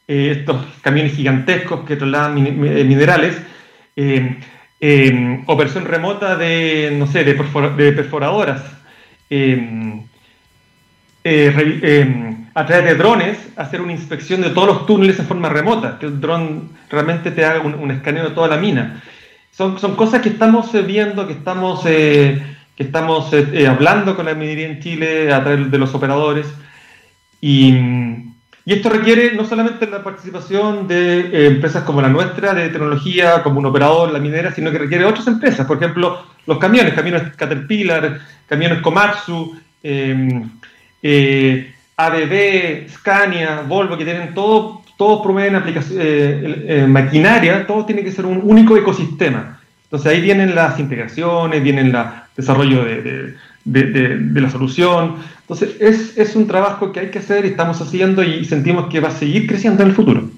estos 0.06 0.66
camiones 0.80 1.14
gigantescos 1.14 1.86
que 1.86 1.94
trasladan 1.94 2.34
minerales, 2.34 3.36
operación 5.46 5.84
remota 5.84 6.34
de, 6.34 6.92
no 6.98 7.06
sé, 7.06 7.22
de, 7.22 7.34
de 7.34 7.92
perforadoras, 7.92 8.60
a 12.54 12.66
través 12.66 12.84
de 12.84 12.94
drones 12.96 13.38
hacer 13.56 13.80
una 13.80 13.92
inspección 13.92 14.40
de 14.40 14.50
todos 14.50 14.66
los 14.66 14.86
túneles 14.86 15.18
en 15.18 15.26
forma 15.26 15.48
remota, 15.48 15.98
que 15.98 16.06
el 16.06 16.20
dron 16.20 16.70
realmente 16.88 17.30
te 17.30 17.44
haga 17.44 17.60
un, 17.60 17.90
escaneo 17.90 18.24
de 18.24 18.34
toda 18.34 18.48
la 18.48 18.56
mina. 18.56 19.02
Son, 19.52 19.78
son 19.78 19.94
cosas 19.94 20.20
que 20.22 20.30
estamos 20.30 20.74
eh, 20.74 20.82
viendo, 20.82 21.26
que 21.26 21.34
estamos, 21.34 21.82
eh, 21.86 22.42
que 22.76 22.82
estamos 22.82 23.32
eh, 23.32 23.66
hablando 23.68 24.16
con 24.16 24.26
la 24.26 24.34
minería 24.34 24.66
en 24.66 24.80
Chile 24.80 25.32
a 25.32 25.42
través 25.42 25.70
de 25.70 25.78
los 25.78 25.94
operadores. 25.94 26.46
Y, 27.40 27.72
y 28.64 28.72
esto 28.72 28.88
requiere 28.88 29.32
no 29.34 29.44
solamente 29.44 29.86
la 29.86 30.02
participación 30.02 30.88
de 30.88 31.46
empresas 31.46 31.84
como 31.84 32.02
la 32.02 32.08
nuestra, 32.08 32.52
de 32.52 32.68
tecnología, 32.68 33.42
como 33.42 33.60
un 33.60 33.66
operador, 33.66 34.12
la 34.12 34.18
minera, 34.18 34.52
sino 34.52 34.70
que 34.70 34.78
requiere 34.78 35.04
otras 35.04 35.26
empresas. 35.26 35.66
Por 35.66 35.76
ejemplo, 35.76 36.24
los 36.46 36.58
camiones, 36.58 36.94
camiones 36.94 37.34
Caterpillar, 37.36 38.20
camiones 38.46 38.80
Komatsu. 38.80 39.56
ABB, 42.06 42.88
Scania, 42.88 43.62
Volvo, 43.66 43.96
que 43.96 44.04
tienen 44.04 44.34
todo, 44.34 44.82
todos 44.96 45.20
aplicaciones, 45.54 46.04
eh, 46.04 46.64
eh, 46.68 46.86
maquinaria, 46.86 47.66
todo 47.66 47.84
tiene 47.84 48.04
que 48.04 48.12
ser 48.12 48.26
un 48.26 48.40
único 48.42 48.76
ecosistema. 48.76 49.60
Entonces 49.84 50.12
ahí 50.12 50.20
vienen 50.20 50.54
las 50.54 50.78
integraciones, 50.78 51.62
vienen 51.62 51.86
el 51.86 51.96
desarrollo 52.36 52.84
de, 52.84 53.34
la 54.40 54.50
solución. 54.50 55.16
Entonces 55.40 56.14
es, 56.16 56.36
un 56.36 56.46
trabajo 56.46 56.92
que 56.92 57.00
hay 57.00 57.10
que 57.10 57.18
hacer 57.18 57.44
y 57.44 57.48
estamos 57.48 57.80
haciendo 57.80 58.22
y 58.22 58.44
sentimos 58.44 58.86
que 58.86 59.00
va 59.00 59.08
a 59.08 59.12
seguir 59.12 59.48
creciendo 59.48 59.82
en 59.82 59.88
el 59.88 59.94
futuro. 59.94 60.30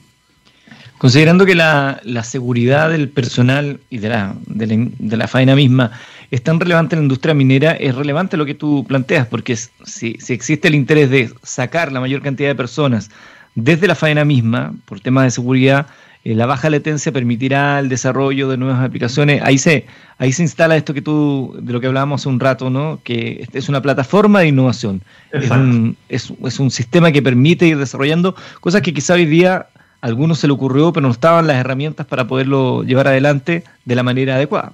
Considerando 0.96 1.44
que 1.44 1.54
la, 1.54 2.00
seguridad 2.22 2.88
del 2.88 3.08
personal 3.08 3.80
y 3.90 3.98
de 3.98 4.08
la, 4.08 4.34
de 4.46 5.16
la, 5.16 5.28
faena 5.28 5.54
misma 5.54 5.90
es 6.32 6.42
tan 6.42 6.58
relevante 6.58 6.94
en 6.94 7.00
la 7.00 7.04
industria 7.04 7.34
minera, 7.34 7.72
es 7.72 7.94
relevante 7.94 8.38
lo 8.38 8.46
que 8.46 8.54
tú 8.54 8.86
planteas, 8.88 9.26
porque 9.26 9.54
si, 9.54 10.14
si 10.18 10.32
existe 10.32 10.66
el 10.66 10.74
interés 10.74 11.10
de 11.10 11.30
sacar 11.42 11.92
la 11.92 12.00
mayor 12.00 12.22
cantidad 12.22 12.48
de 12.48 12.54
personas 12.54 13.10
desde 13.54 13.86
la 13.86 13.94
faena 13.94 14.24
misma, 14.24 14.72
por 14.86 14.98
temas 15.00 15.24
de 15.24 15.30
seguridad, 15.30 15.88
eh, 16.24 16.34
la 16.34 16.46
baja 16.46 16.70
latencia 16.70 17.12
permitirá 17.12 17.80
el 17.80 17.90
desarrollo 17.90 18.48
de 18.48 18.56
nuevas 18.56 18.82
aplicaciones. 18.82 19.42
Ahí 19.42 19.58
se, 19.58 19.84
ahí 20.16 20.32
se 20.32 20.40
instala 20.40 20.74
esto 20.74 20.94
que 20.94 21.02
tú, 21.02 21.54
de 21.60 21.70
lo 21.70 21.82
que 21.82 21.88
hablábamos 21.88 22.22
hace 22.22 22.30
un 22.30 22.40
rato, 22.40 22.70
¿no? 22.70 23.00
que 23.04 23.46
es 23.52 23.68
una 23.68 23.82
plataforma 23.82 24.40
de 24.40 24.48
innovación. 24.48 25.02
Es 25.32 25.50
un, 25.50 25.98
es, 26.08 26.32
es 26.46 26.58
un, 26.58 26.70
sistema 26.70 27.12
que 27.12 27.20
permite 27.20 27.66
ir 27.66 27.76
desarrollando 27.76 28.34
cosas 28.60 28.80
que 28.80 28.94
quizá 28.94 29.12
hoy 29.12 29.26
día 29.26 29.66
a 30.00 30.06
algunos 30.06 30.38
se 30.38 30.46
le 30.46 30.54
ocurrió, 30.54 30.94
pero 30.94 31.06
no 31.06 31.12
estaban 31.12 31.46
las 31.46 31.56
herramientas 31.56 32.06
para 32.06 32.26
poderlo 32.26 32.84
llevar 32.84 33.08
adelante 33.08 33.64
de 33.84 33.94
la 33.94 34.02
manera 34.02 34.36
adecuada. 34.36 34.72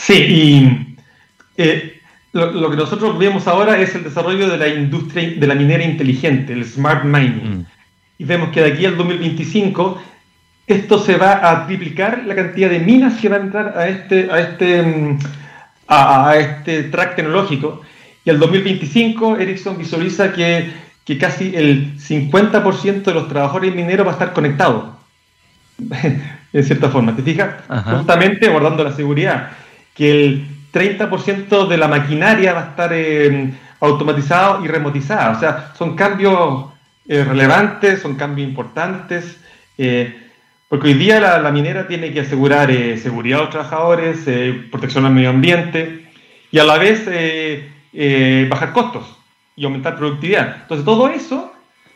Sí, 0.00 0.14
y 0.14 0.96
eh, 1.56 2.00
lo, 2.32 2.70
que 2.70 2.76
nosotros 2.76 3.18
vemos 3.18 3.46
ahora 3.46 3.78
es 3.78 3.94
el 3.94 4.04
desarrollo 4.04 4.48
de 4.48 4.56
la 4.56 4.68
industria 4.68 5.34
de 5.36 5.46
la 5.46 5.54
minera 5.54 5.84
inteligente, 5.84 6.52
el 6.52 6.64
smart 6.64 7.04
mining. 7.04 7.60
Mm. 7.60 7.66
Y 8.18 8.24
vemos 8.24 8.50
que 8.50 8.62
de 8.62 8.72
aquí 8.72 8.86
al 8.86 8.96
2025 8.96 10.02
esto 10.66 10.98
se 10.98 11.16
va 11.16 11.50
a 11.50 11.66
triplicar 11.66 12.24
la 12.26 12.34
cantidad 12.34 12.70
de 12.70 12.78
minas 12.80 13.20
que 13.20 13.28
van 13.28 13.42
a 13.42 13.44
entrar 13.44 13.78
a 13.78 13.88
este, 13.88 14.30
a 14.30 14.40
este, 14.40 14.82
mm, 14.82 15.18
a, 15.88 16.30
a 16.30 16.36
este 16.38 16.84
track 16.84 17.16
tecnológico. 17.16 17.82
Y 18.24 18.30
al 18.30 18.38
2025 18.38 19.38
Ericsson 19.38 19.76
visualiza 19.76 20.32
que 20.32 20.90
que 21.10 21.18
casi 21.18 21.52
el 21.56 21.98
50% 21.98 23.02
de 23.02 23.14
los 23.14 23.28
trabajadores 23.28 23.74
mineros 23.74 24.06
va 24.06 24.10
a 24.10 24.12
estar 24.12 24.32
conectado, 24.32 24.96
en 26.52 26.64
cierta 26.64 26.88
forma. 26.88 27.16
¿Te 27.16 27.22
fijas? 27.22 27.54
Justamente 27.84 28.46
abordando 28.46 28.84
la 28.84 28.92
seguridad, 28.92 29.50
que 29.94 30.24
el 30.24 30.46
30% 30.72 31.68
de 31.68 31.76
la 31.76 31.88
maquinaria 31.88 32.52
va 32.52 32.60
a 32.60 32.68
estar 32.70 32.90
eh, 32.92 33.52
automatizado 33.80 34.64
y 34.64 34.68
remotizada. 34.68 35.36
O 35.36 35.40
sea, 35.40 35.72
son 35.76 35.96
cambios 35.96 36.66
eh, 37.08 37.24
relevantes, 37.24 38.00
son 38.00 38.14
cambios 38.14 38.48
importantes, 38.48 39.40
eh, 39.78 40.16
porque 40.68 40.88
hoy 40.88 40.94
día 40.94 41.20
la, 41.20 41.50
minera 41.50 41.88
tiene 41.88 42.12
que 42.12 42.20
asegurar 42.20 42.70
seguridad 42.98 43.40
a 43.40 43.42
los 43.42 43.50
trabajadores, 43.50 44.20
protección 44.70 45.04
al 45.04 45.12
medio 45.12 45.30
ambiente 45.30 46.08
y 46.52 46.60
a 46.60 46.64
la 46.64 46.78
vez 46.78 47.06
bajar 48.48 48.72
costos 48.72 49.20
y 49.60 49.64
aumentar 49.66 49.96
productividad. 49.96 50.56
Entonces, 50.62 50.86
todo 50.86 51.08
eso 51.08 51.52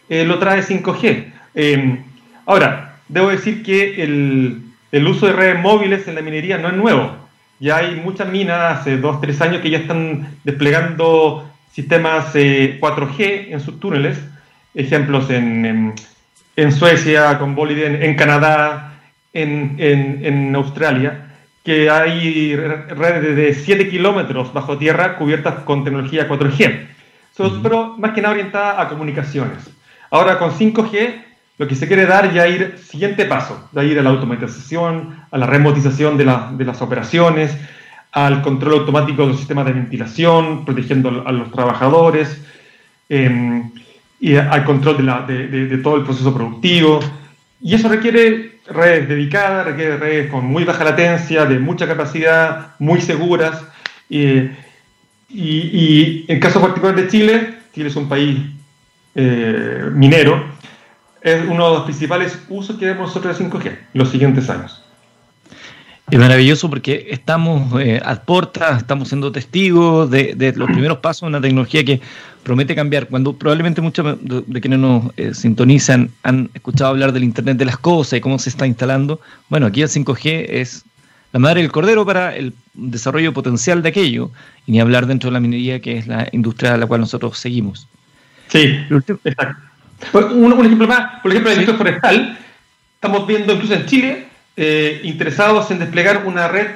eh, 0.09 0.25
lo 0.25 0.39
trae 0.39 0.63
5G. 0.63 1.33
Em, 1.55 2.05
ahora, 2.45 3.01
debo 3.09 3.29
decir 3.31 3.63
que 3.63 4.03
el, 4.03 4.63
el, 4.93 5.07
uso 5.07 5.27
de 5.27 5.33
redes 5.33 5.61
móviles 5.61 6.07
en 6.07 6.15
la 6.15 6.21
minería 6.21 6.59
no 6.59 6.69
es 6.69 6.75
nuevo. 6.75 7.17
Ya 7.61 7.77
hay 7.77 7.97
muchas 7.97 8.29
minas 8.29 8.81
hace 8.81 8.97
2, 8.97 9.21
3 9.21 9.41
años 9.41 9.63
que 9.63 9.71
ya 9.71 9.79
están 9.79 10.37
desplegando 10.45 11.49
sistemas 11.73 12.35
4G 12.35 13.21
eh, 13.21 13.49
en 13.53 13.61
sus 13.61 13.81
túneles. 13.81 14.19
Ejemplos 14.75 15.31
en, 15.31 15.95
en, 16.57 16.73
Suecia, 16.73 17.39
con 17.39 17.55
Boliden, 17.55 18.03
en 18.03 18.17
Canadá, 18.17 18.95
en, 19.33 19.77
en 19.79 20.55
Australia 20.55 21.31
que 21.65 21.89
hay 21.89 22.55
redes 22.57 23.37
de 23.37 23.55
7 23.55 23.89
kilómetros 23.89 24.53
bajo 24.53 24.77
tierra 24.77 25.17
cubiertas 25.17 25.61
con 25.65 25.83
tecnología 25.83 26.29
4G 26.29 26.89
pero 27.63 27.97
más 27.99 28.13
que 28.13 28.21
nada 28.21 28.35
orientada 28.35 28.81
a 28.81 28.89
comunicaciones. 28.89 29.71
Ahora 30.11 30.39
con 30.39 30.53
5G 30.53 31.25
lo 31.57 31.69
que 31.69 31.77
se 31.77 31.87
quiere 31.87 32.07
dar 32.07 32.33
ya 32.33 32.49
ir 32.49 32.79
siguiente 32.79 33.27
paso, 33.27 33.69
ya 33.73 33.85
ir 33.85 33.99
a 33.99 34.03
la 34.03 34.11
automatización, 34.11 35.17
a 35.31 35.39
la 35.39 35.47
remotización 35.47 36.17
de, 36.17 36.25
de 36.57 36.65
las 36.65 36.83
operaciones, 36.83 37.57
al 38.15 38.43
control 38.43 38.81
automático 38.81 39.23
de 39.23 39.29
los 39.29 39.39
sistemas 39.39 39.67
de 39.67 39.73
ventilación, 39.73 40.65
protegiendo 40.65 41.25
a 41.27 41.33
los 41.33 41.51
trabajadores, 41.51 42.41
em, 43.09 43.71
y 44.21 44.37
al 44.37 44.65
control 44.65 45.27
de, 45.27 45.49
de, 45.49 45.79
todo 45.79 45.97
el 45.97 46.05
proceso 46.05 46.33
productivo. 46.33 47.01
Y 47.61 47.75
eso 47.75 47.89
requiere 47.89 48.61
redes 48.69 49.09
dedicadas, 49.09 49.67
requiere 49.67 49.97
redes 49.97 50.31
con 50.31 50.47
muy 50.47 50.65
baja 50.65 50.85
latencia, 50.85 51.45
de 51.45 51.59
mucha 51.59 51.87
capacidad, 51.87 52.75
muy 52.79 53.01
seguras. 53.01 53.63
Y, 54.09 54.49
y, 55.29 56.25
en 56.29 56.41
caso 56.41 56.61
particular 56.61 56.95
de 56.95 57.09
Chile, 57.09 57.55
Chile 57.75 57.89
es 57.89 57.97
un 57.97 58.09
país 58.09 58.39
eh, 59.15 59.91
minero, 59.93 60.54
es 61.25 61.43
uno 61.49 61.69
de 61.69 61.75
los 61.77 61.85
principales 61.85 62.39
usos 62.51 62.77
que 62.77 62.85
vemos 62.85 63.09
nosotros 63.09 63.39
de 63.39 63.47
5G 63.47 63.67
en 63.67 63.79
los 63.95 64.11
siguientes 64.11 64.49
años. 64.51 64.81
Es 66.11 66.19
maravilloso 66.19 66.69
porque 66.69 67.07
estamos 67.11 67.81
eh, 67.81 67.99
a 68.05 68.15
portas, 68.17 68.77
estamos 68.77 69.09
siendo 69.09 69.33
testigos 69.33 70.11
de, 70.11 70.53
los 70.55 70.71
primeros 70.71 70.99
pasos 70.99 71.23
de 71.23 71.29
una 71.29 71.41
tecnología 71.41 71.83
que 71.83 72.03
promete 72.43 72.75
cambiar. 72.75 73.09
Cuando 73.09 73.33
probablemente 73.33 73.81
muchos 73.81 74.19
de, 74.21 74.61
quienes 74.61 74.79
nos 74.79 75.13
eh, 75.17 75.33
sintonizan 75.33 76.11
han 76.23 76.51
escuchado 76.53 76.91
hablar 76.91 77.13
del 77.13 77.25
Internet 77.25 77.57
de 77.57 77.65
las 77.65 77.79
cosas 77.79 78.19
y 78.19 78.21
cómo 78.21 78.39
se 78.39 78.51
está 78.51 78.67
instalando, 78.67 79.19
bueno, 79.49 79.65
aquí 79.65 79.81
el 79.81 79.89
5G 79.89 80.45
es 80.51 80.85
la 81.33 81.41
madre 81.41 81.63
del 81.63 81.73
cordero 81.73 82.05
para 82.05 82.37
el 82.37 82.53
desarrollo 82.75 83.33
potencial 83.33 83.83
de 83.83 83.89
aquello, 83.89 84.31
y 84.67 84.73
ni 84.73 84.81
hablar 84.81 85.07
dentro 85.07 85.31
de 85.31 85.33
la 85.33 85.41
minería, 85.41 85.81
que 85.81 85.97
es 85.97 86.07
la 86.07 86.29
industria 86.33 86.75
a 86.75 86.77
la 86.77 86.87
cual 86.87 87.01
nosotros 87.01 87.39
seguimos. 87.39 87.89
Sí, 88.49 88.79
exacto. 89.25 89.74
Un, 90.13 90.65
ejemplo 90.65 90.87
más, 90.87 91.21
por 91.23 91.31
ejemplo, 91.31 91.51
el 91.51 91.59
sector 91.59 91.77
forestal, 91.77 92.39
estamos 92.95 93.27
viendo 93.27 93.53
incluso 93.53 93.75
en 93.75 93.87
Chile, 93.87 94.29
eh, 94.57 95.01
interesados 95.05 95.71
en 95.71 95.79
desplegar 95.79 96.25
una 96.27 96.49
red 96.49 96.69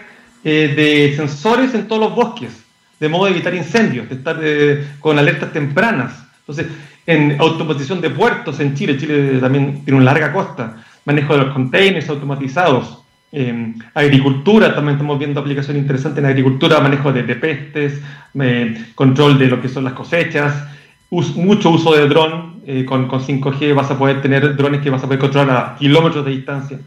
eh, 0.44 0.72
de 0.76 1.16
sensores 1.16 1.74
en 1.74 1.86
todos 1.86 2.00
los 2.00 2.14
bosques 2.14 2.68
de 3.00 3.08
modo 3.08 3.26
de 3.26 3.32
evitar 3.32 3.54
incendios, 3.54 4.08
de 4.08 4.16
estar 4.16 4.38
eh, 4.42 4.86
con 5.00 5.18
alertas 5.18 5.52
tempranas. 5.52 6.24
Entonces, 6.40 6.66
en 7.06 7.40
automatización 7.40 8.00
de 8.00 8.10
puertos 8.10 8.60
en 8.60 8.74
Chile, 8.74 8.98
Chile 8.98 9.38
también 9.40 9.84
tiene 9.84 10.00
una 10.00 10.12
larga 10.12 10.32
costa, 10.32 10.76
manejo 11.04 11.34
de 11.34 11.44
los 11.44 11.54
containers 11.54 12.08
automatizados, 12.08 12.98
eh, 13.30 13.74
agricultura, 13.94 14.74
también 14.74 14.96
estamos 14.96 15.18
viendo 15.18 15.40
aplicaciones 15.40 15.82
interesantes 15.82 16.22
en 16.22 16.30
agricultura, 16.30 16.80
manejo 16.80 17.12
de, 17.12 17.22
pestes, 17.36 18.00
eh, 18.40 18.86
control 18.94 19.38
de 19.38 19.46
lo 19.46 19.60
que 19.60 19.68
son 19.68 19.84
las 19.84 19.92
cosechas, 19.92 20.64
mucho 21.10 21.70
uso 21.70 21.94
de 21.94 22.08
dron, 22.08 22.47
con, 22.86 23.08
con, 23.08 23.20
5G 23.20 23.74
vas 23.74 23.90
a 23.90 23.98
poder 23.98 24.20
tener 24.20 24.56
drones 24.56 24.82
que 24.82 24.90
vas 24.90 25.02
a 25.02 25.06
poder 25.06 25.20
controlar 25.20 25.56
a 25.56 25.76
kilómetros 25.76 26.24
de 26.24 26.32
distancia, 26.32 26.78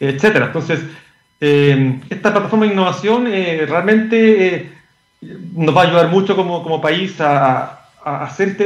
etcétera. 0.00 0.46
Entonces, 0.46 0.80
esta 1.40 2.32
plataforma 2.32 2.66
de 2.66 2.72
innovación 2.72 3.24
realmente 3.24 4.70
nos 5.54 5.76
va 5.76 5.82
a 5.82 5.86
ayudar 5.86 6.08
mucho 6.08 6.36
como, 6.36 6.62
como 6.62 6.80
país 6.80 7.20
a, 7.20 7.78
a 8.04 8.24
hacer 8.24 8.56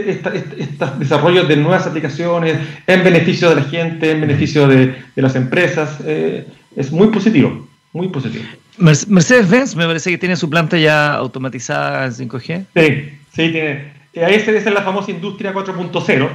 estos 0.59 0.99
desarrollos 0.99 1.49
de 1.49 1.57
nuevas 1.57 1.87
aplicaciones 1.87 2.59
en 2.87 3.05
beneficio 3.05 3.49
de 3.51 3.57
la 3.57 3.63
gente, 3.63 4.11
en 4.11 4.21
beneficio 4.21 4.69
de, 4.69 4.95
de 5.15 5.23
las 5.23 5.35
empresas. 5.35 5.99
Eh, 6.05 6.47
es 6.77 6.93
muy 6.93 7.09
positivo, 7.09 7.69
muy 7.93 8.09
positivo. 8.09 8.45
Mercedes-Benz 8.79 9.77
me 9.77 9.87
parece 9.87 10.11
que 10.11 10.19
tiene 10.19 10.37
su 10.37 10.49
planta 10.49 10.79
ya 10.79 11.15
automatizada 11.15 12.07
en 12.07 12.13
5G. 12.13 12.67
Sí, 12.75 13.19
sí, 13.35 13.53
tiene. 13.53 14.02
Eh, 14.13 14.27
esa 14.35 14.51
es 14.51 14.65
la 14.67 14.83
famosa 14.83 15.11
industria 15.11 15.53
4.0, 15.53 16.29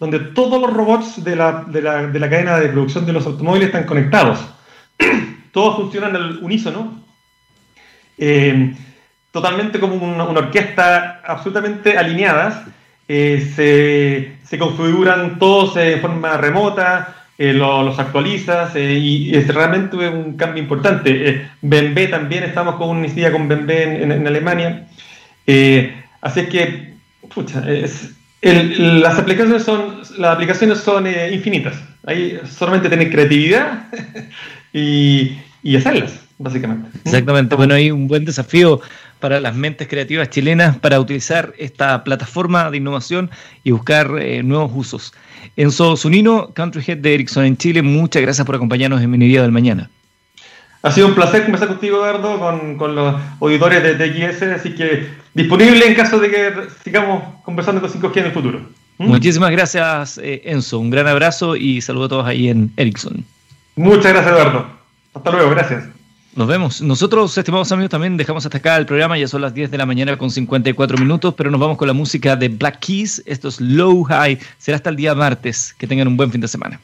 donde 0.00 0.18
todos 0.18 0.60
los 0.60 0.72
robots 0.72 1.22
de 1.22 1.36
la, 1.36 1.64
de, 1.66 1.82
la, 1.82 2.06
de 2.06 2.18
la, 2.18 2.30
cadena 2.30 2.58
de 2.58 2.68
producción 2.68 3.06
de 3.06 3.12
los 3.12 3.26
automóviles 3.26 3.66
están 3.66 3.84
conectados. 3.84 4.40
todos 5.52 5.76
funcionan 5.76 6.16
al 6.16 6.38
unísono. 6.42 7.04
Eh, 8.16 8.74
totalmente 9.30 9.78
como 9.78 9.94
una, 9.94 10.24
orquesta 10.24 11.22
absolutamente 11.24 11.96
alineadas, 11.96 12.62
eh, 13.06 14.36
se, 14.44 14.58
configuran 14.58 15.38
todos 15.38 15.74
de 15.74 15.98
forma 15.98 16.36
remota, 16.36 17.14
eh, 17.38 17.52
los 17.52 17.96
actualizas 17.98 18.74
eh, 18.74 18.94
y, 18.94 19.36
es 19.36 19.46
realmente 19.54 19.96
un 19.96 20.36
cambio 20.36 20.62
importante. 20.62 21.48
BMW 21.62 22.10
también 22.10 22.44
estamos 22.44 22.74
con 22.76 22.90
una 22.90 23.00
iniciativa 23.00 23.30
con 23.30 23.48
BMW 23.48 23.70
en, 23.70 24.26
Alemania. 24.26 24.88
así 26.20 26.46
que, 26.46 26.94
las 28.42 29.18
aplicaciones 29.18 29.62
son, 29.62 30.00
las 30.18 30.34
aplicaciones 30.34 30.78
son 30.78 31.06
infinitas. 31.06 31.74
Ahí 32.06 32.38
solamente 32.48 32.88
tener 32.88 33.10
creatividad 33.10 33.88
y, 34.72 35.38
y 35.62 35.76
hacerlas, 35.76 36.20
básicamente. 36.38 36.88
Exactamente. 37.04 37.54
Bueno, 37.56 37.74
hay 37.74 37.90
un 37.90 38.08
buen 38.08 38.24
desafío 38.24 38.80
para 39.20 39.40
las 39.40 39.54
mentes 39.54 39.88
creativas 39.88 40.30
chilenas 40.30 40.78
para 40.78 41.00
utilizar 41.00 41.52
esta 41.58 42.04
plataforma 42.04 42.70
de 42.70 42.76
innovación 42.76 43.30
y 43.64 43.72
buscar 43.72 44.10
eh, 44.20 44.42
nuevos 44.42 44.72
usos. 44.74 45.12
Enzo 45.56 45.96
Zunino, 45.96 46.52
Country 46.54 46.82
Head 46.86 46.98
de 46.98 47.14
Ericsson 47.14 47.44
en 47.44 47.56
Chile, 47.56 47.82
muchas 47.82 48.22
gracias 48.22 48.46
por 48.46 48.54
acompañarnos 48.54 49.02
en 49.02 49.10
Minería 49.10 49.42
del 49.42 49.52
Mañana. 49.52 49.90
Ha 50.82 50.92
sido 50.92 51.08
un 51.08 51.14
placer 51.14 51.42
conversar 51.42 51.68
contigo, 51.68 51.96
Eduardo, 51.96 52.38
con, 52.78 52.94
los 52.94 53.20
auditores 53.40 53.82
de 53.82 53.94
TXS, 53.94 54.42
así 54.42 54.74
que 54.74 55.08
disponible 55.34 55.86
en 55.86 55.94
caso 55.94 56.18
de 56.20 56.30
que 56.30 56.52
sigamos 56.84 57.22
conversando 57.42 57.80
con 57.80 57.90
5G 57.90 58.16
en 58.18 58.24
el 58.26 58.32
futuro. 58.32 58.60
¿Mm? 58.98 59.08
Muchísimas 59.08 59.50
gracias, 59.50 60.18
eh, 60.18 60.42
Enzo. 60.44 60.78
Un 60.78 60.90
gran 60.90 61.08
abrazo 61.08 61.56
y 61.56 61.80
saludo 61.80 62.04
a 62.04 62.08
todos 62.08 62.26
ahí 62.26 62.48
en 62.48 62.72
Ericsson. 62.76 63.24
Muchas 63.74 64.12
gracias, 64.12 64.32
Eduardo. 64.32 64.66
Hasta 65.14 65.30
luego, 65.32 65.50
gracias. 65.50 65.84
Nos 66.36 66.46
vemos. 66.46 66.80
Nosotros, 66.80 67.36
estimados 67.36 67.72
amigos, 67.72 67.90
también 67.90 68.16
dejamos 68.16 68.46
hasta 68.46 68.58
acá 68.58 68.76
el 68.76 68.86
programa. 68.86 69.18
Ya 69.18 69.26
son 69.26 69.42
las 69.42 69.54
10 69.54 69.72
de 69.72 69.78
la 69.78 69.86
mañana 69.86 70.16
con 70.16 70.30
54 70.30 70.96
minutos, 70.98 71.34
pero 71.36 71.50
nos 71.50 71.60
vamos 71.60 71.76
con 71.76 71.88
la 71.88 71.94
música 71.94 72.36
de 72.36 72.48
Black 72.48 72.78
Keys. 72.78 73.22
Esto 73.26 73.48
es 73.48 73.60
Low 73.60 74.04
High. 74.04 74.38
Será 74.58 74.76
hasta 74.76 74.90
el 74.90 74.96
día 74.96 75.16
martes. 75.16 75.74
Que 75.76 75.88
tengan 75.88 76.06
un 76.06 76.16
buen 76.16 76.30
fin 76.30 76.40
de 76.40 76.46
semana. 76.46 76.80